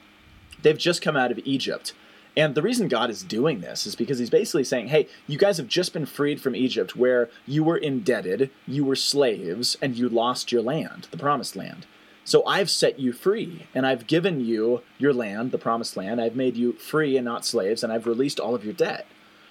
they've 0.61 0.77
just 0.77 1.01
come 1.01 1.15
out 1.15 1.31
of 1.31 1.39
Egypt. 1.45 1.93
And 2.39 2.55
the 2.55 2.61
reason 2.61 2.87
God 2.87 3.09
is 3.09 3.21
doing 3.21 3.59
this 3.59 3.85
is 3.85 3.97
because 3.97 4.17
he's 4.17 4.29
basically 4.29 4.63
saying, 4.63 4.87
hey, 4.87 5.09
you 5.27 5.37
guys 5.37 5.57
have 5.57 5.67
just 5.67 5.91
been 5.91 6.05
freed 6.05 6.39
from 6.39 6.55
Egypt 6.55 6.95
where 6.95 7.29
you 7.45 7.65
were 7.65 7.75
indebted, 7.75 8.49
you 8.65 8.85
were 8.85 8.95
slaves, 8.95 9.75
and 9.81 9.97
you 9.97 10.07
lost 10.07 10.49
your 10.49 10.61
land, 10.61 11.09
the 11.11 11.17
promised 11.17 11.57
land. 11.57 11.85
So 12.23 12.45
I've 12.45 12.69
set 12.69 12.97
you 12.97 13.11
free, 13.11 13.67
and 13.75 13.85
I've 13.85 14.07
given 14.07 14.39
you 14.39 14.83
your 14.97 15.11
land, 15.11 15.51
the 15.51 15.57
promised 15.57 15.97
land. 15.97 16.21
I've 16.21 16.37
made 16.37 16.55
you 16.55 16.71
free 16.71 17.17
and 17.17 17.25
not 17.25 17.45
slaves, 17.45 17.83
and 17.83 17.91
I've 17.91 18.07
released 18.07 18.39
all 18.39 18.55
of 18.55 18.63
your 18.63 18.73
debt. 18.73 19.05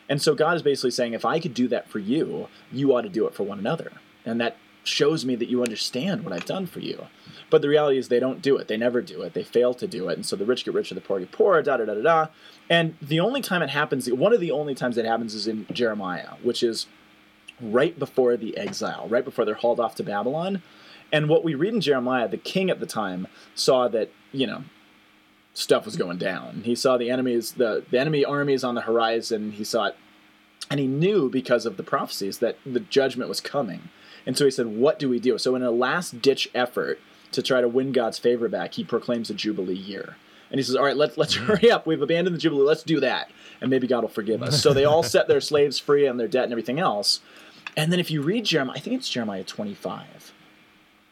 And 0.09 0.23
so 0.23 0.35
God 0.35 0.57
is 0.57 0.63
basically 0.63 0.93
saying, 0.93 1.13
if 1.13 1.27
I 1.27 1.41
could 1.41 1.53
do 1.53 1.69
that 1.69 1.91
for 1.91 1.99
you, 1.99 2.49
you 2.73 2.97
ought 2.97 3.03
to 3.03 3.11
do 3.11 3.27
it 3.27 3.35
for 3.35 3.43
one 3.43 3.59
another. 3.59 3.93
And 4.25 4.41
that 4.41 4.57
shows 4.85 5.25
me 5.25 5.35
that 5.37 5.49
you 5.49 5.63
understand 5.63 6.25
what 6.25 6.33
I've 6.33 6.45
done 6.45 6.67
for 6.67 6.81
you. 6.81 7.07
But 7.51 7.63
the 7.63 7.69
reality 7.69 7.99
is 7.99 8.09
they 8.09 8.21
don't 8.21 8.43
do 8.43 8.57
it. 8.57 8.69
They 8.69 8.77
never 8.77 9.01
do 9.01 9.23
it. 9.23 9.35
They 9.35 9.43
fail 9.43 9.75
to 9.75 9.87
do 9.87 10.09
it. 10.09 10.17
And 10.17 10.27
so 10.27 10.37
the 10.37 10.45
rich 10.45 10.65
get 10.65 10.75
richer, 10.75 10.95
the 10.95 11.01
poor 11.01 11.21
get 11.21 11.33
poorer, 11.33 11.63
da 11.63 11.79
da 11.79 11.85
da 11.85 11.95
da 11.95 12.03
da. 12.03 12.27
And 12.69 12.95
the 13.01 13.21
only 13.21 13.41
time 13.41 13.63
it 13.63 13.71
happens, 13.71 14.11
one 14.11 14.33
of 14.33 14.41
the 14.41 14.51
only 14.51 14.75
times 14.75 14.99
it 14.99 15.07
happens 15.07 15.35
is 15.35 15.47
in 15.47 15.67
Jeremiah, 15.73 16.35
which 16.43 16.63
is 16.63 16.87
right 17.61 17.99
before 17.99 18.37
the 18.37 18.57
exile, 18.57 19.07
right 19.09 19.25
before 19.25 19.45
they're 19.45 19.55
hauled 19.55 19.81
off 19.81 19.95
to 19.97 20.03
Babylon. 20.03 20.63
And 21.11 21.29
what 21.29 21.43
we 21.43 21.55
read 21.55 21.75
in 21.75 21.81
Jeremiah, 21.81 22.29
the 22.29 22.37
king 22.37 22.71
at 22.71 22.81
the 22.81 22.87
time 22.87 23.27
saw 23.55 23.89
that, 23.89 24.11
you 24.33 24.47
know, 24.47 24.65
stuff 25.55 25.85
was 25.85 25.97
going 25.97 26.19
down. 26.19 26.63
He 26.65 26.75
saw 26.75 26.97
the 26.97 27.11
enemies, 27.11 27.53
the, 27.53 27.85
the 27.91 27.99
enemy 27.99 28.25
armies 28.25 28.63
on 28.63 28.75
the 28.75 28.83
horizon. 28.83 29.53
He 29.53 29.65
saw 29.65 29.87
it, 29.87 29.97
and 30.71 30.79
he 30.79 30.87
knew 30.87 31.31
because 31.31 31.67
of 31.67 31.77
the 31.77 31.83
prophecies 31.83 32.39
that 32.39 32.59
the 32.65 32.81
judgment 32.81 33.29
was 33.29 33.41
coming. 33.41 33.89
And 34.29 34.37
so 34.37 34.45
he 34.45 34.51
said, 34.51 34.67
What 34.67 34.99
do 34.99 35.09
we 35.09 35.19
do? 35.19 35.39
So, 35.39 35.57
in 35.57 35.63
a 35.63 35.71
last 35.71 36.21
ditch 36.21 36.51
effort 36.55 37.01
to 37.33 37.43
try 37.43 37.63
to 37.63 37.67
win 37.67 37.93
God's 37.93 38.19
favor 38.19 38.47
back, 38.47 38.75
he 38.75 38.85
proclaims 38.85 39.31
a 39.31 39.35
Jubilee 39.35 39.75
year. 39.75 40.17
And 40.51 40.59
he 40.59 40.63
says, 40.63 40.77
All 40.77 40.85
right, 40.85 40.97
let's, 40.97 41.17
let's 41.17 41.35
mm-hmm. 41.35 41.47
hurry 41.47 41.71
up. 41.71 41.87
We've 41.87 42.03
abandoned 42.03 42.37
the 42.37 42.41
Jubilee. 42.41 42.67
Let's 42.67 42.83
do 42.83 43.01
that. 43.01 43.31
And 43.63 43.71
maybe 43.71 43.87
God 43.87 44.03
will 44.03 44.11
forgive 44.11 44.43
us. 44.43 44.63
So 44.63 44.75
they 44.75 44.85
all 44.85 45.03
set 45.03 45.29
their 45.29 45.41
slaves 45.41 45.79
free 45.79 46.07
and 46.07 46.21
their 46.21 46.29
debt 46.29 46.45
and 46.45 46.53
everything 46.53 46.79
else. 46.79 47.21
And 47.75 47.91
then 47.91 47.99
if 47.99 48.11
you 48.11 48.21
read 48.21 48.45
Jeremiah, 48.45 48.77
I 48.77 48.81
think 48.81 48.97
it's 48.97 49.09
Jeremiah 49.09 49.45
25 49.45 50.35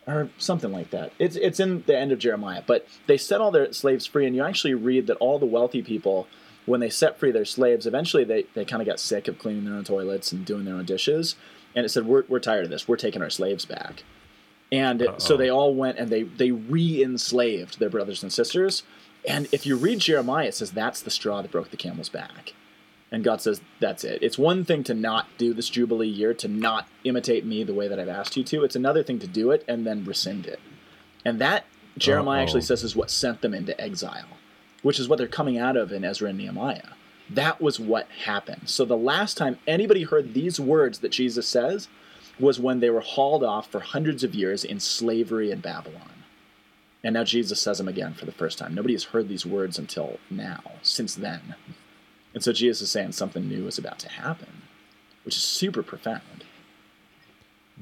or 0.06 0.28
something 0.36 0.70
like 0.70 0.90
that. 0.90 1.12
It's 1.18 1.36
it's 1.36 1.58
in 1.58 1.84
the 1.86 1.98
end 1.98 2.12
of 2.12 2.18
Jeremiah, 2.18 2.62
but 2.66 2.86
they 3.06 3.16
set 3.16 3.40
all 3.40 3.50
their 3.50 3.72
slaves 3.72 4.04
free, 4.04 4.26
and 4.26 4.36
you 4.36 4.44
actually 4.44 4.74
read 4.74 5.06
that 5.06 5.16
all 5.16 5.38
the 5.38 5.46
wealthy 5.46 5.82
people, 5.82 6.28
when 6.66 6.80
they 6.80 6.90
set 6.90 7.18
free 7.18 7.30
their 7.30 7.46
slaves, 7.46 7.86
eventually 7.86 8.24
they, 8.24 8.44
they 8.54 8.64
kind 8.64 8.82
of 8.82 8.86
got 8.86 9.00
sick 9.00 9.26
of 9.26 9.38
cleaning 9.38 9.64
their 9.64 9.74
own 9.74 9.84
toilets 9.84 10.32
and 10.32 10.44
doing 10.44 10.64
their 10.64 10.74
own 10.74 10.84
dishes, 10.84 11.34
and 11.76 11.84
it 11.84 11.90
said 11.90 12.06
we're 12.06 12.24
we're 12.28 12.40
tired 12.40 12.64
of 12.64 12.70
this. 12.70 12.88
We're 12.88 12.96
taking 12.96 13.22
our 13.22 13.30
slaves 13.30 13.64
back, 13.64 14.02
and 14.72 15.06
so 15.18 15.34
Uh-oh. 15.34 15.38
they 15.38 15.50
all 15.50 15.74
went 15.74 15.98
and 15.98 16.10
they 16.10 16.24
they 16.24 16.50
re-enslaved 16.50 17.78
their 17.78 17.90
brothers 17.90 18.24
and 18.24 18.32
sisters. 18.32 18.82
And 19.28 19.48
if 19.52 19.66
you 19.66 19.76
read 19.76 20.00
Jeremiah, 20.00 20.46
it 20.46 20.54
says 20.54 20.72
that's 20.72 21.00
the 21.00 21.10
straw 21.10 21.42
that 21.42 21.50
broke 21.50 21.70
the 21.70 21.76
camel's 21.76 22.08
back. 22.08 22.54
And 23.10 23.22
God 23.22 23.40
says, 23.40 23.60
that's 23.78 24.02
it. 24.02 24.20
It's 24.20 24.36
one 24.36 24.64
thing 24.64 24.82
to 24.84 24.94
not 24.94 25.26
do 25.38 25.54
this 25.54 25.68
Jubilee 25.68 26.08
year, 26.08 26.34
to 26.34 26.48
not 26.48 26.88
imitate 27.04 27.44
me 27.44 27.62
the 27.62 27.72
way 27.72 27.86
that 27.86 28.00
I've 28.00 28.08
asked 28.08 28.36
you 28.36 28.42
to. 28.44 28.64
It's 28.64 28.74
another 28.74 29.04
thing 29.04 29.20
to 29.20 29.28
do 29.28 29.52
it 29.52 29.64
and 29.68 29.86
then 29.86 30.04
rescind 30.04 30.44
it. 30.46 30.58
And 31.24 31.40
that, 31.40 31.66
Jeremiah 31.96 32.42
actually 32.42 32.60
Uh-oh. 32.62 32.74
says, 32.74 32.82
is 32.82 32.96
what 32.96 33.10
sent 33.10 33.42
them 33.42 33.54
into 33.54 33.80
exile, 33.80 34.26
which 34.82 34.98
is 34.98 35.08
what 35.08 35.18
they're 35.18 35.28
coming 35.28 35.56
out 35.56 35.76
of 35.76 35.92
in 35.92 36.04
Ezra 36.04 36.30
and 36.30 36.38
Nehemiah. 36.38 36.94
That 37.28 37.60
was 37.60 37.80
what 37.80 38.08
happened. 38.24 38.62
So 38.66 38.84
the 38.84 38.96
last 38.96 39.36
time 39.36 39.58
anybody 39.66 40.04
heard 40.04 40.32
these 40.34 40.60
words 40.60 41.00
that 41.00 41.12
Jesus 41.12 41.48
says 41.48 41.88
was 42.38 42.60
when 42.60 42.80
they 42.80 42.90
were 42.90 43.00
hauled 43.00 43.42
off 43.42 43.70
for 43.70 43.80
hundreds 43.80 44.22
of 44.22 44.34
years 44.34 44.64
in 44.64 44.78
slavery 44.78 45.50
in 45.50 45.60
Babylon. 45.60 46.24
And 47.02 47.14
now 47.14 47.24
Jesus 47.24 47.60
says 47.60 47.78
them 47.78 47.88
again 47.88 48.14
for 48.14 48.26
the 48.26 48.32
first 48.32 48.58
time. 48.58 48.74
Nobody 48.74 48.94
has 48.94 49.04
heard 49.04 49.28
these 49.28 49.46
words 49.46 49.78
until 49.78 50.18
now, 50.30 50.60
since 50.82 51.14
then. 51.14 51.54
And 52.34 52.42
so 52.42 52.52
Jesus 52.52 52.82
is 52.82 52.90
saying 52.90 53.12
something 53.12 53.48
new 53.48 53.66
is 53.66 53.78
about 53.78 53.98
to 54.00 54.08
happen, 54.08 54.62
which 55.24 55.36
is 55.36 55.42
super 55.42 55.82
profound. 55.82 56.44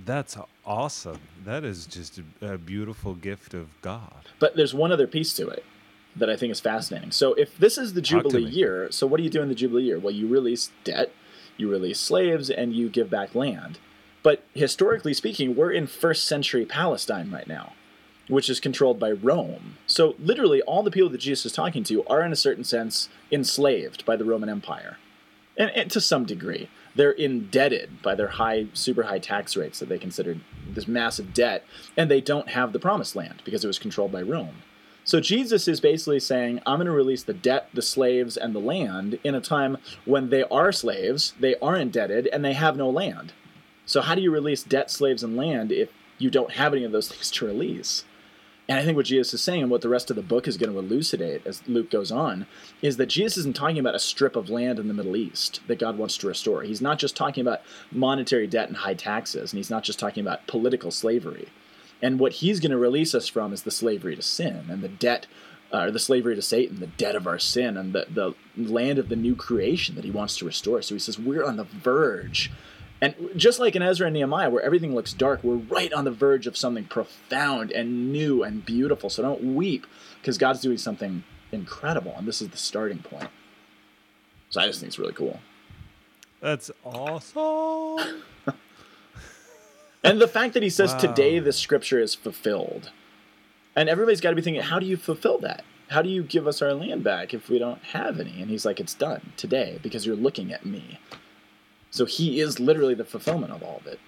That's 0.04 0.36
awesome. 0.66 1.20
That 1.44 1.64
is 1.64 1.86
just 1.86 2.20
a, 2.40 2.58
beautiful 2.58 3.14
gift 3.14 3.54
of 3.54 3.68
God. 3.80 4.28
But 4.38 4.56
there's 4.56 4.74
one 4.74 4.92
other 4.92 5.06
piece 5.06 5.34
to 5.34 5.48
it 5.48 5.64
that 6.16 6.30
I 6.30 6.36
think 6.36 6.52
is 6.52 6.60
fascinating. 6.60 7.10
So 7.10 7.34
if 7.34 7.56
this 7.58 7.76
is 7.78 7.94
the 7.94 8.02
Jubilee 8.02 8.44
year, 8.44 8.88
so 8.90 9.06
what 9.06 9.18
do 9.18 9.24
you 9.24 9.30
do 9.30 9.42
in 9.42 9.48
the 9.48 9.54
Jubilee 9.54 9.84
year? 9.84 9.98
Well, 9.98 10.14
you 10.14 10.28
release 10.28 10.70
debt, 10.84 11.12
you 11.56 11.70
release 11.70 11.98
slaves, 11.98 12.50
and 12.50 12.72
you 12.72 12.88
give 12.88 13.10
back 13.10 13.34
land. 13.34 13.78
But 14.22 14.42
historically 14.54 15.14
speaking, 15.14 15.54
we're 15.54 15.72
in 15.72 15.86
first 15.86 16.24
century 16.24 16.64
Palestine 16.64 17.30
right 17.30 17.46
now, 17.46 17.72
which 18.28 18.48
is 18.48 18.60
controlled 18.60 18.98
by 18.98 19.12
Rome. 19.12 19.76
So 19.86 20.14
literally, 20.18 20.62
all 20.62 20.82
the 20.82 20.90
people 20.90 21.10
that 21.10 21.18
Jesus 21.18 21.46
is 21.46 21.52
talking 21.52 21.84
to 21.84 22.04
are, 22.06 22.22
in 22.22 22.32
a 22.32 22.36
certain 22.36 22.64
sense, 22.64 23.08
enslaved 23.30 24.04
by 24.06 24.16
the 24.16 24.24
Roman 24.24 24.48
Empire, 24.48 24.96
and, 25.56 25.70
and 25.70 25.90
to 25.90 26.00
some 26.00 26.24
degree, 26.24 26.68
they're 26.94 27.10
indebted 27.10 28.02
by 28.02 28.14
their 28.14 28.28
high, 28.28 28.66
super 28.72 29.04
high 29.04 29.18
tax 29.18 29.56
rates 29.56 29.78
that 29.80 29.88
they 29.88 29.98
considered 29.98 30.40
this 30.68 30.88
massive 30.88 31.34
debt, 31.34 31.64
and 31.96 32.10
they 32.10 32.20
don't 32.20 32.50
have 32.50 32.72
the 32.72 32.78
promised 32.78 33.16
land 33.16 33.42
because 33.44 33.64
it 33.64 33.68
was 33.68 33.78
controlled 33.78 34.12
by 34.12 34.22
Rome. 34.22 34.62
So 35.06 35.20
Jesus 35.20 35.68
is 35.68 35.80
basically 35.80 36.18
saying, 36.18 36.60
I'm 36.64 36.78
going 36.78 36.86
to 36.86 36.92
release 36.92 37.22
the 37.22 37.34
debt, 37.34 37.68
the 37.74 37.82
slaves, 37.82 38.38
and 38.38 38.54
the 38.54 38.60
land 38.60 39.18
in 39.22 39.34
a 39.34 39.40
time 39.40 39.76
when 40.06 40.30
they 40.30 40.44
are 40.44 40.72
slaves, 40.72 41.34
they 41.38 41.56
are 41.56 41.76
indebted, 41.76 42.26
and 42.28 42.42
they 42.42 42.54
have 42.54 42.76
no 42.76 42.88
land. 42.88 43.34
So 43.84 44.00
how 44.00 44.14
do 44.14 44.22
you 44.22 44.30
release 44.30 44.62
debt, 44.62 44.90
slaves, 44.90 45.22
and 45.22 45.36
land 45.36 45.70
if 45.70 45.90
you 46.16 46.30
don't 46.30 46.52
have 46.52 46.72
any 46.72 46.84
of 46.84 46.92
those 46.92 47.08
things 47.08 47.30
to 47.32 47.46
release? 47.46 48.04
And 48.66 48.78
I 48.78 48.82
think 48.82 48.96
what 48.96 49.04
Jesus 49.04 49.34
is 49.34 49.42
saying, 49.42 49.60
and 49.60 49.70
what 49.70 49.82
the 49.82 49.90
rest 49.90 50.08
of 50.08 50.16
the 50.16 50.22
book 50.22 50.48
is 50.48 50.56
going 50.56 50.72
to 50.72 50.78
elucidate 50.78 51.46
as 51.46 51.62
Luke 51.68 51.90
goes 51.90 52.10
on, 52.10 52.46
is 52.80 52.96
that 52.96 53.10
Jesus 53.10 53.36
isn't 53.36 53.54
talking 53.54 53.78
about 53.78 53.94
a 53.94 53.98
strip 53.98 54.36
of 54.36 54.48
land 54.48 54.78
in 54.78 54.88
the 54.88 54.94
Middle 54.94 55.16
East 55.16 55.60
that 55.66 55.78
God 55.78 55.98
wants 55.98 56.16
to 56.16 56.28
restore. 56.28 56.62
He's 56.62 56.80
not 56.80 56.98
just 56.98 57.14
talking 57.14 57.42
about 57.42 57.60
monetary 57.92 58.46
debt 58.46 58.68
and 58.68 58.78
high 58.78 58.94
taxes, 58.94 59.52
and 59.52 59.58
he's 59.58 59.68
not 59.68 59.84
just 59.84 59.98
talking 59.98 60.22
about 60.22 60.46
political 60.46 60.90
slavery. 60.90 61.48
And 62.04 62.20
what 62.20 62.32
he's 62.32 62.60
going 62.60 62.70
to 62.70 62.76
release 62.76 63.14
us 63.14 63.28
from 63.28 63.54
is 63.54 63.62
the 63.62 63.70
slavery 63.70 64.14
to 64.14 64.20
sin 64.20 64.66
and 64.68 64.82
the 64.82 64.90
debt, 64.90 65.26
uh, 65.72 65.84
or 65.84 65.90
the 65.90 65.98
slavery 65.98 66.34
to 66.34 66.42
Satan, 66.42 66.78
the 66.78 66.86
debt 66.86 67.16
of 67.16 67.26
our 67.26 67.38
sin, 67.38 67.78
and 67.78 67.94
the, 67.94 68.06
the 68.10 68.34
land 68.58 68.98
of 68.98 69.08
the 69.08 69.16
new 69.16 69.34
creation 69.34 69.94
that 69.94 70.04
he 70.04 70.10
wants 70.10 70.36
to 70.36 70.44
restore. 70.44 70.82
So 70.82 70.94
he 70.94 70.98
says, 70.98 71.18
We're 71.18 71.42
on 71.42 71.56
the 71.56 71.64
verge. 71.64 72.52
And 73.00 73.14
just 73.36 73.58
like 73.58 73.74
in 73.74 73.80
Ezra 73.80 74.08
and 74.08 74.14
Nehemiah, 74.14 74.50
where 74.50 74.62
everything 74.62 74.94
looks 74.94 75.14
dark, 75.14 75.42
we're 75.42 75.56
right 75.56 75.94
on 75.94 76.04
the 76.04 76.10
verge 76.10 76.46
of 76.46 76.58
something 76.58 76.84
profound 76.84 77.72
and 77.72 78.12
new 78.12 78.42
and 78.42 78.66
beautiful. 78.66 79.08
So 79.08 79.22
don't 79.22 79.54
weep, 79.54 79.86
because 80.20 80.36
God's 80.36 80.60
doing 80.60 80.76
something 80.76 81.24
incredible, 81.52 82.14
and 82.18 82.28
this 82.28 82.42
is 82.42 82.50
the 82.50 82.58
starting 82.58 82.98
point. 82.98 83.30
So 84.50 84.60
I 84.60 84.66
just 84.66 84.80
think 84.80 84.88
it's 84.88 84.98
really 84.98 85.14
cool. 85.14 85.40
That's 86.42 86.70
awesome. 86.84 88.24
And 90.04 90.20
the 90.20 90.28
fact 90.28 90.54
that 90.54 90.62
he 90.62 90.70
says 90.70 90.92
Wow. 90.92 90.98
today 90.98 91.38
the 91.38 91.52
scripture 91.52 91.98
is 92.00 92.14
fulfilled. 92.14 92.90
And 93.74 93.88
everybody's 93.88 94.20
got 94.20 94.30
to 94.30 94.36
be 94.36 94.42
thinking, 94.42 94.62
how 94.62 94.78
do 94.78 94.86
you 94.86 94.96
fulfill 94.96 95.38
that? 95.38 95.64
How 95.88 96.02
do 96.02 96.08
you 96.08 96.22
give 96.22 96.46
us 96.46 96.62
our 96.62 96.72
land 96.74 97.02
back 97.02 97.34
if 97.34 97.48
we 97.48 97.58
don't 97.58 97.82
have 97.82 98.20
any? 98.20 98.40
And 98.40 98.50
he's 98.50 98.64
like, 98.64 98.78
it's 98.80 98.94
done 98.94 99.32
today 99.36 99.78
because 99.82 100.06
you're 100.06 100.14
looking 100.16 100.52
at 100.52 100.64
me. 100.64 101.00
So 101.90 102.04
he 102.04 102.40
is 102.40 102.60
literally 102.60 102.94
the 102.94 103.04
fulfillment 103.04 103.52
of 103.52 103.62
all 103.62 103.78
of 103.78 103.86
it. 103.86 103.98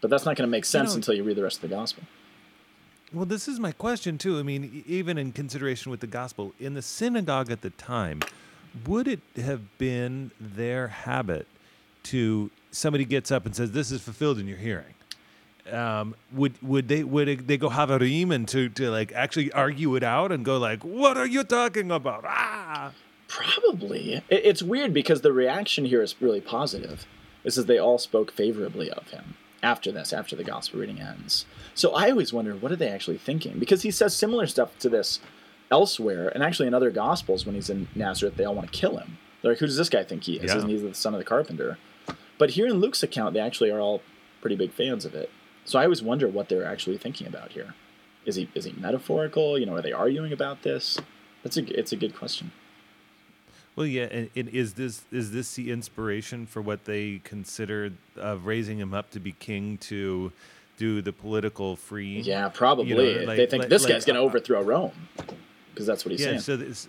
But 0.00 0.10
that's 0.10 0.24
not 0.24 0.36
going 0.36 0.46
to 0.46 0.50
make 0.50 0.64
sense 0.64 0.90
know- 0.90 0.96
until 0.96 1.14
you 1.14 1.24
read 1.24 1.36
the 1.36 1.42
rest 1.42 1.56
of 1.62 1.68
the 1.68 1.74
gospel. 1.76 2.04
Well, 3.12 3.26
this 3.26 3.46
is 3.46 3.60
my 3.60 3.72
question 3.72 4.16
too. 4.18 4.38
I 4.38 4.42
mean, 4.42 4.84
even 4.86 5.18
in 5.18 5.32
consideration 5.32 5.90
with 5.90 6.00
the 6.00 6.06
gospel, 6.06 6.54
in 6.58 6.72
the 6.74 6.80
synagogue 6.82 7.50
at 7.50 7.60
the 7.60 7.70
time, 7.70 8.20
would 8.86 9.06
it 9.06 9.20
have 9.36 9.76
been 9.76 10.30
their 10.40 10.88
habit 10.88 11.46
to 12.04 12.50
somebody 12.70 13.04
gets 13.04 13.30
up 13.30 13.44
and 13.44 13.54
says, 13.54 13.72
"This 13.72 13.92
is 13.92 14.00
fulfilled 14.00 14.38
in 14.38 14.48
your 14.48 14.56
hearing"? 14.56 14.94
Um, 15.70 16.14
would 16.32 16.60
would 16.62 16.88
they 16.88 17.04
would 17.04 17.46
they 17.46 17.56
go 17.56 17.68
havarim 17.68 18.32
and 18.32 18.48
to 18.48 18.68
to 18.70 18.90
like 18.90 19.12
actually 19.12 19.52
argue 19.52 19.94
it 19.96 20.02
out 20.02 20.32
and 20.32 20.44
go 20.44 20.58
like, 20.58 20.82
what 20.82 21.16
are 21.16 21.26
you 21.26 21.44
talking 21.44 21.90
about? 21.90 22.24
Ah. 22.26 22.92
Probably. 23.28 24.22
It's 24.28 24.62
weird 24.62 24.92
because 24.92 25.22
the 25.22 25.32
reaction 25.32 25.86
here 25.86 26.02
is 26.02 26.20
really 26.20 26.42
positive. 26.42 27.06
This 27.44 27.56
is 27.56 27.64
they 27.64 27.78
all 27.78 27.96
spoke 27.96 28.30
favorably 28.30 28.90
of 28.90 29.08
him 29.08 29.36
after 29.62 29.90
this, 29.90 30.12
after 30.12 30.36
the 30.36 30.44
gospel 30.44 30.80
reading 30.80 31.00
ends. 31.00 31.46
So 31.74 31.94
I 31.94 32.10
always 32.10 32.30
wonder, 32.30 32.54
what 32.54 32.72
are 32.72 32.76
they 32.76 32.90
actually 32.90 33.16
thinking? 33.16 33.58
Because 33.58 33.82
he 33.82 33.90
says 33.90 34.14
similar 34.14 34.46
stuff 34.46 34.78
to 34.80 34.90
this 34.90 35.18
elsewhere, 35.70 36.28
and 36.28 36.42
actually 36.42 36.66
in 36.68 36.74
other 36.74 36.90
gospels 36.90 37.46
when 37.46 37.54
he's 37.54 37.70
in 37.70 37.88
Nazareth, 37.94 38.36
they 38.36 38.44
all 38.44 38.54
want 38.54 38.70
to 38.70 38.78
kill 38.78 38.98
him. 38.98 39.16
They're 39.40 39.52
like, 39.52 39.60
who 39.60 39.66
does 39.66 39.78
this 39.78 39.88
guy 39.88 40.04
think 40.04 40.24
he 40.24 40.36
is? 40.36 40.50
Yeah. 40.50 40.58
Isn't 40.58 40.68
he 40.68 40.76
the 40.76 40.94
son 40.94 41.14
of 41.14 41.18
the 41.18 41.24
carpenter? 41.24 41.78
But 42.36 42.50
here 42.50 42.66
in 42.66 42.74
Luke's 42.74 43.02
account, 43.02 43.32
they 43.32 43.40
actually 43.40 43.70
are 43.70 43.80
all 43.80 44.02
pretty 44.42 44.56
big 44.56 44.72
fans 44.72 45.06
of 45.06 45.14
it. 45.14 45.30
So 45.64 45.78
I 45.78 45.84
always 45.84 46.02
wonder 46.02 46.28
what 46.28 46.48
they're 46.48 46.64
actually 46.64 46.98
thinking 46.98 47.26
about 47.26 47.52
here. 47.52 47.74
Is 48.24 48.36
he 48.36 48.48
is 48.54 48.64
he 48.64 48.72
metaphorical? 48.72 49.58
You 49.58 49.66
know, 49.66 49.74
are 49.74 49.82
they 49.82 49.92
arguing 49.92 50.32
about 50.32 50.62
this? 50.62 50.98
That's 51.42 51.56
a 51.56 51.78
it's 51.78 51.92
a 51.92 51.96
good 51.96 52.14
question. 52.14 52.52
Well, 53.74 53.86
yeah, 53.86 54.04
and, 54.04 54.30
and 54.36 54.48
is 54.50 54.74
this 54.74 55.04
is 55.10 55.32
this 55.32 55.54
the 55.54 55.70
inspiration 55.70 56.46
for 56.46 56.60
what 56.60 56.84
they 56.84 57.20
considered 57.24 57.96
of 58.16 58.46
raising 58.46 58.78
him 58.78 58.92
up 58.92 59.10
to 59.12 59.20
be 59.20 59.32
king 59.32 59.78
to 59.78 60.30
do 60.76 61.00
the 61.00 61.12
political 61.12 61.76
free? 61.76 62.20
Yeah, 62.20 62.48
probably. 62.48 62.90
You 62.90 62.96
know, 62.96 63.26
like- 63.26 63.36
they 63.36 63.46
think 63.46 63.62
like- 63.62 63.70
this 63.70 63.84
like, 63.84 63.92
guy's 63.94 64.04
going 64.04 64.16
to 64.16 64.22
uh, 64.22 64.24
overthrow 64.24 64.62
Rome 64.62 64.92
because 65.72 65.86
that's 65.86 66.04
what 66.04 66.12
he's 66.12 66.20
Yeah, 66.20 66.26
saying. 66.38 66.40
so 66.40 66.56
this, 66.58 66.86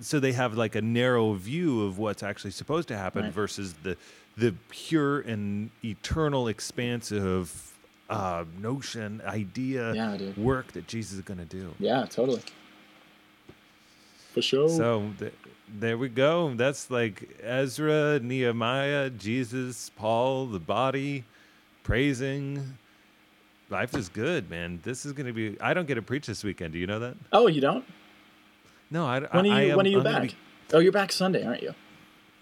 so 0.00 0.18
they 0.18 0.32
have 0.32 0.54
like 0.54 0.74
a 0.74 0.82
narrow 0.82 1.34
view 1.34 1.82
of 1.84 1.98
what's 1.98 2.22
actually 2.24 2.50
supposed 2.50 2.88
to 2.88 2.96
happen 2.96 3.24
Right. 3.24 3.32
versus 3.32 3.74
the 3.84 3.96
the 4.36 4.54
pure 4.70 5.20
and 5.20 5.70
eternal 5.84 6.48
expansive 6.48 7.73
uh, 8.10 8.44
notion, 8.60 9.22
idea, 9.26 9.92
Yeah, 9.94 10.18
work 10.36 10.72
that 10.72 10.86
Jesus 10.86 11.14
is 11.14 11.20
going 11.22 11.38
to 11.38 11.44
do. 11.44 11.74
yeah, 11.78 12.04
totally. 12.08 12.42
For 14.32 14.42
sure. 14.42 14.68
So 14.68 15.10
th- 15.18 15.32
there 15.78 15.96
we 15.96 16.08
go. 16.08 16.52
That's 16.54 16.90
like 16.90 17.38
Ezra, 17.42 18.18
Nehemiah, 18.20 19.10
Jesus, 19.10 19.90
Paul, 19.96 20.46
the 20.46 20.58
body, 20.58 21.24
praising. 21.84 22.76
Life 23.70 23.94
is 23.94 24.08
good, 24.08 24.50
man. 24.50 24.80
This 24.82 25.06
is 25.06 25.12
going 25.12 25.26
to 25.26 25.32
be. 25.32 25.56
I 25.60 25.72
don't 25.72 25.86
get 25.86 25.94
to 25.94 26.02
preach 26.02 26.26
this 26.26 26.44
weekend. 26.44 26.72
Do 26.72 26.78
you 26.78 26.86
know 26.86 26.98
that? 27.00 27.16
oh, 27.32 27.46
you 27.46 27.60
don't? 27.60 27.84
No, 28.90 29.06
I. 29.06 29.20
When 29.20 29.46
are 29.46 29.52
I 29.54 29.62
you? 29.62 29.70
am- 29.70 29.76
when 29.76 29.86
are 29.86 29.90
you 29.90 29.98
I'm 29.98 30.04
back? 30.04 30.22
be- 30.22 30.34
oh, 30.74 30.78
you're 30.80 30.92
back 30.92 31.12
Sunday, 31.12 31.44
aren't 31.44 31.62
you? 31.62 31.74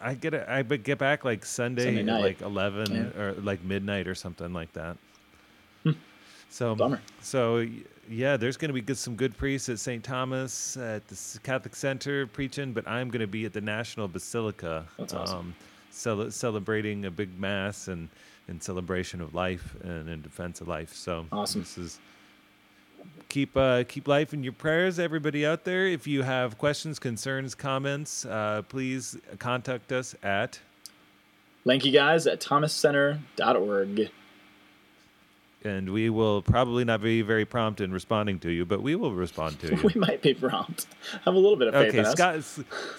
I 0.00 0.14
get 0.14 0.34
a, 0.34 0.50
I 0.50 0.62
get 0.62 0.98
back 0.98 1.24
like 1.24 1.44
Sunday, 1.44 1.94
Sunday 1.96 2.10
like 2.22 2.40
eleven 2.40 2.90
Yeah. 3.14 3.20
or 3.22 3.32
like 3.34 3.62
midnight 3.62 4.08
or 4.08 4.14
something 4.16 4.52
like 4.52 4.72
that. 4.72 4.96
So 6.52 6.74
Bummer. 6.74 7.00
So 7.22 7.66
yeah, 8.10 8.36
there's 8.36 8.56
going 8.58 8.68
to 8.68 8.74
be 8.74 8.82
good, 8.82 8.98
some 8.98 9.16
good 9.16 9.36
priests 9.36 9.68
at 9.68 9.78
St. 9.78 10.04
Thomas 10.04 10.76
at 10.76 11.06
the 11.08 11.38
Catholic 11.42 11.74
Center 11.74 12.26
preaching, 12.26 12.72
but 12.72 12.86
I'm 12.86 13.08
going 13.08 13.20
to 13.20 13.26
be 13.26 13.46
at 13.46 13.54
the 13.54 13.60
National 13.60 14.06
Basilica, 14.06 14.84
That's 14.98 15.14
awesome. 15.14 15.38
um, 15.38 15.54
cel- 15.90 16.30
celebrating 16.30 17.06
a 17.06 17.10
big 17.10 17.38
mass 17.40 17.88
and 17.88 18.08
in 18.48 18.60
celebration 18.60 19.20
of 19.22 19.34
life 19.34 19.76
and 19.82 20.08
in 20.08 20.20
defense 20.20 20.60
of 20.60 20.68
life. 20.68 20.94
So 20.94 21.24
Awesome. 21.32 21.62
This 21.62 21.78
is 21.78 21.98
keep 23.30 23.56
uh, 23.56 23.84
keep 23.84 24.06
life 24.06 24.34
in 24.34 24.44
your 24.44 24.52
prayers, 24.52 24.98
everybody 24.98 25.46
out 25.46 25.64
there. 25.64 25.86
If 25.86 26.06
you 26.06 26.22
have 26.22 26.58
questions, 26.58 26.98
concerns, 26.98 27.54
comments, 27.54 28.26
uh, 28.26 28.62
please 28.68 29.16
contact 29.38 29.90
us 29.90 30.14
at 30.22 30.60
Lanky 31.64 31.92
guys 31.92 32.26
at 32.26 32.40
thomascenter.org. 32.40 34.10
and 35.64 35.90
we 35.92 36.10
will 36.10 36.42
probably 36.42 36.84
not 36.84 37.02
be 37.02 37.22
very 37.22 37.44
prompt 37.44 37.80
in 37.80 37.92
responding 37.92 38.38
to 38.40 38.50
you, 38.50 38.64
but 38.64 38.82
we 38.82 38.94
will 38.96 39.12
respond 39.12 39.58
to 39.60 39.68
you. 39.76 39.82
We 39.94 40.00
might 40.00 40.22
be 40.22 40.34
prompt. 40.34 40.86
Have 41.24 41.34
a 41.34 41.38
little 41.38 41.56
bit 41.56 41.68
of 41.68 41.74
faith 41.74 41.94
Okay. 41.94 42.10
Scott. 42.10 42.42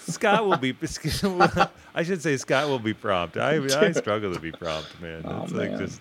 Scott 0.00 0.46
will 0.46 0.56
be. 0.56 0.74
I 1.94 2.02
should 2.02 2.22
say 2.22 2.36
Scott 2.36 2.68
will 2.68 2.78
be 2.78 2.94
prompt. 2.94 3.36
I 3.36 3.56
I 3.80 3.92
struggle 3.92 4.32
to 4.34 4.40
be 4.40 4.52
prompt, 4.52 5.00
man. 5.00 5.22
Oh, 5.24 5.42
It's 5.44 5.52
like 5.52 5.78
just. 5.78 6.00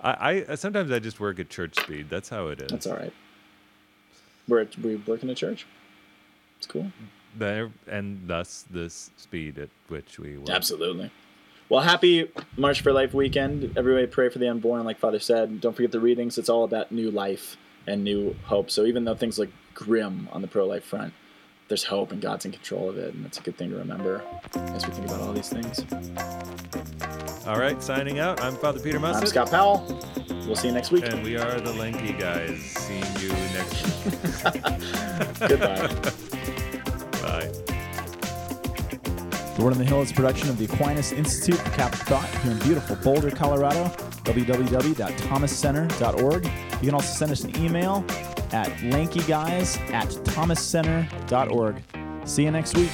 I, 0.00 0.44
I 0.48 0.54
sometimes 0.54 0.92
I 0.92 1.00
just 1.00 1.18
work 1.18 1.40
at 1.40 1.48
church 1.50 1.76
speed. 1.80 2.08
That's 2.08 2.28
how 2.28 2.48
it 2.48 2.60
is. 2.60 2.68
That's 2.68 2.86
all 2.86 2.96
right. 2.96 3.12
We're 4.46 4.60
at, 4.60 4.78
we 4.78 4.96
work 4.96 5.22
in 5.22 5.30
a 5.30 5.34
church. 5.34 5.66
It's 6.58 6.66
cool. 6.66 6.90
There 7.36 7.70
and 7.88 8.22
thus 8.26 8.64
this 8.70 9.10
speed 9.16 9.58
at 9.58 9.68
which 9.88 10.18
we 10.18 10.38
work. 10.38 10.50
Absolutely. 10.50 11.10
Well, 11.68 11.82
happy 11.82 12.30
March 12.56 12.80
for 12.80 12.92
Life 12.92 13.12
weekend. 13.12 13.76
Everybody 13.76 14.06
pray 14.06 14.30
for 14.30 14.38
the 14.38 14.48
unborn, 14.48 14.84
like 14.84 14.98
Father 14.98 15.18
said. 15.18 15.60
Don't 15.60 15.76
forget 15.76 15.92
the 15.92 16.00
readings. 16.00 16.38
It's 16.38 16.48
all 16.48 16.64
about 16.64 16.90
new 16.90 17.10
life 17.10 17.58
and 17.86 18.02
new 18.02 18.34
hope. 18.44 18.70
So 18.70 18.86
even 18.86 19.04
though 19.04 19.14
things 19.14 19.38
look 19.38 19.50
grim 19.74 20.28
on 20.32 20.40
the 20.40 20.48
pro 20.48 20.66
life 20.66 20.84
front, 20.84 21.12
there's 21.68 21.84
hope 21.84 22.10
and 22.10 22.22
God's 22.22 22.46
in 22.46 22.52
control 22.52 22.88
of 22.88 22.96
it. 22.96 23.12
And 23.12 23.22
that's 23.22 23.38
a 23.38 23.42
good 23.42 23.58
thing 23.58 23.68
to 23.70 23.76
remember 23.76 24.22
as 24.54 24.86
we 24.86 24.94
think 24.94 25.06
about 25.08 25.20
all 25.20 25.34
these 25.34 25.50
things. 25.50 25.84
All 27.46 27.58
right, 27.58 27.82
signing 27.82 28.18
out. 28.18 28.40
I'm 28.40 28.56
Father 28.56 28.80
Peter 28.80 28.98
I'm 29.04 29.26
Scott 29.26 29.50
Powell. 29.50 30.02
We'll 30.46 30.56
see 30.56 30.68
you 30.68 30.74
next 30.74 30.90
week. 30.90 31.04
And 31.04 31.22
we 31.22 31.36
are 31.36 31.60
the 31.60 31.74
Lanky 31.74 32.14
Guys. 32.14 32.58
Seeing 32.62 33.04
you 33.20 33.28
next 33.52 33.84
week. 34.06 35.48
Goodbye. 35.48 36.12
The 39.58 39.64
Word 39.64 39.72
on 39.72 39.78
the 39.78 39.84
Hill 39.84 40.00
is 40.02 40.12
a 40.12 40.14
production 40.14 40.48
of 40.50 40.56
the 40.56 40.66
Aquinas 40.66 41.10
Institute 41.10 41.58
for 41.58 41.70
Catholic 41.70 42.02
Thought 42.02 42.28
here 42.42 42.52
in 42.52 42.60
beautiful 42.60 42.94
Boulder, 42.94 43.32
Colorado. 43.32 43.86
www.thomascenter.org. 44.22 46.44
You 46.44 46.78
can 46.78 46.94
also 46.94 47.12
send 47.12 47.32
us 47.32 47.42
an 47.42 47.56
email 47.56 48.04
at 48.52 48.68
lankyguys 48.92 49.80
at 49.92 50.10
thomascenter.org. 50.10 51.82
See 52.24 52.44
you 52.44 52.52
next 52.52 52.76
week. 52.76 52.92